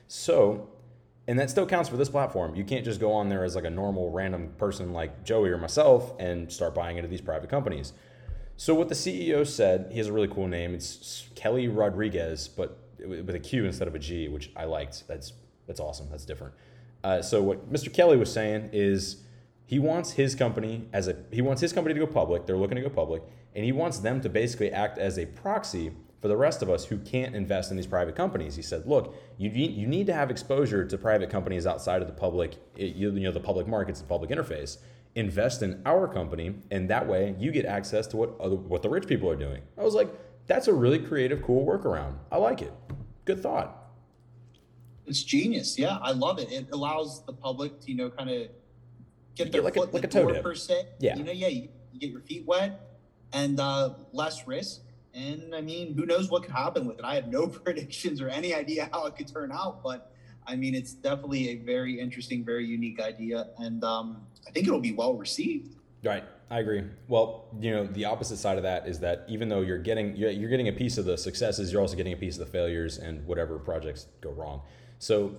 So 0.08 0.70
and 1.28 1.38
that 1.38 1.50
still 1.50 1.66
counts 1.66 1.88
for 1.88 1.96
this 1.96 2.08
platform. 2.08 2.54
You 2.54 2.64
can't 2.64 2.84
just 2.84 3.00
go 3.00 3.12
on 3.12 3.28
there 3.28 3.44
as 3.44 3.54
like 3.54 3.64
a 3.64 3.70
normal 3.70 4.10
random 4.10 4.52
person 4.58 4.92
like 4.92 5.24
Joey 5.24 5.50
or 5.50 5.58
myself 5.58 6.14
and 6.18 6.50
start 6.52 6.74
buying 6.74 6.96
into 6.96 7.08
these 7.08 7.20
private 7.20 7.48
companies. 7.48 7.92
So 8.56 8.74
what 8.74 8.88
the 8.88 8.94
CEO 8.94 9.46
said, 9.46 9.88
he 9.90 9.98
has 9.98 10.08
a 10.08 10.12
really 10.12 10.28
cool 10.28 10.48
name. 10.48 10.74
It's 10.74 11.28
Kelly 11.34 11.68
Rodriguez, 11.68 12.48
but 12.48 12.78
with 12.98 13.34
a 13.34 13.40
Q 13.40 13.64
instead 13.64 13.88
of 13.88 13.94
a 13.94 13.98
G, 13.98 14.28
which 14.28 14.50
I 14.56 14.64
liked. 14.64 15.06
That's 15.08 15.32
that's 15.66 15.80
awesome. 15.80 16.08
That's 16.10 16.24
different. 16.24 16.54
Uh, 17.04 17.22
so 17.22 17.42
what 17.42 17.72
Mr. 17.72 17.92
Kelly 17.92 18.16
was 18.16 18.32
saying 18.32 18.70
is 18.72 19.22
he 19.66 19.78
wants 19.78 20.12
his 20.12 20.34
company 20.34 20.88
as 20.92 21.08
a 21.08 21.16
he 21.30 21.42
wants 21.42 21.60
his 21.60 21.72
company 21.72 21.94
to 21.94 22.00
go 22.00 22.06
public. 22.06 22.46
They're 22.46 22.56
looking 22.56 22.76
to 22.76 22.82
go 22.82 22.90
public, 22.90 23.22
and 23.54 23.64
he 23.64 23.72
wants 23.72 23.98
them 23.98 24.20
to 24.20 24.28
basically 24.28 24.70
act 24.70 24.98
as 24.98 25.18
a 25.18 25.26
proxy 25.26 25.92
for 26.22 26.28
the 26.28 26.36
rest 26.36 26.62
of 26.62 26.70
us 26.70 26.84
who 26.84 26.98
can't 26.98 27.34
invest 27.34 27.72
in 27.72 27.76
these 27.76 27.86
private 27.86 28.14
companies. 28.14 28.54
He 28.54 28.62
said, 28.62 28.86
look, 28.86 29.16
you 29.38 29.50
need, 29.50 29.72
you 29.72 29.88
need 29.88 30.06
to 30.06 30.14
have 30.14 30.30
exposure 30.30 30.86
to 30.86 30.96
private 30.96 31.28
companies 31.28 31.66
outside 31.66 32.00
of 32.00 32.06
the 32.06 32.14
public, 32.14 32.54
you 32.76 33.10
know, 33.10 33.32
the 33.32 33.40
public 33.40 33.66
markets, 33.66 34.00
the 34.00 34.06
public 34.06 34.30
interface. 34.30 34.78
Invest 35.16 35.62
in 35.62 35.82
our 35.84 36.06
company, 36.06 36.54
and 36.70 36.88
that 36.88 37.06
way 37.06 37.34
you 37.38 37.50
get 37.50 37.66
access 37.66 38.06
to 38.06 38.16
what 38.16 38.40
other, 38.40 38.54
what 38.54 38.82
the 38.82 38.88
rich 38.88 39.06
people 39.06 39.28
are 39.28 39.36
doing. 39.36 39.62
I 39.76 39.82
was 39.82 39.94
like, 39.94 40.08
that's 40.46 40.68
a 40.68 40.72
really 40.72 41.00
creative, 41.00 41.42
cool 41.42 41.66
workaround. 41.66 42.14
I 42.30 42.36
like 42.38 42.62
it. 42.62 42.72
Good 43.24 43.42
thought. 43.42 43.90
It's 45.04 45.22
genius. 45.22 45.76
Yeah, 45.76 45.98
I 46.00 46.12
love 46.12 46.38
it. 46.38 46.50
It 46.52 46.68
allows 46.72 47.26
the 47.26 47.32
public 47.32 47.80
to, 47.80 47.90
you 47.90 47.96
know, 47.96 48.10
kind 48.10 48.30
of 48.30 48.48
get 49.34 49.50
their 49.50 49.60
like 49.60 49.74
foot 49.74 49.90
a, 49.90 49.92
like 49.92 50.02
the 50.02 50.08
door 50.08 50.34
per 50.40 50.54
se. 50.54 50.86
Yeah. 51.00 51.16
You 51.16 51.24
know, 51.24 51.32
yeah, 51.32 51.48
you 51.48 51.68
get 51.98 52.10
your 52.10 52.20
feet 52.20 52.46
wet 52.46 52.80
and 53.32 53.58
uh, 53.58 53.94
less 54.12 54.46
risk 54.46 54.82
and 55.14 55.54
I 55.54 55.60
mean, 55.60 55.94
who 55.94 56.06
knows 56.06 56.30
what 56.30 56.42
could 56.42 56.52
happen 56.52 56.86
with 56.86 56.98
it? 56.98 57.04
I 57.04 57.14
have 57.14 57.28
no 57.28 57.46
predictions 57.64 58.20
or 58.20 58.28
any 58.28 58.54
idea 58.54 58.88
how 58.92 59.06
it 59.06 59.16
could 59.16 59.28
turn 59.28 59.52
out, 59.52 59.82
but 59.82 60.12
I 60.46 60.56
mean, 60.56 60.74
it's 60.74 60.92
definitely 60.92 61.50
a 61.50 61.56
very 61.56 62.00
interesting, 62.00 62.44
very 62.44 62.66
unique 62.66 63.00
idea, 63.00 63.48
and 63.58 63.82
um, 63.84 64.26
I 64.46 64.50
think 64.50 64.66
it'll 64.66 64.80
be 64.80 64.92
well 64.92 65.14
received. 65.14 65.76
Right, 66.04 66.24
I 66.50 66.58
agree. 66.58 66.82
Well, 67.06 67.46
you 67.60 67.70
know, 67.70 67.86
the 67.86 68.06
opposite 68.06 68.38
side 68.38 68.56
of 68.56 68.64
that 68.64 68.88
is 68.88 68.98
that 69.00 69.24
even 69.28 69.48
though 69.48 69.60
you're 69.60 69.78
getting 69.78 70.16
you're 70.16 70.50
getting 70.50 70.68
a 70.68 70.72
piece 70.72 70.98
of 70.98 71.04
the 71.04 71.16
successes, 71.16 71.72
you're 71.72 71.80
also 71.80 71.96
getting 71.96 72.12
a 72.12 72.16
piece 72.16 72.34
of 72.34 72.40
the 72.40 72.52
failures 72.52 72.98
and 72.98 73.24
whatever 73.26 73.58
projects 73.58 74.08
go 74.20 74.30
wrong. 74.30 74.62
So 74.98 75.36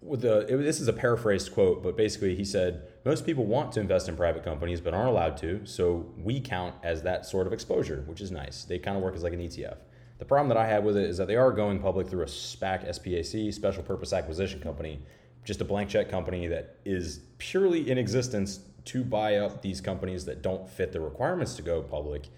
with 0.00 0.20
the 0.22 0.46
it, 0.52 0.56
this 0.58 0.80
is 0.80 0.88
a 0.88 0.92
paraphrased 0.92 1.52
quote, 1.52 1.82
but 1.82 1.96
basically 1.96 2.36
he 2.36 2.44
said 2.44 2.87
most 3.04 3.24
people 3.24 3.46
want 3.46 3.72
to 3.72 3.80
invest 3.80 4.08
in 4.08 4.16
private 4.16 4.44
companies 4.44 4.80
but 4.80 4.94
aren't 4.94 5.08
allowed 5.08 5.36
to, 5.38 5.64
so 5.64 6.06
we 6.16 6.40
count 6.40 6.74
as 6.82 7.02
that 7.02 7.26
sort 7.26 7.46
of 7.46 7.52
exposure, 7.52 8.02
which 8.06 8.20
is 8.20 8.30
nice. 8.30 8.64
They 8.64 8.78
kind 8.78 8.96
of 8.96 9.02
work 9.02 9.14
as 9.14 9.22
like 9.22 9.32
an 9.32 9.40
ETF. 9.40 9.76
The 10.18 10.24
problem 10.24 10.48
that 10.48 10.56
I 10.56 10.66
have 10.66 10.84
with 10.84 10.96
it 10.96 11.08
is 11.08 11.16
that 11.18 11.28
they 11.28 11.36
are 11.36 11.52
going 11.52 11.78
public 11.78 12.08
through 12.08 12.22
a 12.22 12.26
SPAC, 12.26 12.88
SPAC, 12.88 13.54
special 13.54 13.82
purpose 13.82 14.12
acquisition 14.12 14.60
company, 14.60 15.00
just 15.44 15.60
a 15.60 15.64
blank 15.64 15.88
check 15.88 16.10
company 16.10 16.48
that 16.48 16.76
is 16.84 17.20
purely 17.38 17.88
in 17.88 17.98
existence 17.98 18.60
to 18.86 19.04
buy 19.04 19.36
up 19.36 19.62
these 19.62 19.80
companies 19.80 20.24
that 20.24 20.42
don't 20.42 20.68
fit 20.68 20.92
the 20.92 21.00
requirements 21.00 21.54
to 21.54 21.62
go 21.62 21.82
public, 21.82 22.28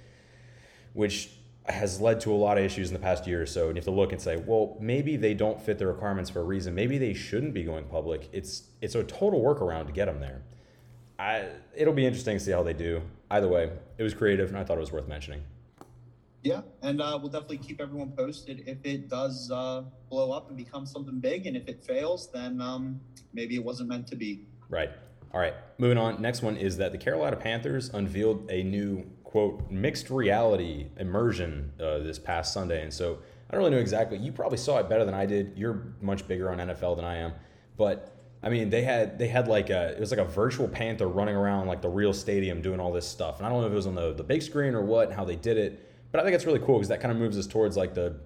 which 0.92 1.30
has 1.74 2.00
led 2.00 2.20
to 2.20 2.32
a 2.32 2.34
lot 2.34 2.58
of 2.58 2.64
issues 2.64 2.88
in 2.88 2.94
the 2.94 3.00
past 3.00 3.26
year 3.26 3.42
or 3.42 3.46
so. 3.46 3.66
And 3.66 3.76
you 3.76 3.80
have 3.80 3.84
to 3.84 3.90
look 3.90 4.12
and 4.12 4.20
say, 4.20 4.36
well, 4.36 4.76
maybe 4.80 5.16
they 5.16 5.34
don't 5.34 5.60
fit 5.60 5.78
the 5.78 5.86
requirements 5.86 6.30
for 6.30 6.40
a 6.40 6.44
reason. 6.44 6.74
Maybe 6.74 6.98
they 6.98 7.14
shouldn't 7.14 7.54
be 7.54 7.64
going 7.64 7.84
public. 7.84 8.28
It's 8.32 8.64
it's 8.80 8.94
a 8.94 9.04
total 9.04 9.40
workaround 9.40 9.86
to 9.86 9.92
get 9.92 10.06
them 10.06 10.20
there. 10.20 10.42
I, 11.18 11.48
it'll 11.76 11.92
be 11.92 12.06
interesting 12.06 12.38
to 12.38 12.42
see 12.42 12.50
how 12.50 12.62
they 12.62 12.72
do. 12.72 13.02
Either 13.30 13.46
way, 13.46 13.70
it 13.98 14.02
was 14.02 14.14
creative, 14.14 14.48
and 14.48 14.56
I 14.56 14.64
thought 14.64 14.78
it 14.78 14.80
was 14.80 14.90
worth 14.90 15.06
mentioning. 15.06 15.42
Yeah, 16.42 16.62
and 16.80 17.02
uh, 17.02 17.18
we'll 17.20 17.30
definitely 17.30 17.58
keep 17.58 17.80
everyone 17.80 18.12
posted 18.12 18.64
if 18.66 18.78
it 18.84 19.10
does 19.10 19.50
uh, 19.50 19.82
blow 20.08 20.32
up 20.32 20.48
and 20.48 20.56
become 20.56 20.86
something 20.86 21.20
big. 21.20 21.46
And 21.46 21.56
if 21.56 21.68
it 21.68 21.84
fails, 21.84 22.30
then 22.32 22.62
um, 22.62 22.98
maybe 23.34 23.54
it 23.54 23.62
wasn't 23.62 23.90
meant 23.90 24.06
to 24.06 24.16
be. 24.16 24.46
Right. 24.70 24.90
All 25.34 25.40
right. 25.40 25.54
Moving 25.76 25.98
on. 25.98 26.22
Next 26.22 26.40
one 26.40 26.56
is 26.56 26.78
that 26.78 26.92
the 26.92 26.98
Carolina 26.98 27.36
Panthers 27.36 27.90
unveiled 27.90 28.50
a 28.50 28.62
new 28.62 29.04
quote 29.30 29.70
mixed 29.70 30.10
reality 30.10 30.86
immersion 30.98 31.72
uh, 31.80 31.98
this 31.98 32.18
past 32.18 32.52
Sunday, 32.52 32.82
and 32.82 32.92
so 32.92 33.18
I 33.48 33.52
don't 33.52 33.60
really 33.60 33.70
know 33.72 33.80
exactly. 33.80 34.18
You 34.18 34.32
probably 34.32 34.58
saw 34.58 34.78
it 34.78 34.88
better 34.88 35.04
than 35.04 35.14
I 35.14 35.26
did. 35.26 35.52
You're 35.56 35.94
much 36.00 36.26
bigger 36.26 36.50
on 36.50 36.58
NFL 36.58 36.96
than 36.96 37.04
I 37.04 37.16
am, 37.16 37.32
but 37.76 38.16
I 38.42 38.48
mean, 38.48 38.70
they 38.70 38.82
had 38.82 39.18
they 39.18 39.28
had 39.28 39.48
like 39.48 39.70
a 39.70 39.92
it 39.92 40.00
was 40.00 40.10
like 40.10 40.20
a 40.20 40.24
virtual 40.24 40.68
panther 40.68 41.08
running 41.08 41.36
around 41.36 41.66
like 41.66 41.82
the 41.82 41.88
real 41.88 42.12
stadium 42.12 42.62
doing 42.62 42.80
all 42.80 42.92
this 42.92 43.06
stuff, 43.06 43.38
and 43.38 43.46
I 43.46 43.50
don't 43.50 43.60
know 43.60 43.66
if 43.66 43.72
it 43.72 43.76
was 43.76 43.86
on 43.86 43.94
the 43.94 44.12
the 44.12 44.24
big 44.24 44.42
screen 44.42 44.74
or 44.74 44.84
what, 44.84 45.08
and 45.08 45.16
how 45.16 45.24
they 45.24 45.36
did 45.36 45.56
it 45.56 45.86
but 46.12 46.20
I 46.20 46.24
think 46.24 46.34
it's 46.34 46.46
really 46.46 46.58
cool 46.58 46.76
because 46.76 46.88
that 46.88 47.00
kind 47.00 47.12
of 47.12 47.18
moves 47.18 47.38
us 47.38 47.46
towards 47.46 47.76
like 47.76 47.94
the 47.94 48.16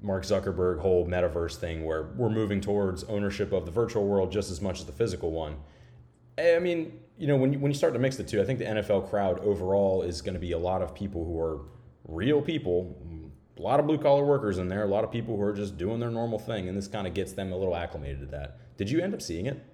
Mark 0.00 0.24
Zuckerberg 0.24 0.80
whole 0.80 1.06
metaverse 1.06 1.56
thing 1.56 1.84
where 1.84 2.04
we're 2.16 2.30
moving 2.30 2.60
towards 2.60 3.04
ownership 3.04 3.52
of 3.52 3.66
the 3.66 3.72
virtual 3.72 4.06
world 4.06 4.30
just 4.30 4.50
as 4.50 4.60
much 4.60 4.80
as 4.80 4.86
the 4.86 4.92
physical 4.92 5.32
one. 5.32 5.56
I 6.38 6.58
mean, 6.58 7.00
you 7.18 7.26
know, 7.26 7.36
when 7.36 7.52
you, 7.52 7.58
when 7.58 7.70
you 7.70 7.76
start 7.76 7.92
to 7.94 7.98
mix 7.98 8.16
the 8.16 8.24
two, 8.24 8.40
I 8.40 8.44
think 8.44 8.58
the 8.58 8.66
NFL 8.66 9.08
crowd 9.08 9.40
overall 9.40 10.02
is 10.02 10.20
going 10.20 10.34
to 10.34 10.40
be 10.40 10.52
a 10.52 10.58
lot 10.58 10.82
of 10.82 10.94
people 10.94 11.24
who 11.24 11.40
are 11.40 11.60
real 12.06 12.42
people, 12.42 12.96
a 13.58 13.62
lot 13.62 13.80
of 13.80 13.86
blue 13.86 13.98
collar 13.98 14.24
workers 14.24 14.58
in 14.58 14.68
there, 14.68 14.84
a 14.84 14.88
lot 14.88 15.02
of 15.02 15.10
people 15.10 15.36
who 15.36 15.42
are 15.42 15.54
just 15.54 15.78
doing 15.78 15.98
their 15.98 16.10
normal 16.10 16.38
thing, 16.38 16.68
and 16.68 16.76
this 16.76 16.88
kind 16.88 17.06
of 17.06 17.14
gets 17.14 17.32
them 17.32 17.52
a 17.52 17.56
little 17.56 17.74
acclimated 17.74 18.20
to 18.20 18.26
that. 18.26 18.76
Did 18.76 18.90
you 18.90 19.00
end 19.00 19.14
up 19.14 19.22
seeing 19.22 19.46
it? 19.46 19.64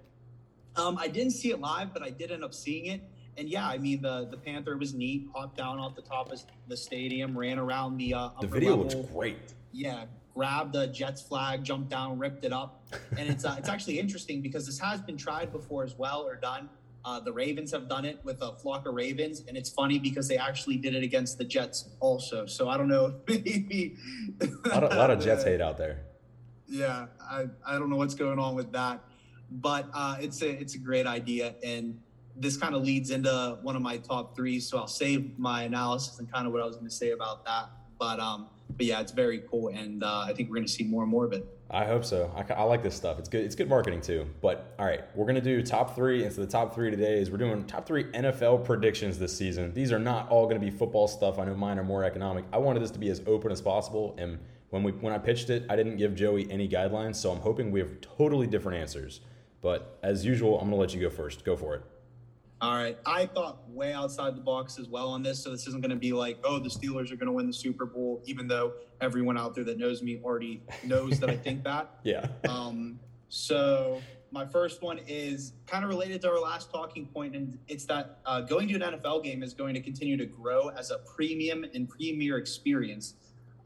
Um, 0.77 0.97
I 0.99 1.09
didn't 1.09 1.33
see 1.33 1.51
it 1.51 1.61
live, 1.61 1.93
but 1.93 2.03
I 2.03 2.11
did 2.11 2.31
end 2.31 2.45
up 2.45 2.55
seeing 2.55 2.87
it 2.87 3.03
and 3.37 3.49
yeah, 3.49 3.67
I 3.67 3.79
mean 3.79 4.03
the 4.03 4.27
the 4.31 4.37
Panther 4.37 4.77
was 4.77 4.95
neat. 4.95 5.29
Hopped 5.35 5.57
down 5.57 5.79
off 5.79 5.95
the 5.95 6.03
top 6.03 6.31
of 6.33 6.41
the 6.69 6.77
stadium, 6.77 7.37
ran 7.37 7.59
around 7.59 7.97
the 7.97 8.15
uh, 8.15 8.31
the 8.41 8.47
video 8.47 8.77
level. 8.77 9.01
looks 9.01 9.11
great. 9.13 9.39
Yeah, 9.73 10.05
grabbed 10.35 10.73
the 10.73 10.87
Jets 10.89 11.23
flag, 11.23 11.65
jumped 11.65 11.91
down, 11.91 12.19
ripped 12.19 12.45
it 12.45 12.53
up, 12.53 12.85
and 13.19 13.29
it's 13.29 13.45
uh, 13.45 13.57
it's 13.59 13.69
actually 13.75 13.99
interesting 13.99 14.41
because 14.41 14.67
this 14.67 14.79
has 14.79 15.01
been 15.01 15.17
tried 15.17 15.53
before 15.53 15.85
as 15.85 15.97
well 15.97 16.23
or 16.23 16.37
done. 16.37 16.69
Uh, 17.05 17.19
the 17.19 17.33
Ravens 17.33 17.73
have 17.73 17.89
done 17.89 18.05
it 18.05 18.21
with 18.23 18.41
a 18.43 18.55
flock 18.57 18.87
of 18.87 18.95
Ravens, 18.95 19.43
and 19.49 19.57
it's 19.57 19.71
funny 19.71 19.99
because 19.99 20.29
they 20.29 20.37
actually 20.37 20.77
did 20.77 20.95
it 20.95 21.03
against 21.03 21.37
the 21.37 21.45
Jets 21.45 21.89
also. 21.99 22.47
So 22.47 22.69
I 22.69 22.77
don't 22.77 22.89
know, 22.89 23.15
maybe 23.29 23.97
a 24.41 24.69
lot 24.69 24.85
of, 24.85 24.93
a 24.93 24.97
lot 24.97 25.11
of 25.11 25.21
Jets 25.21 25.45
hate 25.45 25.61
out 25.61 25.79
there. 25.79 26.03
Yeah, 26.69 27.07
I, 27.21 27.47
I 27.67 27.79
don't 27.79 27.91
know 27.91 27.97
what's 27.97 28.15
going 28.15 28.39
on 28.39 28.55
with 28.55 28.73
that, 28.73 29.01
but 29.51 29.89
uh, 29.93 30.17
it's 30.21 30.43
a 30.43 30.49
it's 30.49 30.75
a 30.75 30.79
great 30.79 31.07
idea, 31.07 31.55
and 31.63 32.01
this 32.37 32.57
kind 32.57 32.75
of 32.75 32.83
leads 32.83 33.11
into 33.11 33.59
one 33.63 33.77
of 33.77 33.83
my 33.83 33.99
top 33.99 34.35
three. 34.35 34.61
So 34.61 34.79
I'll 34.79 34.87
save 34.87 35.39
my 35.39 35.65
analysis 35.65 36.19
and 36.19 36.33
kind 36.33 36.47
of 36.47 36.53
what 36.53 36.63
I 36.63 36.67
was 36.67 36.77
going 36.77 36.89
to 36.89 36.95
say 36.95 37.11
about 37.11 37.45
that. 37.45 37.69
But 37.99 38.21
um, 38.21 38.49
but 38.77 38.87
yeah, 38.87 39.01
it's 39.01 39.13
very 39.13 39.43
cool, 39.51 39.69
and 39.69 40.03
uh, 40.03 40.25
I 40.27 40.33
think 40.33 40.49
we're 40.49 40.57
going 40.57 40.67
to 40.67 40.73
see 40.73 40.85
more 40.85 41.03
and 41.03 41.11
more 41.11 41.25
of 41.25 41.33
it. 41.33 41.47
I 41.75 41.87
hope 41.87 42.05
so. 42.05 42.31
I, 42.37 42.53
I, 42.53 42.65
like 42.65 42.83
this 42.83 42.95
stuff. 42.95 43.19
It's 43.19 43.31
good. 43.31 43.43
It's 43.45 43.55
good 43.55 43.69
marketing 43.69 44.03
too. 44.03 44.27
But 44.43 44.75
all 44.79 44.85
right, 44.85 45.01
we're 45.15 45.25
gonna 45.25 45.41
do 45.41 45.63
top 45.63 45.97
three. 45.97 46.23
And 46.23 46.31
so 46.31 46.43
the 46.43 46.47
top 46.47 46.75
three 46.75 46.91
today 46.91 47.19
is 47.19 47.31
we're 47.31 47.39
doing 47.39 47.65
top 47.65 47.87
three 47.87 48.05
NFL 48.05 48.67
predictions 48.67 49.19
this 49.19 49.35
season. 49.35 49.73
These 49.73 49.91
are 49.91 49.99
not 49.99 50.29
all 50.29 50.47
gonna 50.47 50.61
be 50.61 50.71
football 50.71 51.09
stuff. 51.09 51.39
I 51.39 51.47
know 51.47 51.55
mine 51.55 51.79
are 51.79 51.85
more 51.85 52.05
economic. 52.05 52.45
I 52.53 52.59
wanted 52.59 52.83
this 52.83 52.91
to 52.91 52.99
be 52.99 53.09
as 53.09 53.23
open 53.27 53.51
as 53.51 53.63
possible. 53.63 54.15
And 54.19 54.39
when 54.69 54.83
we 54.83 54.93
when 54.93 55.15
I 55.15 55.19
pitched 55.19 55.49
it, 55.49 55.65
I 55.71 55.77
didn't 55.77 55.97
give 55.97 56.15
Joey 56.15 56.47
any 56.51 56.69
guidelines. 56.69 57.17
So 57.17 57.31
I'm 57.31 57.41
hoping 57.41 57.71
we 57.71 57.81
have 57.81 58.03
totally 58.03 58.47
different 58.47 58.77
answers. 58.77 59.21
But 59.63 59.99
as 60.03 60.27
usual, 60.27 60.61
I'm 60.61 60.67
gonna 60.67 60.77
let 60.77 60.93
you 60.93 61.01
go 61.01 61.09
first. 61.09 61.43
Go 61.43 61.57
for 61.57 61.77
it. 61.77 61.83
All 62.63 62.77
right. 62.77 62.97
I 63.05 63.27
thought 63.27 63.69
way 63.69 63.93
outside 63.93 64.37
the 64.37 64.41
box 64.41 64.79
as 64.79 64.89
well 64.89 65.09
on 65.09 65.25
this. 65.25 65.43
So 65.43 65.51
this 65.51 65.67
isn't 65.67 65.81
going 65.81 65.91
to 65.91 65.97
be 65.97 66.13
like, 66.13 66.39
oh, 66.45 66.61
the 66.61 66.69
Steelers 66.69 67.11
are 67.11 67.17
going 67.17 67.27
to 67.27 67.33
win 67.33 67.49
the 67.49 67.53
Super 67.53 67.87
Bowl, 67.87 68.23
even 68.25 68.47
though 68.47 68.75
everyone 69.01 69.37
out 69.37 69.57
there 69.57 69.65
that 69.65 69.79
knows 69.79 70.01
me 70.01 70.21
already 70.23 70.63
knows 70.85 71.19
that 71.19 71.29
I 71.29 71.37
think 71.37 71.65
that. 71.65 71.99
Yeah. 72.05 72.29
Um, 72.49 73.01
so 73.29 74.01
my 74.31 74.47
first 74.47 74.81
one 74.81 75.01
is 75.09 75.55
kind 75.67 75.83
of 75.83 75.91
related 75.91 76.23
to 76.23 76.31
our 76.31 76.39
last 76.39 76.71
talking 76.71 77.07
point, 77.07 77.35
and 77.35 77.59
it's 77.67 77.85
that 77.87 78.21
uh, 78.27 78.43
going 78.43 78.69
to 78.69 78.75
an 78.75 79.01
NFL 79.01 79.25
game 79.25 79.43
is 79.43 79.55
going 79.55 79.75
to 79.75 79.81
continue 79.81 80.17
to 80.17 80.27
grow 80.27 80.69
as 80.69 80.93
a 80.93 80.99
premium 80.99 81.65
and 81.75 81.89
premier 81.89 82.39
experience. 82.39 83.15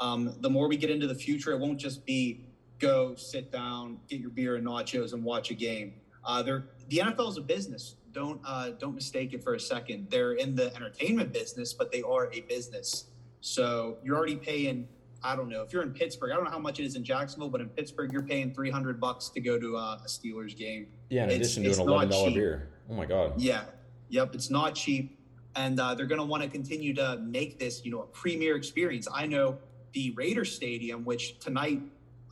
Um, 0.00 0.34
the 0.40 0.48
more 0.48 0.68
we 0.68 0.78
get 0.78 0.88
into 0.88 1.06
the 1.06 1.14
future, 1.14 1.52
it 1.52 1.58
won't 1.58 1.78
just 1.78 2.06
be 2.06 2.46
go 2.78 3.14
sit 3.14 3.52
down, 3.52 3.98
get 4.08 4.20
your 4.20 4.30
beer 4.30 4.56
and 4.56 4.66
nachos, 4.66 5.12
and 5.12 5.22
watch 5.22 5.50
a 5.50 5.54
game. 5.54 5.92
Uh, 6.24 6.42
the 6.42 6.62
NFL 6.96 7.28
is 7.28 7.36
a 7.36 7.42
business 7.42 7.96
don't 8.16 8.40
uh, 8.44 8.70
don't 8.70 8.94
mistake 8.94 9.34
it 9.34 9.44
for 9.44 9.54
a 9.54 9.60
second. 9.60 10.08
They're 10.10 10.32
in 10.32 10.56
the 10.56 10.74
entertainment 10.74 11.32
business, 11.32 11.74
but 11.74 11.92
they 11.92 12.02
are 12.02 12.32
a 12.32 12.40
business. 12.40 13.10
So 13.42 13.98
you're 14.02 14.16
already 14.16 14.36
paying. 14.36 14.88
I 15.22 15.36
don't 15.36 15.48
know 15.48 15.62
if 15.62 15.72
you're 15.72 15.82
in 15.82 15.92
Pittsburgh. 15.92 16.32
I 16.32 16.34
don't 16.34 16.44
know 16.44 16.50
how 16.50 16.58
much 16.58 16.80
it 16.80 16.84
is 16.84 16.96
in 16.96 17.04
Jacksonville, 17.04 17.48
but 17.48 17.60
in 17.60 17.68
Pittsburgh, 17.68 18.12
you're 18.12 18.22
paying 18.22 18.54
300 18.54 19.00
bucks 19.00 19.28
to 19.30 19.40
go 19.40 19.58
to 19.58 19.76
a, 19.76 20.00
a 20.04 20.08
Steelers 20.08 20.56
game. 20.56 20.86
Yeah, 21.10 21.24
in 21.24 21.30
it's, 21.30 21.36
addition 21.36 21.64
to 21.64 21.72
an 21.72 21.88
eleven 21.88 22.08
dollar 22.08 22.30
beer. 22.30 22.68
Oh 22.90 22.94
my 22.94 23.04
god. 23.04 23.34
Yeah, 23.36 23.64
yep, 24.08 24.34
it's 24.34 24.50
not 24.50 24.74
cheap, 24.74 25.18
and 25.54 25.78
uh, 25.78 25.94
they're 25.94 26.06
going 26.06 26.20
to 26.20 26.26
want 26.26 26.42
to 26.42 26.48
continue 26.48 26.94
to 26.94 27.18
make 27.18 27.58
this, 27.58 27.84
you 27.84 27.92
know, 27.92 28.00
a 28.00 28.06
premier 28.06 28.56
experience. 28.56 29.06
I 29.12 29.26
know 29.26 29.58
the 29.92 30.12
Raider 30.16 30.44
Stadium, 30.46 31.04
which 31.04 31.38
tonight 31.38 31.82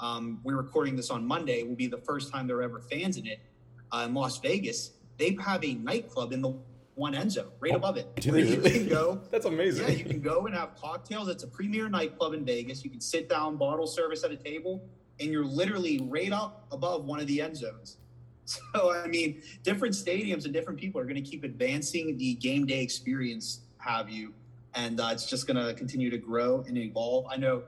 um, 0.01 0.40
we're 0.44 0.57
recording 0.57 0.97
this 0.97 1.11
on 1.11 1.27
Monday, 1.27 1.62
will 1.62 1.77
be 1.77 1.88
the 1.88 1.99
first 1.99 2.33
time 2.33 2.47
there 2.47 2.57
are 2.57 2.62
ever 2.62 2.81
fans 2.81 3.18
in 3.18 3.27
it 3.27 3.40
uh, 3.92 4.05
in 4.07 4.14
Las 4.14 4.38
Vegas 4.38 4.92
they 5.18 5.37
have 5.44 5.64
a 5.64 5.74
nightclub 5.74 6.33
in 6.33 6.42
the 6.42 6.55
one 6.94 7.14
end 7.14 7.33
zone 7.33 7.50
right 7.61 7.72
oh, 7.72 7.77
above 7.77 7.96
it. 7.96 8.14
They? 8.16 8.42
You 8.42 8.61
can 8.61 8.88
go. 8.88 9.20
That's 9.31 9.46
amazing. 9.46 9.88
Yeah, 9.88 9.94
you 9.94 10.05
can 10.05 10.20
go 10.20 10.46
and 10.46 10.55
have 10.55 10.77
cocktails. 10.77 11.29
It's 11.29 11.42
a 11.42 11.48
premier 11.48 11.88
nightclub 11.88 12.35
in 12.35 12.44
Vegas. 12.44 12.85
You 12.85 12.90
can 12.90 13.00
sit 13.00 13.29
down, 13.29 13.57
bottle 13.57 13.87
service 13.87 14.24
at 14.24 14.31
a 14.31 14.37
table, 14.37 14.83
and 15.20 15.31
you're 15.31 15.44
literally 15.44 16.00
right 16.09 16.33
up 16.33 16.66
above 16.70 17.05
one 17.05 17.20
of 17.20 17.27
the 17.27 17.40
end 17.40 17.57
zones. 17.57 17.98
So 18.46 18.92
I 18.94 19.07
mean, 19.07 19.40
different 19.62 19.94
stadiums 19.94 20.44
and 20.44 20.53
different 20.53 20.79
people 20.79 21.00
are 21.00 21.05
going 21.05 21.14
to 21.14 21.22
keep 21.22 21.44
advancing 21.44 22.18
the 22.18 22.35
game 22.35 22.66
day 22.66 22.83
experience. 22.83 23.62
Have 23.79 24.11
you? 24.11 24.35
And 24.74 25.00
uh, 25.00 25.09
it's 25.12 25.24
just 25.24 25.46
going 25.46 25.57
to 25.57 25.72
continue 25.72 26.11
to 26.11 26.18
grow 26.18 26.62
and 26.68 26.77
evolve. 26.77 27.27
I 27.31 27.38
know 27.38 27.62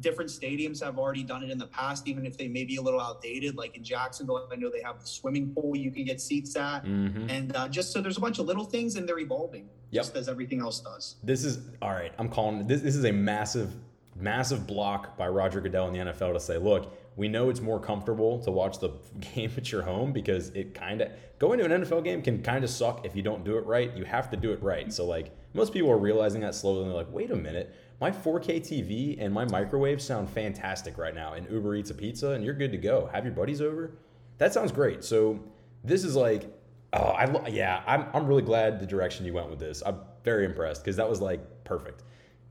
different 0.00 0.30
stadiums 0.30 0.82
have 0.82 0.98
already 0.98 1.22
done 1.22 1.42
it 1.42 1.50
in 1.50 1.58
the 1.58 1.66
past, 1.66 2.08
even 2.08 2.26
if 2.26 2.36
they 2.36 2.48
may 2.48 2.64
be 2.64 2.76
a 2.76 2.82
little 2.82 3.00
outdated. 3.00 3.56
Like 3.56 3.76
in 3.76 3.84
Jacksonville, 3.84 4.48
I 4.50 4.56
know 4.56 4.70
they 4.70 4.82
have 4.82 5.00
the 5.00 5.06
swimming 5.06 5.54
pool 5.54 5.76
you 5.76 5.90
can 5.90 6.04
get 6.04 6.20
seats 6.20 6.56
at, 6.56 6.84
mm-hmm. 6.84 7.28
and 7.30 7.54
uh, 7.56 7.68
just 7.68 7.92
so 7.92 8.00
there's 8.00 8.18
a 8.18 8.20
bunch 8.20 8.38
of 8.38 8.46
little 8.46 8.64
things, 8.64 8.96
and 8.96 9.08
they're 9.08 9.18
evolving, 9.18 9.68
yep. 9.90 10.04
just 10.04 10.16
as 10.16 10.28
everything 10.28 10.60
else 10.60 10.80
does. 10.80 11.16
This 11.22 11.44
is 11.44 11.58
all 11.82 11.90
right. 11.90 12.12
I'm 12.18 12.28
calling 12.28 12.66
this. 12.66 12.80
This 12.80 12.96
is 12.96 13.04
a 13.04 13.12
massive, 13.12 13.72
massive 14.16 14.66
block 14.66 15.16
by 15.16 15.28
Roger 15.28 15.60
Goodell 15.60 15.88
in 15.88 15.92
the 15.92 16.12
NFL 16.12 16.34
to 16.34 16.40
say, 16.40 16.58
look. 16.58 16.96
We 17.16 17.28
know 17.28 17.50
it's 17.50 17.60
more 17.60 17.80
comfortable 17.80 18.38
to 18.40 18.50
watch 18.50 18.78
the 18.78 18.90
game 19.34 19.52
at 19.56 19.70
your 19.70 19.82
home 19.82 20.12
because 20.12 20.48
it 20.50 20.74
kind 20.74 21.00
of 21.00 21.10
going 21.38 21.58
to 21.58 21.64
an 21.64 21.82
NFL 21.82 22.04
game 22.04 22.22
can 22.22 22.42
kind 22.42 22.64
of 22.64 22.70
suck 22.70 23.04
if 23.04 23.14
you 23.16 23.22
don't 23.22 23.44
do 23.44 23.58
it 23.58 23.66
right. 23.66 23.94
You 23.96 24.04
have 24.04 24.30
to 24.30 24.36
do 24.36 24.52
it 24.52 24.62
right. 24.62 24.92
So 24.92 25.04
like 25.04 25.34
most 25.54 25.72
people 25.72 25.90
are 25.90 25.98
realizing 25.98 26.40
that 26.42 26.54
slowly. 26.54 26.82
And 26.82 26.90
they're 26.90 26.96
like, 26.96 27.12
wait 27.12 27.30
a 27.30 27.36
minute, 27.36 27.74
my 28.00 28.10
4K 28.10 28.60
TV 28.60 29.16
and 29.20 29.32
my 29.32 29.44
microwave 29.44 30.00
sound 30.00 30.30
fantastic 30.30 30.96
right 30.96 31.14
now. 31.14 31.34
And 31.34 31.50
Uber 31.50 31.76
Eats 31.76 31.90
a 31.90 31.94
pizza, 31.94 32.30
and 32.30 32.44
you're 32.44 32.54
good 32.54 32.72
to 32.72 32.78
go. 32.78 33.08
Have 33.12 33.24
your 33.24 33.34
buddies 33.34 33.60
over. 33.60 33.92
That 34.38 34.54
sounds 34.54 34.72
great. 34.72 35.04
So 35.04 35.40
this 35.84 36.04
is 36.04 36.16
like, 36.16 36.50
oh, 36.92 37.10
I 37.10 37.48
yeah, 37.48 37.82
I'm 37.86 38.06
I'm 38.14 38.26
really 38.26 38.42
glad 38.42 38.80
the 38.80 38.86
direction 38.86 39.26
you 39.26 39.34
went 39.34 39.50
with 39.50 39.58
this. 39.58 39.82
I'm 39.84 39.98
very 40.24 40.46
impressed 40.46 40.82
because 40.82 40.96
that 40.96 41.08
was 41.08 41.20
like 41.20 41.40
perfect. 41.64 42.02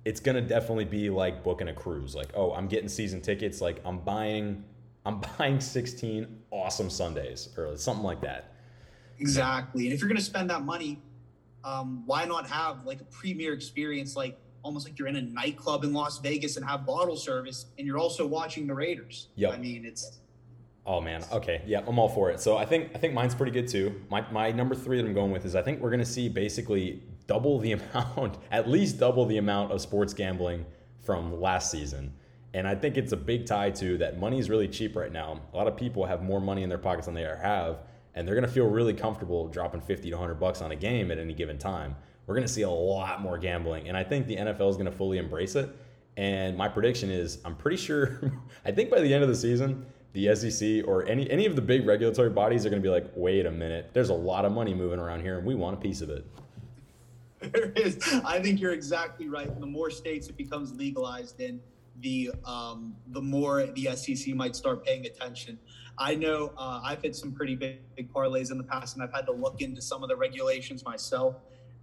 It's 0.06 0.20
gonna 0.20 0.42
definitely 0.42 0.86
be 0.86 1.10
like 1.10 1.44
booking 1.44 1.68
a 1.68 1.74
cruise. 1.74 2.16
Like, 2.16 2.30
oh, 2.34 2.54
I'm 2.54 2.68
getting 2.68 2.90
season 2.90 3.22
tickets. 3.22 3.62
Like, 3.62 3.82
I'm 3.86 4.00
buying, 4.00 4.64
I'm 5.06 5.22
buying 5.38 5.60
16 5.60 6.28
awesome 6.52 6.90
Sundays 6.90 7.50
or 7.58 7.76
something 7.78 8.04
like 8.04 8.22
that. 8.22 8.54
Exactly. 9.20 9.86
And 9.86 9.94
if 9.94 10.00
you're 10.00 10.10
gonna 10.10 10.22
spend 10.22 10.50
that 10.50 10.64
money, 10.64 11.02
um, 11.64 12.04
why 12.06 12.26
not 12.26 12.48
have 12.48 12.86
like 12.86 13.02
a 13.02 13.06
premier 13.06 13.54
experience 13.54 14.16
like 14.16 14.40
almost 14.64 14.88
like 14.88 14.98
you're 15.00 15.08
in 15.08 15.16
a 15.16 15.22
nightclub 15.22 15.84
in 15.84 15.94
Las 15.94 16.20
Vegas 16.20 16.58
and 16.58 16.66
have 16.66 16.86
bottle 16.86 17.16
service, 17.16 17.68
and 17.78 17.88
you're 17.88 17.98
also 17.98 18.26
watching 18.26 18.68
the 18.68 18.74
Raiders. 18.74 19.28
Yeah, 19.36 19.50
I 19.50 19.58
mean 19.58 19.86
it's. 19.86 20.20
Oh 20.86 21.02
man, 21.02 21.24
okay, 21.32 21.62
yeah, 21.66 21.82
I'm 21.86 22.00
all 22.00 22.10
for 22.10 22.32
it. 22.32 22.40
So 22.40 22.58
I 22.58 22.66
think 22.66 22.92
I 22.96 22.98
think 22.98 23.14
mine's 23.14 23.36
pretty 23.36 23.52
good 23.52 23.68
too. 23.68 24.02
My 24.10 24.26
my 24.32 24.52
number 24.52 24.76
three 24.76 24.98
that 24.98 25.06
I'm 25.06 25.14
going 25.14 25.32
with 25.32 25.46
is 25.46 25.56
I 25.56 25.62
think 25.62 25.82
we're 25.82 25.92
gonna 25.92 26.06
see 26.06 26.30
basically 26.30 27.04
double 27.30 27.60
the 27.60 27.72
amount, 27.94 28.38
at 28.52 28.68
least 28.68 29.00
double 29.00 29.26
the 29.26 29.38
amount 29.38 29.72
of 29.72 29.80
sports 29.80 30.14
gambling 30.14 30.66
from 31.02 31.40
last 31.40 31.72
season. 31.72 32.14
And 32.54 32.68
I 32.68 32.76
think 32.76 32.98
it's 32.98 33.14
a 33.14 33.18
big 33.18 33.46
tie 33.46 33.72
to 33.72 33.98
that 34.00 34.20
money 34.20 34.40
is 34.40 34.50
really 34.50 34.68
cheap 34.68 34.96
right 34.96 35.12
now. 35.12 35.40
A 35.54 35.56
lot 35.56 35.68
of 35.68 35.78
people 35.78 36.06
have 36.06 36.24
more 36.24 36.42
money 36.42 36.64
in 36.64 36.70
their 36.70 36.78
pockets 36.78 37.06
than 37.06 37.16
they 37.16 37.24
ever 37.24 37.38
have, 37.38 37.78
and 38.16 38.28
they're 38.28 38.36
gonna 38.36 38.48
feel 38.48 38.66
really 38.66 38.94
comfortable 38.94 39.48
dropping 39.48 39.80
50 39.80 40.10
to 40.10 40.16
100 40.16 40.36
bucks 40.36 40.62
on 40.62 40.72
a 40.72 40.76
game 40.76 41.12
at 41.12 41.18
any 41.18 41.34
given 41.34 41.58
time 41.58 41.96
we're 42.30 42.36
going 42.36 42.48
to 42.48 42.54
see 42.54 42.62
a 42.62 42.70
lot 42.70 43.22
more 43.22 43.40
gambling. 43.40 43.88
And 43.88 43.98
I 43.98 44.04
think 44.04 44.28
the 44.28 44.36
NFL 44.36 44.70
is 44.70 44.76
going 44.76 44.86
to 44.86 44.92
fully 44.92 45.18
embrace 45.18 45.56
it. 45.56 45.68
And 46.16 46.56
my 46.56 46.68
prediction 46.68 47.10
is 47.10 47.40
I'm 47.44 47.56
pretty 47.56 47.78
sure, 47.78 48.22
I 48.66 48.72
think 48.72 48.92
by 48.92 49.02
the 49.02 49.12
end 49.12 49.24
of 49.24 49.30
the 49.30 49.36
season, 49.36 49.84
the 50.14 50.36
SEC 50.36 50.88
or 50.88 51.08
any, 51.08 51.28
any 51.32 51.48
of 51.48 51.56
the 51.56 51.62
big 51.64 51.88
regulatory 51.88 52.30
bodies 52.30 52.68
are 52.68 52.70
going 52.70 52.84
to 52.84 52.88
be 52.88 52.92
like, 52.92 53.10
wait 53.16 53.48
a 53.48 53.52
minute, 53.52 53.90
there's 53.94 54.10
a 54.10 54.14
lot 54.14 54.46
of 54.46 54.52
money 54.52 54.76
moving 54.76 55.00
around 55.00 55.22
here 55.22 55.40
and 55.40 55.48
we 55.48 55.56
want 55.56 55.76
a 55.76 55.82
piece 55.82 56.02
of 56.02 56.12
it. 56.12 56.24
There 57.40 57.72
is. 57.72 57.98
I 58.26 58.42
think 58.42 58.60
you're 58.60 58.74
exactly 58.74 59.30
right. 59.30 59.60
The 59.60 59.66
more 59.66 59.90
states 59.90 60.28
it 60.28 60.36
becomes 60.36 60.74
legalized 60.74 61.40
in, 61.40 61.62
the 62.02 62.32
um, 62.46 62.96
the 63.08 63.22
more 63.22 63.66
the 63.66 63.96
SEC 63.96 64.36
might 64.36 64.56
start 64.56 64.86
paying 64.86 65.06
attention. 65.06 65.58
I 65.98 66.16
know 66.16 66.54
uh, 66.58 66.82
I've 66.84 67.02
hit 67.02 67.16
some 67.16 67.32
pretty 67.32 67.56
big, 67.56 67.80
big, 67.96 68.12
parlays 68.12 68.52
in 68.52 68.58
the 68.58 68.64
past, 68.64 68.96
and 68.96 69.04
I've 69.04 69.14
had 69.14 69.26
to 69.26 69.34
look 69.34 69.62
into 69.62 69.82
some 69.82 70.02
of 70.02 70.10
the 70.10 70.16
regulations 70.16 70.86
myself. 70.86 71.36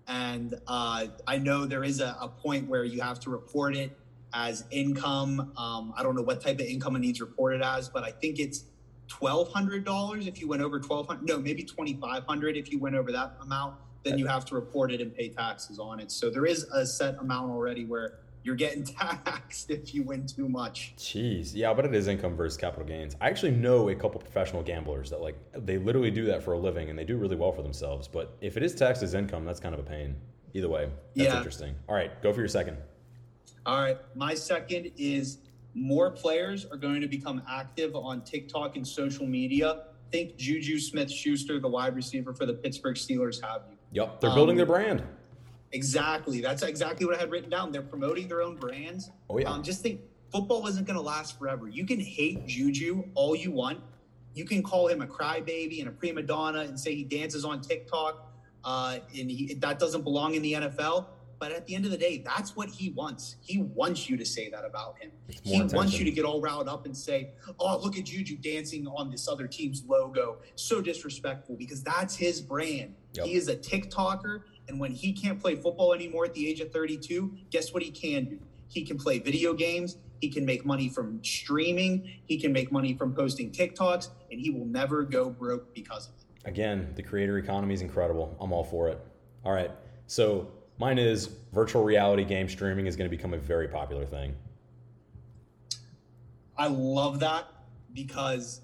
And 0.09 0.55
uh, 0.67 1.07
I 1.27 1.39
know 1.39 1.67
there 1.67 1.85
is 1.85 2.01
a, 2.01 2.17
a, 2.21 2.29
point 2.29 2.69
where 2.69 2.85
you 2.85 3.01
have 3.01 3.19
to 3.21 3.31
report 3.31 3.77
it 3.77 3.99
as 4.33 4.65
income. 4.71 5.53
Um, 5.57 5.93
I 5.97 6.03
don't 6.03 6.15
know 6.15 6.23
what 6.23 6.41
type 6.41 6.61
of 6.61 6.67
income 6.67 6.97
it 6.97 7.01
needs 7.01 7.21
reported 7.21 7.61
as, 7.61 7.89
but 7.89 8.05
I 8.05 8.11
think 8.11 8.39
it's 8.39 8.65
twelve 9.09 9.53
hundred 9.53 9.85
dollars 9.85 10.27
if 10.27 10.41
you 10.41 10.49
went 10.49 10.63
over 10.63 10.79
twelve 10.81 11.09
hundred. 11.09 11.27
No, 11.27 11.39
maybe 11.39 11.65
twenty 11.65 11.95
five 11.95 12.25
hundred 12.25 12.57
if 12.57 12.71
you 12.71 12.79
went 12.79 12.95
over 12.95 13.11
that 13.13 13.37
amount. 13.43 13.77
Then 14.07 14.19
you 14.19 14.27
have 14.27 14.45
to 14.47 14.55
report 14.55 14.93
it 14.93 15.01
and 15.01 15.15
pay 15.15 15.29
taxes 15.29 15.79
on 15.79 16.01
it. 16.01 16.11
So 16.11 16.31
there 16.31 16.47
is 16.47 16.65
a 16.65 16.87
set 16.87 17.19
amount 17.19 17.51
already 17.51 17.85
where 17.85 18.21
you're 18.47 18.55
getting 18.55 18.85
taxed 18.85 19.71
if 19.71 19.93
you 19.93 20.05
win 20.05 20.27
too 20.27 20.49
much. 20.49 20.95
Jeez, 20.97 21.53
yeah, 21.53 21.75
but 21.75 21.85
it 21.85 21.95
is 21.95 22.07
income 22.07 22.37
versus 22.37 22.57
capital 22.57 22.87
gains. 22.87 23.17
I 23.21 23.29
actually 23.29 23.51
know 23.51 23.89
a 23.89 23.95
couple 23.95 24.21
professional 24.21 24.63
gamblers 24.63 25.11
that 25.11 25.21
like 25.21 25.37
they 25.53 25.79
literally 25.79 26.13
do 26.13 26.25
that 26.27 26.43
for 26.43 26.53
a 26.53 26.59
living 26.59 26.89
and 26.89 26.99
they 26.99 27.05
do 27.05 27.17
really 27.17 27.37
well 27.37 27.51
for 27.51 27.63
themselves. 27.63 28.07
But 28.07 28.37
if 28.41 28.57
it 28.57 28.63
is 28.63 28.75
taxed 28.75 29.03
as 29.03 29.15
income, 29.15 29.45
that's 29.45 29.61
kind 29.61 29.75
of 29.75 29.81
a 29.81 29.85
pain. 29.85 30.15
Either 30.55 30.69
way, 30.69 30.89
that's 31.15 31.29
yeah. 31.29 31.37
interesting. 31.37 31.75
All 31.89 31.95
right, 31.97 32.23
go 32.23 32.33
for 32.33 32.39
your 32.39 32.49
second. 32.49 32.79
All 33.67 33.83
right, 33.83 33.99
my 34.15 34.35
second 34.35 34.93
is 34.97 35.39
more 35.75 36.11
players 36.11 36.65
are 36.67 36.77
going 36.77 37.01
to 37.01 37.09
become 37.09 37.43
active 37.51 37.95
on 37.95 38.23
TikTok 38.23 38.77
and 38.77 38.87
social 38.87 39.27
media. 39.27 39.87
Think 40.13 40.37
Juju 40.37 40.79
Smith 40.79 41.11
Schuster, 41.11 41.59
the 41.59 41.69
wide 41.69 41.97
receiver 41.97 42.33
for 42.33 42.47
the 42.47 42.55
Pittsburgh 42.55 42.95
Steelers, 42.95 43.43
have 43.43 43.63
you. 43.69 43.76
Yep, 43.97 44.21
they're 44.21 44.35
building 44.35 44.53
um, 44.53 44.57
their 44.59 44.67
brand. 44.67 45.03
Exactly. 45.73 46.43
That's 46.43 46.63
exactly 46.63 47.07
what 47.07 47.17
I 47.17 47.19
had 47.19 47.31
written 47.31 47.49
down. 47.49 47.73
They're 47.73 47.81
promoting 47.81 48.29
their 48.29 48.43
own 48.43 48.57
brands. 48.57 49.11
Oh 49.31 49.39
yeah. 49.39 49.51
Um, 49.51 49.63
just 49.63 49.83
think, 49.83 50.03
football 50.31 50.67
isn't 50.67 50.87
going 50.87 50.99
to 50.99 51.03
last 51.03 51.39
forever. 51.39 51.67
You 51.67 51.87
can 51.87 51.99
hate 51.99 52.47
Juju 52.47 53.05
all 53.15 53.35
you 53.35 53.51
want. 53.51 53.81
You 54.35 54.45
can 54.45 54.63
call 54.63 54.87
him 54.87 55.01
a 55.01 55.07
crybaby 55.07 55.79
and 55.79 55.89
a 55.89 55.93
prima 55.93 56.21
donna 56.21 56.61
and 56.61 56.79
say 56.79 56.95
he 56.95 57.05
dances 57.05 57.47
on 57.47 57.63
TikTok, 57.63 58.31
uh, 58.65 58.99
and 59.19 59.31
he, 59.31 59.55
that 59.55 59.79
doesn't 59.79 60.03
belong 60.03 60.35
in 60.35 60.43
the 60.43 60.53
NFL. 60.53 61.07
But 61.39 61.53
at 61.53 61.67
the 61.67 61.75
end 61.75 61.85
of 61.85 61.91
the 61.91 61.99
day, 61.99 62.23
that's 62.25 62.57
what 62.57 62.69
he 62.69 62.91
wants. 62.91 63.37
He 63.41 63.59
wants 63.59 64.09
you 64.09 64.17
to 64.17 64.25
say 64.25 64.49
that 64.51 64.65
about 64.65 64.99
him. 64.99 65.11
He 65.43 65.55
attention. 65.55 65.77
wants 65.77 65.99
you 65.99 66.05
to 66.05 66.11
get 66.11 66.25
all 66.25 66.41
riled 66.41 66.69
up 66.69 66.87
and 66.87 66.97
say, 66.97 67.33
"Oh, 67.59 67.79
look 67.79 67.99
at 67.99 68.05
Juju 68.05 68.37
dancing 68.39 68.87
on 68.87 69.11
this 69.11 69.29
other 69.29 69.47
team's 69.47 69.85
logo." 69.87 70.39
So 70.55 70.81
disrespectful 70.81 71.57
because 71.57 71.83
that's 71.83 72.17
his 72.17 72.41
brand. 72.41 72.95
Yep. 73.15 73.27
He 73.27 73.35
is 73.35 73.49
a 73.49 73.57
TikToker 73.57 74.43
and 74.69 74.81
when 74.81 74.93
he 74.93 75.13
can't 75.13 75.41
play 75.41 75.55
football 75.55 75.93
anymore 75.93 76.25
at 76.25 76.35
the 76.35 76.49
age 76.49 76.61
of 76.61 76.73
32, 76.73 77.37
guess 77.51 77.73
what 77.73 77.83
he 77.83 77.91
can 77.91 78.25
do? 78.25 78.39
He 78.69 78.83
can 78.83 78.99
play 78.99 79.19
video 79.19 79.53
games. 79.55 79.97
He 80.21 80.29
can 80.29 80.45
make 80.45 80.65
money 80.65 80.89
from 80.89 81.23
streaming. 81.23 82.11
He 82.25 82.39
can 82.39 82.53
make 82.53 82.73
money 82.73 82.95
from 82.95 83.15
posting 83.15 83.51
TikToks, 83.51 84.09
and 84.31 84.41
he 84.41 84.51
will 84.51 84.65
never 84.65 85.03
go 85.05 85.31
broke 85.31 85.75
because 85.75 86.09
of 86.09 86.15
it. 86.15 86.49
Again, 86.49 86.93
the 86.97 87.03
creator 87.03 87.39
economy 87.39 87.75
is 87.75 87.83
incredible. 87.83 88.37
I'm 88.41 88.53
all 88.53 88.65
for 88.65 88.89
it. 88.89 88.99
All 89.45 89.53
right. 89.53 89.71
So 90.07 90.49
mine 90.79 90.99
is 90.99 91.31
virtual 91.53 91.85
reality 91.85 92.25
game 92.25 92.49
streaming 92.49 92.87
is 92.87 92.97
going 92.97 93.11
to 93.11 93.17
become 93.17 93.35
a 93.35 93.39
very 93.39 93.69
popular 93.69 94.05
thing. 94.05 94.35
I 96.57 96.69
love 96.69 97.21
that 97.21 97.47
because 97.93 98.61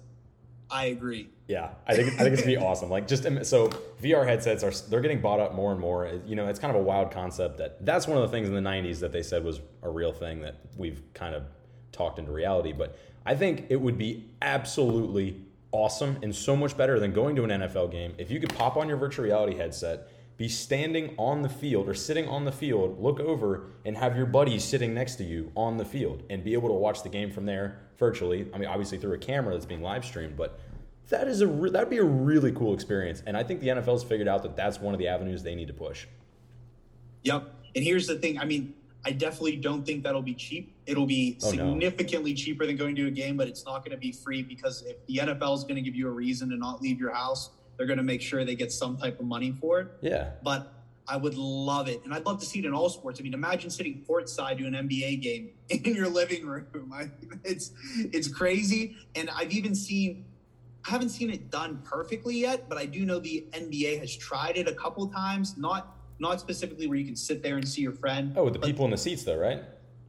I 0.69 0.85
agree. 0.85 1.29
Yeah, 1.47 1.69
I 1.85 1.95
think 1.95 2.13
I 2.13 2.17
think 2.17 2.33
it's 2.33 2.41
gonna 2.41 2.55
be 2.55 2.57
awesome. 2.57 2.89
Like 2.89 3.07
just 3.07 3.23
so 3.45 3.69
VR 4.01 4.25
headsets 4.25 4.63
are 4.63 4.71
they're 4.89 5.01
getting 5.01 5.21
bought 5.21 5.39
up 5.39 5.53
more 5.53 5.71
and 5.71 5.79
more. 5.79 6.09
You 6.25 6.35
know, 6.35 6.47
it's 6.47 6.59
kind 6.59 6.75
of 6.75 6.81
a 6.81 6.83
wild 6.83 7.11
concept 7.11 7.57
that 7.57 7.85
that's 7.85 8.07
one 8.07 8.17
of 8.17 8.23
the 8.23 8.29
things 8.29 8.47
in 8.47 8.55
the 8.55 8.61
'90s 8.61 8.99
that 9.01 9.11
they 9.11 9.21
said 9.21 9.43
was 9.43 9.59
a 9.83 9.89
real 9.89 10.13
thing 10.13 10.41
that 10.41 10.55
we've 10.77 11.01
kind 11.13 11.35
of 11.35 11.43
talked 11.91 12.17
into 12.17 12.31
reality. 12.31 12.71
But 12.71 12.97
I 13.25 13.35
think 13.35 13.65
it 13.69 13.75
would 13.75 13.97
be 13.97 14.25
absolutely 14.41 15.41
awesome 15.71 16.17
and 16.23 16.33
so 16.33 16.55
much 16.55 16.77
better 16.77 16.99
than 16.99 17.11
going 17.11 17.35
to 17.35 17.43
an 17.43 17.49
NFL 17.49 17.91
game 17.91 18.13
if 18.17 18.31
you 18.31 18.39
could 18.39 18.53
pop 18.55 18.77
on 18.77 18.87
your 18.87 18.97
virtual 18.97 19.25
reality 19.25 19.57
headset, 19.57 20.07
be 20.37 20.47
standing 20.47 21.13
on 21.17 21.41
the 21.41 21.49
field 21.49 21.87
or 21.87 21.93
sitting 21.93 22.27
on 22.27 22.45
the 22.45 22.51
field, 22.51 22.99
look 22.99 23.19
over 23.19 23.67
and 23.85 23.97
have 23.97 24.17
your 24.17 24.25
buddies 24.25 24.63
sitting 24.63 24.93
next 24.93 25.15
to 25.15 25.23
you 25.23 25.51
on 25.55 25.77
the 25.77 25.85
field 25.85 26.23
and 26.29 26.43
be 26.43 26.53
able 26.53 26.69
to 26.69 26.75
watch 26.75 27.03
the 27.03 27.09
game 27.09 27.31
from 27.31 27.45
there 27.45 27.79
virtually. 27.97 28.47
I 28.53 28.57
mean, 28.57 28.67
obviously 28.67 28.97
through 28.97 29.13
a 29.13 29.19
camera 29.19 29.53
that's 29.53 29.65
being 29.65 29.81
live 29.81 30.03
streamed, 30.03 30.35
but 30.35 30.59
that 31.09 31.27
is 31.27 31.41
a 31.41 31.47
re- 31.47 31.69
that'd 31.69 31.89
be 31.89 31.97
a 31.97 32.03
really 32.03 32.51
cool 32.51 32.73
experience. 32.73 33.21
And 33.25 33.37
I 33.37 33.43
think 33.43 33.61
the 33.61 33.67
NFL's 33.67 34.03
figured 34.03 34.27
out 34.27 34.41
that 34.43 34.55
that's 34.55 34.79
one 34.79 34.93
of 34.93 34.99
the 34.99 35.07
avenues 35.07 35.43
they 35.43 35.55
need 35.55 35.67
to 35.67 35.73
push. 35.73 36.07
Yep. 37.23 37.53
And 37.75 37.83
here's 37.83 38.07
the 38.07 38.15
thing. 38.15 38.39
I 38.39 38.45
mean, 38.45 38.73
I 39.05 39.11
definitely 39.11 39.57
don't 39.57 39.85
think 39.85 40.03
that'll 40.03 40.21
be 40.21 40.33
cheap. 40.33 40.75
It'll 40.85 41.05
be 41.05 41.37
oh, 41.43 41.51
significantly 41.51 42.31
no. 42.31 42.37
cheaper 42.37 42.65
than 42.65 42.77
going 42.77 42.95
to 42.95 43.07
a 43.07 43.11
game, 43.11 43.35
but 43.35 43.47
it's 43.47 43.65
not 43.65 43.79
going 43.79 43.91
to 43.91 43.97
be 43.97 44.11
free 44.11 44.41
because 44.41 44.83
if 44.83 45.05
the 45.07 45.17
NFL 45.17 45.57
is 45.57 45.63
going 45.63 45.75
to 45.75 45.81
give 45.81 45.95
you 45.95 46.07
a 46.07 46.11
reason 46.11 46.49
to 46.49 46.57
not 46.57 46.81
leave 46.81 46.99
your 46.99 47.13
house, 47.13 47.51
they're 47.77 47.87
going 47.87 47.97
to 47.97 48.03
make 48.03 48.21
sure 48.21 48.45
they 48.45 48.55
get 48.55 48.71
some 48.71 48.97
type 48.97 49.19
of 49.19 49.25
money 49.25 49.51
for 49.51 49.79
it. 49.81 49.87
Yeah. 50.01 50.31
But 50.43 50.73
I 51.07 51.17
would 51.17 51.35
love 51.35 51.89
it, 51.89 52.01
and 52.05 52.13
I'd 52.13 52.25
love 52.25 52.39
to 52.39 52.45
see 52.45 52.59
it 52.59 52.65
in 52.65 52.73
all 52.73 52.89
sports. 52.89 53.19
I 53.19 53.23
mean, 53.23 53.33
imagine 53.33 53.69
sitting 53.69 54.05
courtside 54.07 54.59
to 54.59 54.65
an 54.65 54.73
NBA 54.73 55.21
game 55.21 55.49
in 55.69 55.95
your 55.95 56.07
living 56.07 56.45
room. 56.45 56.93
I, 56.93 57.09
it's 57.43 57.71
it's 57.97 58.27
crazy, 58.27 58.95
and 59.15 59.29
I've 59.29 59.51
even 59.51 59.75
seen 59.75 60.25
I 60.87 60.91
haven't 60.91 61.09
seen 61.09 61.29
it 61.29 61.49
done 61.49 61.81
perfectly 61.83 62.37
yet, 62.37 62.67
but 62.67 62.77
I 62.77 62.85
do 62.85 63.05
know 63.05 63.19
the 63.19 63.45
NBA 63.51 63.99
has 63.99 64.15
tried 64.15 64.57
it 64.57 64.67
a 64.67 64.73
couple 64.73 65.07
times. 65.07 65.57
Not 65.57 65.95
not 66.19 66.39
specifically 66.39 66.87
where 66.87 66.97
you 66.97 67.05
can 67.05 67.15
sit 67.15 67.41
there 67.41 67.57
and 67.57 67.67
see 67.67 67.81
your 67.81 67.93
friend. 67.93 68.33
Oh, 68.35 68.45
with 68.45 68.53
the 68.53 68.59
people 68.59 68.85
in 68.85 68.91
the 68.91 68.97
seats, 68.97 69.23
though, 69.23 69.37
right? 69.37 69.61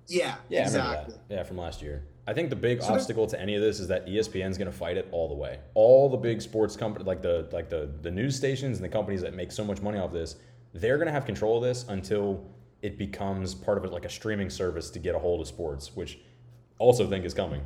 Yeah, 0.06 0.36
yeah, 0.48 0.62
exactly. 0.62 1.14
Yeah, 1.28 1.42
from 1.44 1.58
last 1.58 1.80
year. 1.80 2.04
I 2.26 2.32
think 2.32 2.48
the 2.50 2.56
big 2.56 2.82
so 2.82 2.94
obstacle 2.94 3.26
to 3.26 3.40
any 3.40 3.54
of 3.54 3.60
this 3.60 3.80
is 3.80 3.88
that 3.88 4.06
ESPN 4.06 4.50
is 4.50 4.56
going 4.56 4.70
to 4.70 4.76
fight 4.76 4.96
it 4.96 5.08
all 5.12 5.28
the 5.28 5.34
way. 5.34 5.58
All 5.74 6.08
the 6.08 6.16
big 6.16 6.40
sports 6.40 6.76
companies, 6.76 7.06
like 7.06 7.22
the 7.22 7.48
like 7.52 7.68
the 7.68 7.90
the 8.02 8.10
news 8.10 8.36
stations 8.36 8.78
and 8.78 8.84
the 8.84 8.88
companies 8.88 9.20
that 9.22 9.34
make 9.34 9.52
so 9.52 9.64
much 9.64 9.82
money 9.82 9.98
off 9.98 10.12
this, 10.12 10.36
they're 10.72 10.96
going 10.96 11.06
to 11.06 11.12
have 11.12 11.26
control 11.26 11.58
of 11.58 11.62
this 11.62 11.84
until 11.88 12.44
it 12.82 12.98
becomes 12.98 13.54
part 13.54 13.78
of 13.78 13.84
it, 13.84 13.92
like 13.92 14.04
a 14.04 14.10
streaming 14.10 14.50
service 14.50 14.90
to 14.90 14.98
get 14.98 15.14
a 15.14 15.18
hold 15.18 15.40
of 15.40 15.46
sports, 15.46 15.94
which 15.94 16.18
also 16.78 17.08
think 17.08 17.24
is 17.24 17.34
coming. 17.34 17.62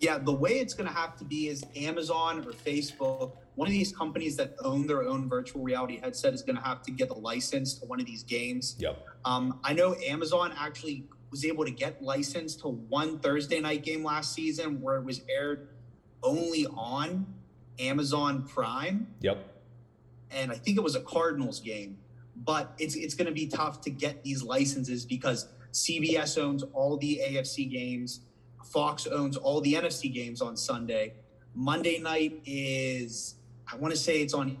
Yeah, 0.00 0.18
the 0.18 0.32
way 0.32 0.60
it's 0.60 0.74
going 0.74 0.88
to 0.88 0.94
have 0.94 1.16
to 1.16 1.24
be 1.24 1.48
is 1.48 1.64
Amazon 1.74 2.44
or 2.46 2.52
Facebook, 2.52 3.32
one 3.56 3.66
of 3.66 3.72
these 3.72 3.94
companies 3.94 4.36
that 4.36 4.54
own 4.60 4.86
their 4.86 5.02
own 5.02 5.28
virtual 5.28 5.62
reality 5.62 5.98
headset 5.98 6.32
is 6.32 6.42
going 6.42 6.54
to 6.54 6.62
have 6.62 6.82
to 6.82 6.92
get 6.92 7.10
a 7.10 7.14
license 7.14 7.74
to 7.74 7.86
one 7.86 7.98
of 7.98 8.06
these 8.06 8.22
games. 8.22 8.76
Yep. 8.78 9.04
Um, 9.24 9.58
I 9.64 9.72
know 9.72 9.96
Amazon 9.96 10.54
actually 10.56 11.08
was 11.30 11.44
able 11.44 11.64
to 11.64 11.70
get 11.70 12.02
licensed 12.02 12.60
to 12.60 12.68
one 12.68 13.18
Thursday 13.18 13.60
night 13.60 13.82
game 13.82 14.04
last 14.04 14.32
season 14.32 14.80
where 14.80 14.96
it 14.96 15.04
was 15.04 15.22
aired 15.28 15.68
only 16.22 16.66
on 16.66 17.26
Amazon 17.78 18.42
Prime. 18.42 19.08
Yep. 19.20 19.44
And 20.30 20.50
I 20.50 20.56
think 20.56 20.76
it 20.76 20.82
was 20.82 20.94
a 20.94 21.00
Cardinals 21.00 21.60
game, 21.60 21.98
but 22.36 22.74
it's 22.78 22.94
it's 22.94 23.14
going 23.14 23.26
to 23.26 23.32
be 23.32 23.46
tough 23.46 23.80
to 23.82 23.90
get 23.90 24.22
these 24.24 24.42
licenses 24.42 25.04
because 25.04 25.46
CBS 25.72 26.38
owns 26.38 26.62
all 26.72 26.96
the 26.96 27.20
AFC 27.24 27.70
games 27.70 28.20
Fox 28.68 29.06
owns 29.06 29.36
all 29.36 29.60
the 29.60 29.74
NFC 29.74 30.12
games 30.12 30.42
on 30.42 30.56
Sunday. 30.56 31.14
Monday 31.54 31.98
night 31.98 32.40
is, 32.44 33.36
I 33.70 33.76
want 33.76 33.92
to 33.94 33.98
say 33.98 34.20
it's 34.20 34.34
on 34.34 34.58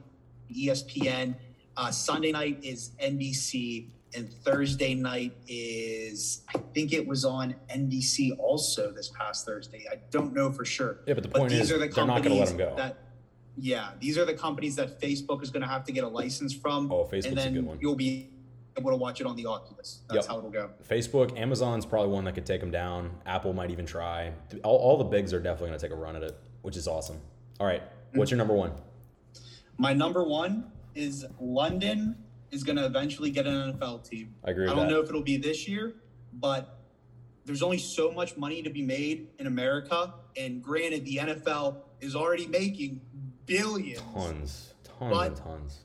ESPN. 0.54 1.34
Uh, 1.76 1.90
Sunday 1.90 2.32
night 2.32 2.58
is 2.62 2.92
NBC. 3.02 3.88
And 4.14 4.32
Thursday 4.32 4.94
night 4.94 5.34
is, 5.46 6.42
I 6.54 6.58
think 6.74 6.92
it 6.92 7.06
was 7.06 7.24
on 7.24 7.54
NBC 7.70 8.38
also 8.38 8.90
this 8.90 9.08
past 9.08 9.44
Thursday. 9.44 9.84
I 9.90 9.96
don't 10.10 10.32
know 10.32 10.50
for 10.50 10.64
sure. 10.64 11.00
Yeah, 11.06 11.14
but 11.14 11.22
the 11.22 11.28
point 11.28 11.50
but 11.50 11.60
is, 11.60 11.68
the 11.68 11.76
they're 11.78 12.06
not 12.06 12.22
going 12.22 12.34
to 12.34 12.40
let 12.40 12.48
them 12.48 12.56
go. 12.56 12.74
That, 12.76 12.98
yeah, 13.56 13.90
these 14.00 14.16
are 14.16 14.24
the 14.24 14.34
companies 14.34 14.76
that 14.76 15.00
Facebook 15.00 15.42
is 15.42 15.50
going 15.50 15.62
to 15.62 15.68
have 15.68 15.84
to 15.84 15.92
get 15.92 16.04
a 16.04 16.08
license 16.08 16.54
from. 16.54 16.90
Oh, 16.90 17.04
Facebook's 17.04 17.26
and 17.26 17.36
then 17.36 17.48
a 17.48 17.52
good 17.52 17.66
one. 17.66 17.78
You'll 17.80 17.96
be 17.96 18.30
able 18.78 18.90
to 18.90 18.96
watch 18.96 19.20
it 19.20 19.26
on 19.26 19.36
the 19.36 19.46
Oculus. 19.46 20.02
That's 20.08 20.24
yep. 20.24 20.26
how 20.26 20.38
it'll 20.38 20.50
go. 20.50 20.70
Facebook, 20.88 21.36
Amazon's 21.38 21.84
probably 21.84 22.10
one 22.10 22.24
that 22.24 22.34
could 22.34 22.46
take 22.46 22.60
them 22.60 22.70
down. 22.70 23.10
Apple 23.26 23.52
might 23.52 23.70
even 23.70 23.84
try. 23.84 24.32
All, 24.62 24.76
all 24.76 24.96
the 24.96 25.04
bigs 25.04 25.34
are 25.34 25.40
definitely 25.40 25.68
going 25.68 25.80
to 25.80 25.84
take 25.86 25.92
a 25.92 26.00
run 26.00 26.16
at 26.16 26.22
it, 26.22 26.38
which 26.62 26.76
is 26.76 26.86
awesome. 26.88 27.18
All 27.60 27.66
right, 27.66 27.82
what's 28.14 28.30
mm-hmm. 28.30 28.36
your 28.36 28.38
number 28.38 28.54
one? 28.54 28.72
My 29.76 29.92
number 29.92 30.24
one 30.24 30.70
is 30.94 31.26
London 31.40 32.16
is 32.50 32.64
going 32.64 32.76
to 32.76 32.86
eventually 32.86 33.30
get 33.30 33.46
an 33.46 33.72
NFL 33.72 34.08
team. 34.08 34.34
I 34.44 34.50
agree. 34.50 34.66
I 34.66 34.74
don't 34.74 34.86
that. 34.86 34.90
know 34.90 35.00
if 35.00 35.08
it'll 35.08 35.22
be 35.22 35.36
this 35.36 35.68
year, 35.68 35.94
but 36.34 36.78
there's 37.44 37.62
only 37.62 37.78
so 37.78 38.10
much 38.10 38.36
money 38.36 38.62
to 38.62 38.70
be 38.70 38.82
made 38.82 39.28
in 39.38 39.46
America. 39.46 40.14
And 40.36 40.62
granted, 40.62 41.04
the 41.04 41.16
NFL 41.16 41.76
is 42.00 42.14
already 42.14 42.46
making 42.46 43.00
billions. 43.46 44.02
Tons, 44.14 44.74
tons, 44.84 45.26
and 45.26 45.36
tons. 45.36 45.78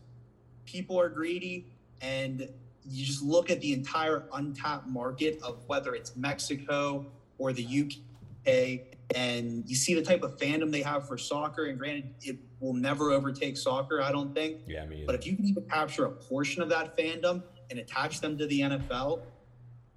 People 0.66 0.99
are 0.99 1.09
greedy, 1.09 1.72
and 2.01 2.49
you 2.86 3.05
just 3.05 3.24
look 3.24 3.49
at 3.49 3.61
the 3.61 3.74
entire 3.74 4.26
untapped 4.34 4.88
market 4.88 5.39
of 5.41 5.64
whether 5.68 5.95
it's 5.95 6.16
Mexico 6.16 7.05
or 7.38 7.53
the 7.53 7.64
UK, 7.64 8.97
and 9.16 9.64
you 9.68 9.76
see 9.76 9.93
the 9.93 10.01
type 10.01 10.24
of 10.24 10.38
fandom 10.38 10.72
they 10.72 10.82
have 10.82 11.07
for 11.07 11.18
soccer. 11.18 11.66
And 11.66 11.78
granted, 11.78 12.14
it 12.22 12.38
will 12.59 12.74
never 12.74 13.11
overtake 13.11 13.57
soccer, 13.57 14.01
I 14.01 14.11
don't 14.11 14.34
think. 14.34 14.61
Yeah, 14.68 14.84
I 14.84 14.86
mean, 14.86 15.05
but 15.05 15.16
if 15.16 15.26
you 15.26 15.36
can 15.36 15.45
even 15.45 15.64
capture 15.70 16.05
a 16.05 16.11
portion 16.11 16.61
of 16.61 16.70
that 16.70 16.97
fandom 16.97 17.43
and 17.70 17.80
attach 17.80 18.22
them 18.22 18.38
to 18.38 18.47
the 18.47 18.61
NFL, 18.61 19.22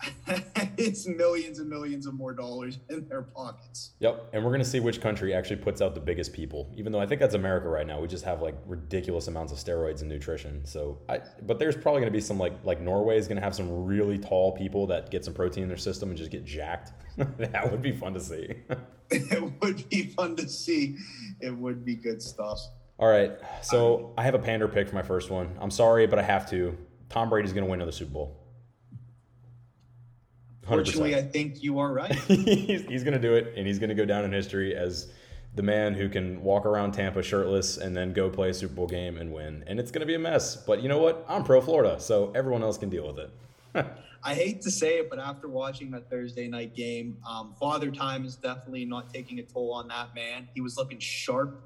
it's 0.76 1.06
millions 1.06 1.58
and 1.58 1.68
millions 1.68 2.06
of 2.06 2.14
more 2.14 2.32
dollars 2.32 2.78
in 2.90 3.08
their 3.08 3.22
pockets. 3.22 3.92
Yep. 4.00 4.30
And 4.32 4.44
we're 4.44 4.50
going 4.50 4.62
to 4.62 4.68
see 4.68 4.80
which 4.80 5.00
country 5.00 5.32
actually 5.32 5.56
puts 5.56 5.80
out 5.80 5.94
the 5.94 6.00
biggest 6.00 6.32
people, 6.32 6.70
even 6.76 6.92
though 6.92 7.00
I 7.00 7.06
think 7.06 7.20
that's 7.20 7.34
America 7.34 7.68
right 7.68 7.86
now. 7.86 8.00
We 8.00 8.08
just 8.08 8.24
have 8.24 8.42
like 8.42 8.56
ridiculous 8.66 9.28
amounts 9.28 9.52
of 9.52 9.58
steroids 9.58 10.00
and 10.00 10.08
nutrition. 10.08 10.64
So 10.66 10.98
I, 11.08 11.20
but 11.42 11.58
there's 11.58 11.76
probably 11.76 12.00
going 12.00 12.12
to 12.12 12.16
be 12.16 12.20
some 12.20 12.38
like, 12.38 12.52
like 12.64 12.80
Norway 12.80 13.16
is 13.16 13.26
going 13.26 13.36
to 13.36 13.42
have 13.42 13.54
some 13.54 13.84
really 13.84 14.18
tall 14.18 14.52
people 14.52 14.86
that 14.88 15.10
get 15.10 15.24
some 15.24 15.34
protein 15.34 15.62
in 15.62 15.68
their 15.68 15.78
system 15.78 16.10
and 16.10 16.18
just 16.18 16.30
get 16.30 16.44
jacked. 16.44 16.92
that 17.16 17.70
would 17.70 17.82
be 17.82 17.92
fun 17.92 18.14
to 18.14 18.20
see. 18.20 18.54
it 19.10 19.52
would 19.60 19.88
be 19.88 20.06
fun 20.08 20.36
to 20.36 20.48
see. 20.48 20.96
It 21.40 21.56
would 21.56 21.84
be 21.84 21.94
good 21.94 22.20
stuff. 22.20 22.60
All 22.98 23.08
right. 23.08 23.32
So 23.62 24.12
I 24.16 24.22
have 24.22 24.34
a 24.34 24.38
pander 24.38 24.68
pick 24.68 24.88
for 24.88 24.94
my 24.94 25.02
first 25.02 25.30
one. 25.30 25.56
I'm 25.60 25.70
sorry, 25.70 26.06
but 26.06 26.18
I 26.18 26.22
have 26.22 26.48
to. 26.50 26.76
Tom 27.08 27.28
Brady's 27.28 27.52
going 27.52 27.64
to 27.64 27.70
win 27.70 27.78
another 27.78 27.92
Super 27.92 28.12
Bowl. 28.12 28.45
Fortunately, 30.66 31.14
I 31.14 31.22
think 31.22 31.62
you 31.62 31.78
are 31.78 31.92
right. 31.92 32.14
he's 32.28 32.82
he's 32.82 33.04
going 33.04 33.14
to 33.14 33.20
do 33.20 33.34
it, 33.34 33.54
and 33.56 33.66
he's 33.66 33.78
going 33.78 33.88
to 33.88 33.94
go 33.94 34.04
down 34.04 34.24
in 34.24 34.32
history 34.32 34.74
as 34.74 35.08
the 35.54 35.62
man 35.62 35.94
who 35.94 36.08
can 36.08 36.42
walk 36.42 36.66
around 36.66 36.92
Tampa 36.92 37.22
shirtless 37.22 37.78
and 37.78 37.96
then 37.96 38.12
go 38.12 38.28
play 38.28 38.50
a 38.50 38.54
Super 38.54 38.74
Bowl 38.74 38.86
game 38.86 39.16
and 39.16 39.32
win. 39.32 39.64
And 39.66 39.80
it's 39.80 39.90
going 39.90 40.00
to 40.00 40.06
be 40.06 40.14
a 40.14 40.18
mess. 40.18 40.56
But 40.56 40.82
you 40.82 40.88
know 40.88 40.98
what? 40.98 41.24
I'm 41.28 41.44
pro 41.44 41.60
Florida, 41.60 41.98
so 41.98 42.32
everyone 42.34 42.62
else 42.62 42.76
can 42.76 42.90
deal 42.90 43.06
with 43.06 43.18
it. 43.18 43.86
I 44.22 44.34
hate 44.34 44.60
to 44.62 44.70
say 44.70 44.98
it, 44.98 45.08
but 45.08 45.18
after 45.18 45.48
watching 45.48 45.92
that 45.92 46.10
Thursday 46.10 46.48
night 46.48 46.74
game, 46.74 47.18
um, 47.28 47.54
Father 47.60 47.90
Time 47.90 48.24
is 48.24 48.36
definitely 48.36 48.84
not 48.84 49.12
taking 49.12 49.38
a 49.38 49.42
toll 49.42 49.72
on 49.72 49.88
that 49.88 50.14
man. 50.14 50.48
He 50.52 50.60
was 50.60 50.76
looking 50.76 50.98
sharp. 50.98 51.62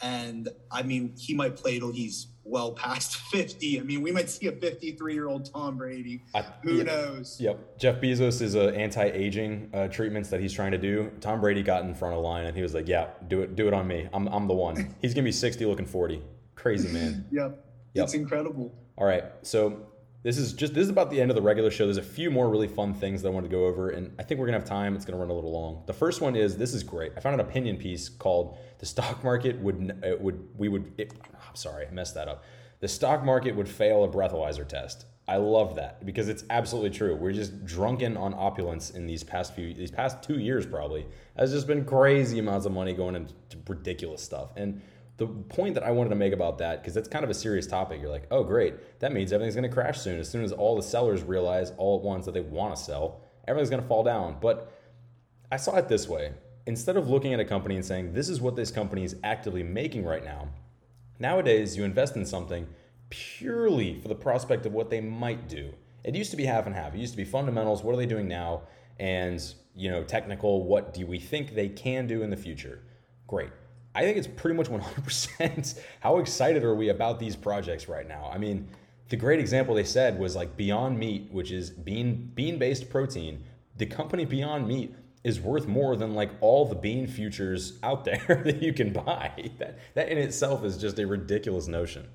And 0.00 0.48
I 0.70 0.82
mean, 0.82 1.14
he 1.18 1.34
might 1.34 1.56
play 1.56 1.78
till 1.78 1.90
he's 1.90 2.28
well 2.46 2.72
past 2.72 3.16
50. 3.30 3.80
I 3.80 3.82
mean, 3.82 4.02
we 4.02 4.12
might 4.12 4.30
see 4.30 4.46
a 4.46 4.52
53 4.52 5.14
year 5.14 5.28
old 5.28 5.52
Tom 5.52 5.76
Brady. 5.76 6.22
I, 6.34 6.42
Who 6.62 6.76
yeah, 6.76 6.82
knows? 6.84 7.40
Yep. 7.40 7.78
Jeff 7.78 8.00
Bezos 8.00 8.40
is 8.40 8.54
a 8.54 8.74
anti-aging 8.74 9.70
uh, 9.74 9.88
treatments 9.88 10.30
that 10.30 10.40
he's 10.40 10.52
trying 10.52 10.72
to 10.72 10.78
do. 10.78 11.10
Tom 11.20 11.40
Brady 11.40 11.62
got 11.62 11.84
in 11.84 11.94
front 11.94 12.14
of 12.14 12.22
line 12.22 12.46
and 12.46 12.56
he 12.56 12.62
was 12.62 12.74
like, 12.74 12.88
"Yeah, 12.88 13.08
do 13.28 13.42
it, 13.42 13.56
do 13.56 13.68
it 13.68 13.74
on 13.74 13.86
me. 13.86 14.08
I'm, 14.12 14.26
I'm 14.28 14.46
the 14.46 14.54
one." 14.54 14.94
He's 15.02 15.14
gonna 15.14 15.24
be 15.24 15.32
60, 15.32 15.64
looking 15.66 15.86
40. 15.86 16.22
Crazy 16.54 16.88
man. 16.88 17.26
yep. 17.32 17.64
yep. 17.94 18.04
It's 18.04 18.14
incredible. 18.14 18.74
All 18.96 19.06
right. 19.06 19.24
So 19.42 19.86
this 20.26 20.38
is 20.38 20.52
just 20.52 20.74
this 20.74 20.82
is 20.82 20.90
about 20.90 21.10
the 21.10 21.20
end 21.20 21.30
of 21.30 21.36
the 21.36 21.42
regular 21.42 21.70
show. 21.70 21.84
There's 21.84 21.98
a 21.98 22.02
few 22.02 22.32
more 22.32 22.50
really 22.50 22.66
fun 22.66 22.94
things 22.94 23.22
that 23.22 23.28
I 23.28 23.30
want 23.30 23.46
to 23.46 23.50
go 23.50 23.66
over, 23.66 23.90
and 23.90 24.12
I 24.18 24.24
think 24.24 24.40
we're 24.40 24.46
gonna 24.46 24.58
have 24.58 24.68
time. 24.68 24.96
It's 24.96 25.04
gonna 25.04 25.18
run 25.18 25.30
a 25.30 25.32
little 25.32 25.52
long. 25.52 25.84
The 25.86 25.92
first 25.92 26.20
one 26.20 26.34
is 26.34 26.56
this 26.56 26.74
is 26.74 26.82
great. 26.82 27.12
I 27.16 27.20
found 27.20 27.34
an 27.34 27.46
opinion 27.46 27.76
piece 27.76 28.08
called 28.08 28.58
"The 28.80 28.86
stock 28.86 29.22
market 29.22 29.56
would 29.60 29.96
it 30.02 30.20
would 30.20 30.48
we 30.58 30.68
would." 30.68 30.92
It, 30.98 31.12
Sorry, 31.56 31.86
I 31.86 31.90
messed 31.90 32.14
that 32.14 32.28
up 32.28 32.44
the 32.80 32.88
stock 32.88 33.24
market 33.24 33.56
would 33.56 33.68
fail 33.68 34.04
a 34.04 34.08
breathalyzer 34.08 34.66
test. 34.66 35.06
I 35.28 35.38
love 35.38 35.74
that 35.74 36.04
because 36.06 36.28
it's 36.28 36.44
absolutely 36.50 36.90
true. 36.90 37.16
We're 37.16 37.32
just 37.32 37.64
drunken 37.64 38.16
on 38.16 38.32
opulence 38.34 38.90
in 38.90 39.06
these 39.06 39.24
past 39.24 39.54
few 39.54 39.74
these 39.74 39.90
past 39.90 40.22
2 40.22 40.38
years 40.38 40.66
probably. 40.66 41.06
Has 41.36 41.52
just 41.52 41.66
been 41.66 41.84
crazy 41.84 42.38
amounts 42.38 42.66
of 42.66 42.72
money 42.72 42.92
going 42.92 43.16
into 43.16 43.34
ridiculous 43.66 44.22
stuff. 44.22 44.52
And 44.56 44.82
the 45.16 45.26
point 45.26 45.74
that 45.74 45.82
I 45.82 45.90
wanted 45.90 46.10
to 46.10 46.16
make 46.16 46.32
about 46.32 46.58
that 46.58 46.80
because 46.80 46.96
it's 46.96 47.08
kind 47.08 47.24
of 47.24 47.30
a 47.30 47.34
serious 47.34 47.66
topic. 47.66 48.00
You're 48.00 48.10
like, 48.10 48.26
"Oh, 48.30 48.44
great. 48.44 49.00
That 49.00 49.12
means 49.12 49.32
everything's 49.32 49.56
going 49.56 49.68
to 49.68 49.74
crash 49.74 49.98
soon. 49.98 50.20
As 50.20 50.28
soon 50.28 50.44
as 50.44 50.52
all 50.52 50.76
the 50.76 50.82
sellers 50.82 51.22
realize 51.22 51.72
all 51.78 51.98
at 51.98 52.04
once 52.04 52.26
that 52.26 52.32
they 52.32 52.40
want 52.40 52.76
to 52.76 52.80
sell, 52.80 53.22
everything's 53.48 53.70
going 53.70 53.82
to 53.82 53.88
fall 53.88 54.04
down." 54.04 54.36
But 54.40 54.70
I 55.50 55.56
saw 55.56 55.76
it 55.76 55.88
this 55.88 56.06
way. 56.08 56.34
Instead 56.66 56.96
of 56.96 57.08
looking 57.08 57.32
at 57.32 57.40
a 57.40 57.44
company 57.44 57.74
and 57.74 57.84
saying, 57.84 58.12
"This 58.12 58.28
is 58.28 58.40
what 58.40 58.54
this 58.54 58.70
company 58.70 59.02
is 59.02 59.16
actively 59.24 59.62
making 59.62 60.04
right 60.04 60.24
now," 60.24 60.50
Nowadays, 61.18 61.76
you 61.76 61.84
invest 61.84 62.16
in 62.16 62.26
something 62.26 62.66
purely 63.10 64.00
for 64.00 64.08
the 64.08 64.14
prospect 64.14 64.66
of 64.66 64.72
what 64.72 64.90
they 64.90 65.00
might 65.00 65.48
do. 65.48 65.72
It 66.04 66.14
used 66.14 66.30
to 66.30 66.36
be 66.36 66.44
half 66.44 66.66
and 66.66 66.74
half. 66.74 66.94
It 66.94 66.98
used 66.98 67.12
to 67.12 67.16
be 67.16 67.24
fundamentals, 67.24 67.82
what 67.82 67.94
are 67.94 67.96
they 67.96 68.06
doing 68.06 68.28
now? 68.28 68.62
And, 68.98 69.42
you 69.74 69.90
know, 69.90 70.04
technical, 70.04 70.64
what 70.64 70.94
do 70.94 71.06
we 71.06 71.18
think 71.18 71.54
they 71.54 71.68
can 71.68 72.06
do 72.06 72.22
in 72.22 72.30
the 72.30 72.36
future? 72.36 72.80
Great. 73.26 73.50
I 73.94 74.02
think 74.02 74.18
it's 74.18 74.26
pretty 74.26 74.56
much 74.56 74.68
100% 74.70 75.80
how 76.00 76.18
excited 76.18 76.62
are 76.62 76.74
we 76.74 76.90
about 76.90 77.18
these 77.18 77.34
projects 77.34 77.88
right 77.88 78.06
now? 78.06 78.30
I 78.32 78.38
mean, 78.38 78.68
the 79.08 79.16
great 79.16 79.40
example 79.40 79.74
they 79.74 79.84
said 79.84 80.18
was 80.18 80.36
like 80.36 80.56
Beyond 80.56 80.98
Meat, 80.98 81.28
which 81.30 81.50
is 81.50 81.70
bean 81.70 82.30
bean 82.34 82.58
based 82.58 82.90
protein. 82.90 83.42
The 83.76 83.86
company 83.86 84.24
Beyond 84.24 84.66
Meat 84.66 84.94
is 85.26 85.40
worth 85.40 85.66
more 85.66 85.96
than 85.96 86.14
like 86.14 86.30
all 86.40 86.64
the 86.64 86.76
bean 86.76 87.04
futures 87.08 87.80
out 87.82 88.04
there 88.04 88.42
that 88.44 88.62
you 88.62 88.72
can 88.72 88.92
buy. 88.92 89.50
That 89.58 89.76
that 89.94 90.08
in 90.08 90.18
itself 90.18 90.64
is 90.64 90.78
just 90.78 91.00
a 91.00 91.06
ridiculous 91.06 91.66
notion. 91.66 92.06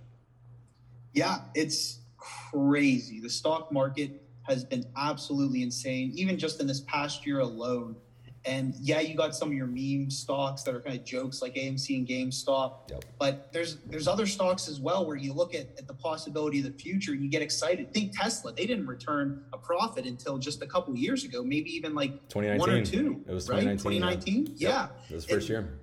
Yeah, 1.14 1.40
it's 1.54 2.00
crazy. 2.16 3.20
The 3.20 3.30
stock 3.30 3.70
market 3.70 4.24
has 4.44 4.64
been 4.64 4.86
absolutely 4.96 5.62
insane. 5.62 6.14
Even 6.16 6.38
just 6.38 6.62
in 6.62 6.68
this 6.68 6.80
past 6.82 7.28
year 7.28 7.40
alone, 7.40 7.98
and 8.46 8.74
yeah, 8.80 9.00
you 9.00 9.16
got 9.16 9.36
some 9.36 9.50
of 9.50 9.54
your 9.54 9.68
meme 9.68 10.10
stocks 10.10 10.64
that 10.64 10.74
are 10.74 10.82
kind 10.82 10.98
of 10.98 11.06
jokes 11.06 11.42
like 11.42 11.56
AMC 11.56 11.98
and 11.98 12.08
GameStop. 12.08 12.90
Yep. 12.90 13.06
But 13.20 13.54
there's 13.54 13.78
there's 13.86 14.08
other 14.08 14.26
stocks 14.26 14.68
as 14.68 14.80
well 14.80 15.06
where 15.06 15.16
you 15.16 15.34
look 15.34 15.54
at, 15.54 15.68
at 15.78 15.88
the 15.88 15.94
possibility 15.94 16.60
of 16.60 16.66
the 16.66 16.72
future 16.72 17.12
and 17.12 17.22
you 17.22 17.30
get 17.30 17.42
excited. 17.42 17.94
Think 17.94 18.18
Tesla. 18.18 18.54
They 18.54 18.66
didn't 18.66 18.88
return 18.88 19.44
a 19.54 19.58
profit 19.58 20.06
until 20.06 20.38
just 20.38 20.62
a 20.64 20.68
couple 20.68 20.96
years 20.96 21.24
ago, 21.24 21.44
maybe 21.44 21.70
even 21.76 21.94
like 21.94 22.12
2019. 22.30 22.60
one 22.60 22.70
or 22.70 22.86
two. 22.86 23.24
It 23.28 23.34
was 23.34 23.46
2019. 23.46 24.02
Right? 24.02 24.22
2019? 24.22 24.56
Yeah. 24.58 24.70
yeah. 24.70 24.88
It 25.10 25.16
was 25.16 25.26
first 25.26 25.48
year. 25.48 25.80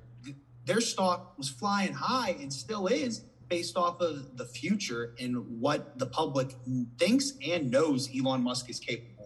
Their 0.65 0.81
stock 0.81 1.39
was 1.39 1.49
flying 1.49 1.93
high 1.93 2.37
and 2.41 2.53
still 2.53 2.89
is 2.89 3.25
based 3.49 3.77
off 3.77 4.01
of 4.01 4.37
the 4.37 4.45
future 4.45 5.15
and 5.19 5.61
what 5.61 5.99
the 5.99 6.07
public 6.07 6.55
thinks 6.99 7.33
and 7.47 7.71
knows 7.71 8.11
Elon 8.15 8.43
Musk 8.43 8.69
is 8.69 8.79
capable 8.79 9.18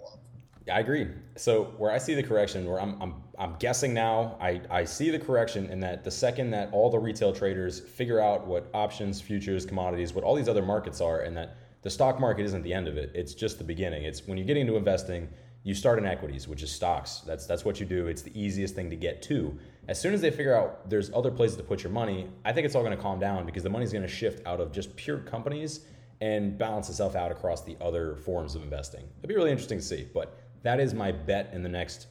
I 0.70 0.80
agree. 0.80 1.08
So 1.36 1.64
where 1.78 1.90
I 1.90 1.98
see 1.98 2.14
the 2.14 2.22
correction, 2.22 2.66
where 2.66 2.80
I'm, 2.80 3.00
I'm, 3.00 3.14
I'm 3.38 3.56
guessing 3.58 3.94
now, 3.94 4.36
I, 4.40 4.60
I 4.70 4.84
see 4.84 5.10
the 5.10 5.18
correction 5.18 5.70
in 5.70 5.80
that 5.80 6.04
the 6.04 6.10
second 6.10 6.50
that 6.50 6.70
all 6.72 6.90
the 6.90 6.98
retail 6.98 7.32
traders 7.32 7.80
figure 7.80 8.20
out 8.20 8.46
what 8.46 8.68
options, 8.74 9.20
futures, 9.20 9.66
commodities, 9.66 10.12
what 10.12 10.24
all 10.24 10.34
these 10.34 10.48
other 10.48 10.62
markets 10.62 11.00
are, 11.00 11.20
and 11.20 11.36
that 11.36 11.56
the 11.82 11.90
stock 11.90 12.20
market 12.20 12.44
isn't 12.44 12.62
the 12.62 12.72
end 12.72 12.86
of 12.86 12.96
it. 12.96 13.10
It's 13.14 13.34
just 13.34 13.58
the 13.58 13.64
beginning. 13.64 14.04
It's 14.04 14.26
when 14.26 14.38
you 14.38 14.44
get 14.44 14.56
into 14.56 14.76
investing, 14.76 15.28
you 15.64 15.74
start 15.74 15.98
in 15.98 16.06
equities, 16.06 16.46
which 16.46 16.62
is 16.62 16.70
stocks. 16.70 17.22
That's 17.26 17.46
that's 17.46 17.64
what 17.64 17.80
you 17.80 17.86
do. 17.86 18.06
It's 18.06 18.22
the 18.22 18.38
easiest 18.40 18.74
thing 18.74 18.90
to 18.90 18.96
get 18.96 19.22
to. 19.22 19.56
As 19.88 20.00
soon 20.00 20.14
as 20.14 20.20
they 20.20 20.30
figure 20.30 20.54
out 20.54 20.88
there's 20.88 21.12
other 21.12 21.30
places 21.30 21.56
to 21.56 21.62
put 21.62 21.82
your 21.82 21.92
money, 21.92 22.28
I 22.44 22.52
think 22.52 22.66
it's 22.66 22.74
all 22.74 22.82
going 22.82 22.96
to 22.96 23.02
calm 23.02 23.18
down 23.18 23.46
because 23.46 23.62
the 23.62 23.70
money's 23.70 23.92
going 23.92 24.02
to 24.02 24.08
shift 24.08 24.46
out 24.46 24.60
of 24.60 24.72
just 24.72 24.94
pure 24.96 25.18
companies 25.18 25.80
and 26.20 26.56
balance 26.56 26.88
itself 26.88 27.16
out 27.16 27.32
across 27.32 27.62
the 27.62 27.76
other 27.80 28.14
forms 28.14 28.54
of 28.54 28.62
investing. 28.62 29.04
It'd 29.18 29.28
be 29.28 29.34
really 29.34 29.50
interesting 29.50 29.78
to 29.78 29.84
see, 29.84 30.06
but 30.14 30.38
that 30.62 30.80
is 30.80 30.94
my 30.94 31.12
bet 31.12 31.50
in 31.52 31.62
the 31.62 31.68
next. 31.68 32.06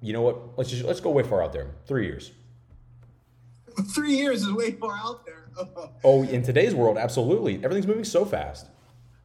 You 0.00 0.12
know 0.12 0.22
what? 0.22 0.58
Let's 0.58 0.70
just 0.70 0.84
let's 0.84 1.00
go 1.00 1.10
way 1.10 1.22
far 1.22 1.42
out 1.42 1.52
there. 1.52 1.70
Three 1.86 2.06
years. 2.06 2.32
Three 3.94 4.16
years 4.16 4.42
is 4.42 4.52
way 4.52 4.72
far 4.72 4.96
out 4.96 5.26
there. 5.26 5.44
oh, 6.04 6.22
in 6.22 6.42
today's 6.42 6.74
world, 6.74 6.98
absolutely. 6.98 7.56
Everything's 7.56 7.86
moving 7.86 8.04
so 8.04 8.24
fast. 8.24 8.66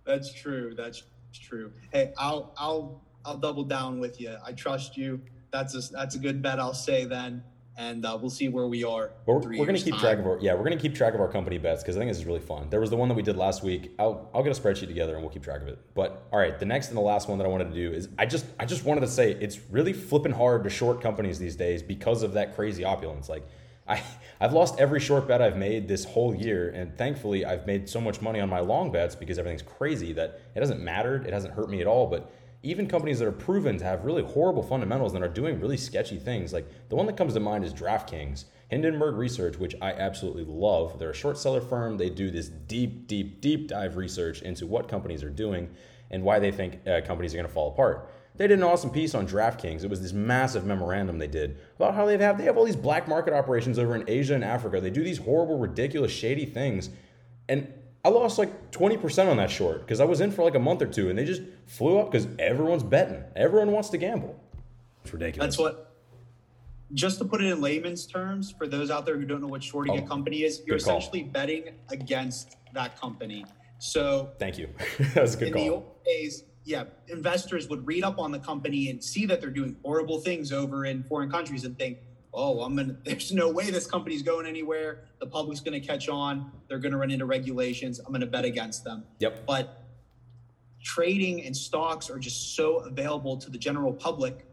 That's 0.06 0.34
true. 0.34 0.74
That's 0.76 1.04
true. 1.34 1.72
Hey, 1.92 2.14
I'll 2.18 2.54
I'll 2.58 3.02
I'll 3.26 3.38
double 3.38 3.64
down 3.64 4.00
with 4.00 4.20
you. 4.20 4.36
I 4.46 4.52
trust 4.54 4.98
you. 4.98 5.22
That's 5.52 5.76
a 5.76 5.94
that's 5.94 6.16
a 6.16 6.20
good 6.20 6.42
bet. 6.42 6.60
I'll 6.60 6.74
say 6.74 7.06
then 7.06 7.44
and 7.78 8.06
uh, 8.06 8.18
we'll 8.20 8.30
see 8.30 8.50
where 8.50 8.68
we 8.68 8.84
are. 8.84 9.12
We're, 9.26 9.38
we're 9.38 9.66
going 9.66 9.76
to 9.76 9.82
keep 9.82 9.94
time. 9.94 10.02
track 10.02 10.20
of 10.20 10.28
our 10.28 10.38
yeah, 10.40 10.54
we're 10.54 10.64
going 10.64 10.78
to 10.78 10.82
keep 10.82 10.96
track 10.96 11.14
of 11.14 11.22
our 11.22 11.28
company 11.28 11.58
bets 11.58 11.82
because 11.82 11.96
I 11.96 12.00
think 12.00 12.12
this 12.12 12.20
is 12.20 12.26
really 12.26 12.40
fun. 12.40 12.70
There 12.70 12.80
was 12.80 12.90
the 12.90 12.96
one 12.96 13.10
that 13.10 13.16
we 13.16 13.24
did 13.24 13.36
last 13.36 13.64
week. 13.64 13.94
I'll 13.98 14.30
I'll 14.34 14.44
get 14.44 14.56
a 14.58 14.60
spreadsheet 14.60 14.88
together 14.88 15.14
and 15.14 15.24
we'll 15.24 15.32
keep 15.32 15.44
track 15.44 15.62
of 15.62 15.68
it. 15.68 15.80
But 15.96 16.28
all 16.32 16.40
right, 16.40 16.58
the 16.58 16.66
next 16.66 16.90
and 16.90 16.98
the 16.98 17.02
last 17.02 17.28
one 17.28 17.38
that 17.40 17.46
I 17.46 17.48
wanted 17.48 17.70
to 17.70 17.76
do 17.76 17.92
is 17.92 18.10
I 18.18 18.26
just 18.26 18.46
I 18.60 18.66
just 18.66 18.86
wanted 18.86 19.02
to 19.02 19.08
say 19.08 19.32
it's 19.32 19.60
really 19.72 19.94
flipping 19.94 20.32
hard 20.32 20.64
to 20.66 20.70
short 20.70 21.02
companies 21.02 21.40
these 21.40 21.56
days 21.56 21.82
because 21.82 22.24
of 22.24 22.34
that 22.34 22.56
crazy 22.56 22.84
opulence. 22.84 23.30
Like 23.30 23.48
I 23.88 24.02
I've 24.40 24.54
lost 24.54 24.80
every 24.80 25.00
short 25.00 25.28
bet 25.28 25.42
I've 25.42 25.58
made 25.58 25.88
this 25.88 26.06
whole 26.06 26.36
year, 26.36 26.70
and 26.70 26.96
thankfully 26.98 27.46
I've 27.46 27.66
made 27.66 27.90
so 27.90 28.00
much 28.00 28.22
money 28.22 28.40
on 28.40 28.50
my 28.50 28.60
long 28.60 28.92
bets 28.92 29.16
because 29.16 29.40
everything's 29.40 29.64
crazy 29.64 30.14
that 30.14 30.42
it 30.56 30.60
doesn't 30.60 30.82
matter. 30.82 31.16
It 31.26 31.34
hasn't 31.34 31.54
hurt 31.54 31.70
me 31.70 31.82
at 31.82 31.88
all, 31.88 32.08
but 32.08 32.32
even 32.64 32.88
companies 32.88 33.20
that 33.20 33.28
are 33.28 33.32
proven 33.34 33.78
to 33.78 33.84
have 33.84 34.05
really 34.05 34.24
horrible 34.24 34.64
fundamentals 34.64 35.14
and 35.14 35.24
are 35.24 35.30
doing 35.30 35.59
really 35.59 35.78
sketchy 35.78 36.18
things. 36.18 36.53
Like 36.53 36.66
the 36.89 36.95
one 36.95 37.05
that 37.05 37.18
comes 37.18 37.34
to 37.34 37.39
mind 37.39 37.66
is 37.66 37.74
DraftKings. 37.74 38.45
Hindenburg 38.70 39.16
Research, 39.16 39.57
which 39.57 39.76
I 39.82 39.91
absolutely 39.91 40.45
love. 40.45 40.97
They're 40.97 41.11
a 41.11 41.16
short 41.16 41.38
seller 41.38 41.61
firm. 41.61 41.97
They 41.97 42.09
do 42.09 42.32
this 42.32 42.47
deep, 42.47 43.07
deep, 43.07 43.41
deep 43.41 43.68
dive 43.68 43.97
research 43.97 44.41
into 44.41 44.66
what 44.66 44.88
companies 44.88 45.24
are 45.24 45.30
doing 45.30 45.70
and 46.09 46.24
why 46.24 46.39
they 46.39 46.51
think 46.51 46.88
uh, 46.88 47.01
companies 47.01 47.34
are 47.34 47.38
going 47.38 47.47
to 47.47 47.53
fall 47.53 47.72
apart. 47.72 48.09
They 48.36 48.47
did 48.47 48.57
an 48.57 48.64
awesome 48.64 48.89
piece 48.89 49.14
on 49.14 49.28
DraftKings. 49.28 49.84
It 49.84 49.89
was 49.89 50.01
this 50.01 50.14
massive 50.14 50.66
memorandum 50.66 51.20
they 51.20 51.28
did 51.28 51.59
about 51.76 51.93
how 51.93 52.05
they 52.05 52.18
have 52.18 52.38
they 52.38 52.45
have 52.45 52.57
all 52.57 52.66
these 52.66 52.76
black 52.76 53.07
market 53.07 53.34
operations 53.34 53.78
over 53.78 53.95
in 53.95 54.05
Asia 54.07 54.34
and 54.34 54.43
Africa. 54.43 54.82
They 54.82 54.89
do 54.89 55.03
these 55.03 55.20
horrible, 55.20 55.59
ridiculous, 55.59 56.11
shady 56.11 56.45
things, 56.45 56.89
and 57.47 57.72
I 58.06 58.10
lost 58.10 58.38
like 58.38 58.72
20% 58.72 59.30
on 59.30 59.38
that 59.38 59.49
short 59.49 59.82
because 59.82 60.01
I 60.01 60.06
was 60.06 60.20
in 60.20 60.32
for 60.32 60.43
like 60.43 60.56
a 60.56 60.60
month 60.60 60.82
or 60.82 60.88
two 60.88 61.10
and 61.10 61.18
they 61.18 61.24
just 61.24 61.41
flew 61.68 61.99
up 61.99 62.12
because 62.12 62.28
everyone's 62.38 62.84
betting. 62.84 63.24
Everyone 63.36 63.72
wants 63.72 63.89
to 63.89 63.97
gamble. 63.97 64.38
It's 65.04 65.14
ridiculous. 65.14 65.56
That's 65.56 65.58
what. 65.60 65.89
Just 66.93 67.18
to 67.20 67.26
put 67.26 67.41
it 67.41 67.47
in 67.51 67.60
layman's 67.62 68.06
terms, 68.06 68.51
for 68.51 68.68
those 68.68 68.91
out 68.91 69.06
there 69.06 69.18
who 69.18 69.26
don't 69.26 69.41
know 69.41 69.47
what 69.47 69.64
shorting 69.64 69.93
Oh, 69.93 70.04
a 70.04 70.08
company 70.08 70.43
is, 70.43 70.62
you're 70.66 70.78
good 70.78 70.86
call. 70.86 70.97
essentially 70.97 71.24
betting 71.24 71.70
against 71.89 72.58
that 72.74 72.99
company. 72.99 73.45
So 73.80 74.32
Thank 74.38 74.58
you. 74.60 74.68
that 75.14 75.22
was 75.22 75.34
a 75.36 75.38
good 75.38 75.47
in 75.47 75.54
the 75.54 75.70
old 75.70 76.04
days, 76.06 76.43
yeah, 76.66 76.84
investors 77.08 77.68
would 77.70 77.88
read 77.88 78.04
up 78.04 78.20
on 78.20 78.32
the 78.32 78.38
company 78.39 78.89
and 78.89 79.04
see 79.04 79.26
that 79.26 79.41
they're 79.41 79.49
doing 79.49 79.76
horrible 79.84 80.20
things 80.20 80.51
over 80.51 80.86
in 80.86 81.04
foreign 81.04 81.32
countries 81.32 81.64
and 81.64 81.78
think, 81.80 81.97
oh, 82.34 82.62
I'm 82.62 82.76
gonna. 82.76 82.96
There's 83.04 83.32
no 83.32 83.52
way 83.52 83.70
this 83.70 83.88
company's 83.88 84.22
going 84.22 84.46
anywhere. 84.46 85.06
The 85.20 85.28
public's 85.28 85.60
gonna 85.60 85.80
catch 85.80 86.10
on. 86.10 86.52
They're 86.68 86.80
gonna 86.80 86.98
run 86.98 87.12
into 87.12 87.26
regulations. 87.26 88.00
I'm 88.00 88.12
gonna 88.12 88.26
bet 88.26 88.46
against 88.46 88.84
them. 88.84 89.04
Yep. 89.20 89.46
But 89.46 89.84
trading 90.84 91.46
and 91.46 91.56
stocks 91.56 92.10
are 92.10 92.20
just 92.20 92.56
so 92.56 92.80
available 92.80 93.38
to 93.38 93.50
the 93.50 93.58
general 93.58 93.94
public, 93.94 94.46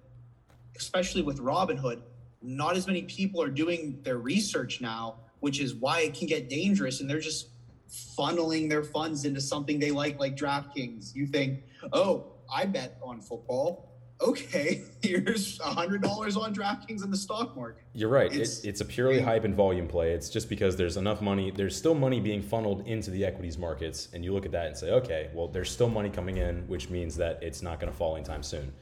especially 0.76 1.22
with 1.22 1.38
Robinhood. 1.38 2.02
Not 2.42 2.76
as 2.76 2.86
many 2.86 3.02
people 3.02 3.42
are 3.42 3.50
doing 3.50 3.98
their 4.02 4.18
research 4.18 4.80
now, 4.80 5.16
which 5.40 5.60
is 5.60 5.74
why 5.74 6.00
it 6.00 6.14
can 6.14 6.26
get 6.26 6.48
dangerous. 6.48 7.00
And 7.00 7.10
they're 7.10 7.20
just 7.20 7.48
funneling 7.90 8.68
their 8.68 8.84
funds 8.84 9.24
into 9.24 9.40
something 9.40 9.78
they 9.78 9.90
like, 9.90 10.18
like 10.18 10.36
DraftKings. 10.36 11.14
You 11.14 11.26
think, 11.26 11.64
oh, 11.92 12.32
I 12.52 12.64
bet 12.64 12.98
on 13.02 13.20
football. 13.20 13.89
Okay, 14.22 14.82
here's 15.02 15.58
a 15.60 15.64
hundred 15.64 16.02
dollars 16.02 16.36
on 16.36 16.54
DraftKings 16.54 17.02
in 17.04 17.10
the 17.10 17.16
stock 17.16 17.56
market. 17.56 17.82
You're 17.94 18.10
right. 18.10 18.30
It's- 18.32 18.58
It's, 18.58 18.64
it's 18.64 18.80
a 18.80 18.84
purely 18.84 19.20
hype 19.20 19.44
and 19.44 19.54
volume 19.54 19.88
play. 19.88 20.12
It's 20.12 20.28
just 20.28 20.48
because 20.48 20.76
there's 20.76 20.96
enough 20.96 21.20
money. 21.22 21.50
There's 21.50 21.76
still 21.76 21.94
money 21.94 22.20
being 22.20 22.42
funneled 22.42 22.86
into 22.86 23.10
the 23.10 23.24
equities 23.24 23.56
markets, 23.58 24.08
and 24.12 24.24
you 24.24 24.32
look 24.34 24.44
at 24.44 24.52
that 24.52 24.66
and 24.66 24.76
say, 24.76 24.90
okay, 24.90 25.30
well, 25.34 25.48
there's 25.48 25.70
still 25.70 25.88
money 25.88 26.10
coming 26.10 26.36
in, 26.36 26.66
which 26.68 26.90
means 26.90 27.16
that 27.16 27.42
it's 27.42 27.62
not 27.62 27.80
going 27.80 27.90
to 27.90 27.96
fall 27.96 28.16
anytime 28.16 28.42
soon. 28.42 28.72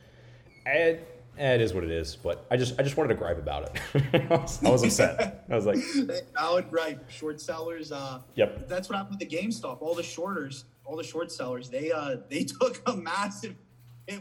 And 0.67 0.99
it 1.39 1.61
is 1.61 1.73
what 1.73 1.85
it 1.85 1.91
is. 1.91 2.17
But 2.17 2.45
I 2.51 2.57
just 2.57 2.79
I 2.81 2.83
just 2.83 2.97
wanted 2.97 3.11
to 3.11 3.15
gripe 3.15 3.39
about 3.39 3.71
it. 3.95 4.05
I, 4.31 4.35
was, 4.37 4.65
I 4.65 4.71
was 4.71 4.83
upset. 4.83 5.45
I 5.49 5.55
was 5.55 5.67
like, 5.67 5.79
Valid 6.35 6.67
right. 6.73 6.99
Short 7.09 7.41
sellers, 7.41 7.93
uh, 7.93 8.21
yep, 8.35 8.69
that's 8.69 8.89
what 8.89 8.97
happened 8.97 9.19
with 9.21 9.29
the 9.31 9.37
GameStop. 9.37 9.81
All 9.81 9.95
the 9.95 10.03
shorters, 10.03 10.65
all 10.85 10.97
the 10.97 11.05
short 11.05 11.31
sellers, 11.31 11.71
they 11.71 11.93
uh 11.93 12.17
they 12.29 12.43
took 12.43 12.83
a 12.87 12.97
massive 12.97 13.55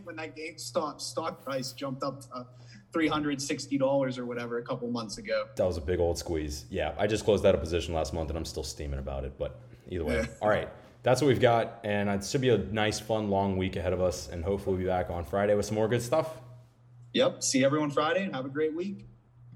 when 0.04 0.16
that 0.18 0.36
GameStop 0.36 1.02
stock 1.02 1.44
price 1.44 1.72
jumped 1.72 2.04
up 2.04 2.22
to 2.22 2.28
uh, 2.34 2.44
three 2.94 3.08
hundred 3.08 3.42
sixty 3.42 3.78
dollars 3.78 4.18
or 4.18 4.26
whatever 4.26 4.58
a 4.58 4.64
couple 4.64 4.90
months 4.90 5.18
ago. 5.18 5.46
that 5.56 5.66
was 5.66 5.78
a 5.78 5.82
big 5.82 6.00
old 6.00 6.18
squeeze. 6.18 6.66
Yeah, 6.70 6.94
I 6.98 7.08
just 7.08 7.24
closed 7.26 7.46
out 7.46 7.56
a 7.56 7.58
position 7.58 7.94
last 7.94 8.14
month, 8.14 8.30
and 8.30 8.38
I'm 8.38 8.46
still 8.46 8.64
steaming 8.64 9.00
about 9.00 9.24
it. 9.24 9.34
But 9.38 9.60
either 9.90 10.06
way, 10.06 10.26
all 10.42 10.50
right. 10.50 10.70
That's 11.04 11.22
what 11.22 11.28
we've 11.28 11.40
got, 11.40 11.80
and 11.86 12.10
it 12.10 12.26
should 12.26 12.42
be 12.42 12.50
a 12.50 12.58
nice, 12.58 13.00
fun, 13.00 13.30
long 13.30 13.56
week 13.56 13.78
ahead 13.78 13.94
of 13.94 14.02
us. 14.02 14.28
And 14.28 14.44
hopefully, 14.44 14.76
we'll 14.76 14.86
be 14.86 14.90
back 14.90 15.10
on 15.10 15.24
Friday 15.24 15.56
with 15.56 15.66
some 15.66 15.76
more 15.76 15.88
good 15.88 16.02
stuff. 16.02 16.30
Yep. 17.14 17.44
See 17.44 17.64
everyone 17.64 17.92
Friday 17.92 18.24
and 18.24 18.36
have 18.36 18.46
a 18.46 18.50
great 18.50 18.76
week. 18.76 19.06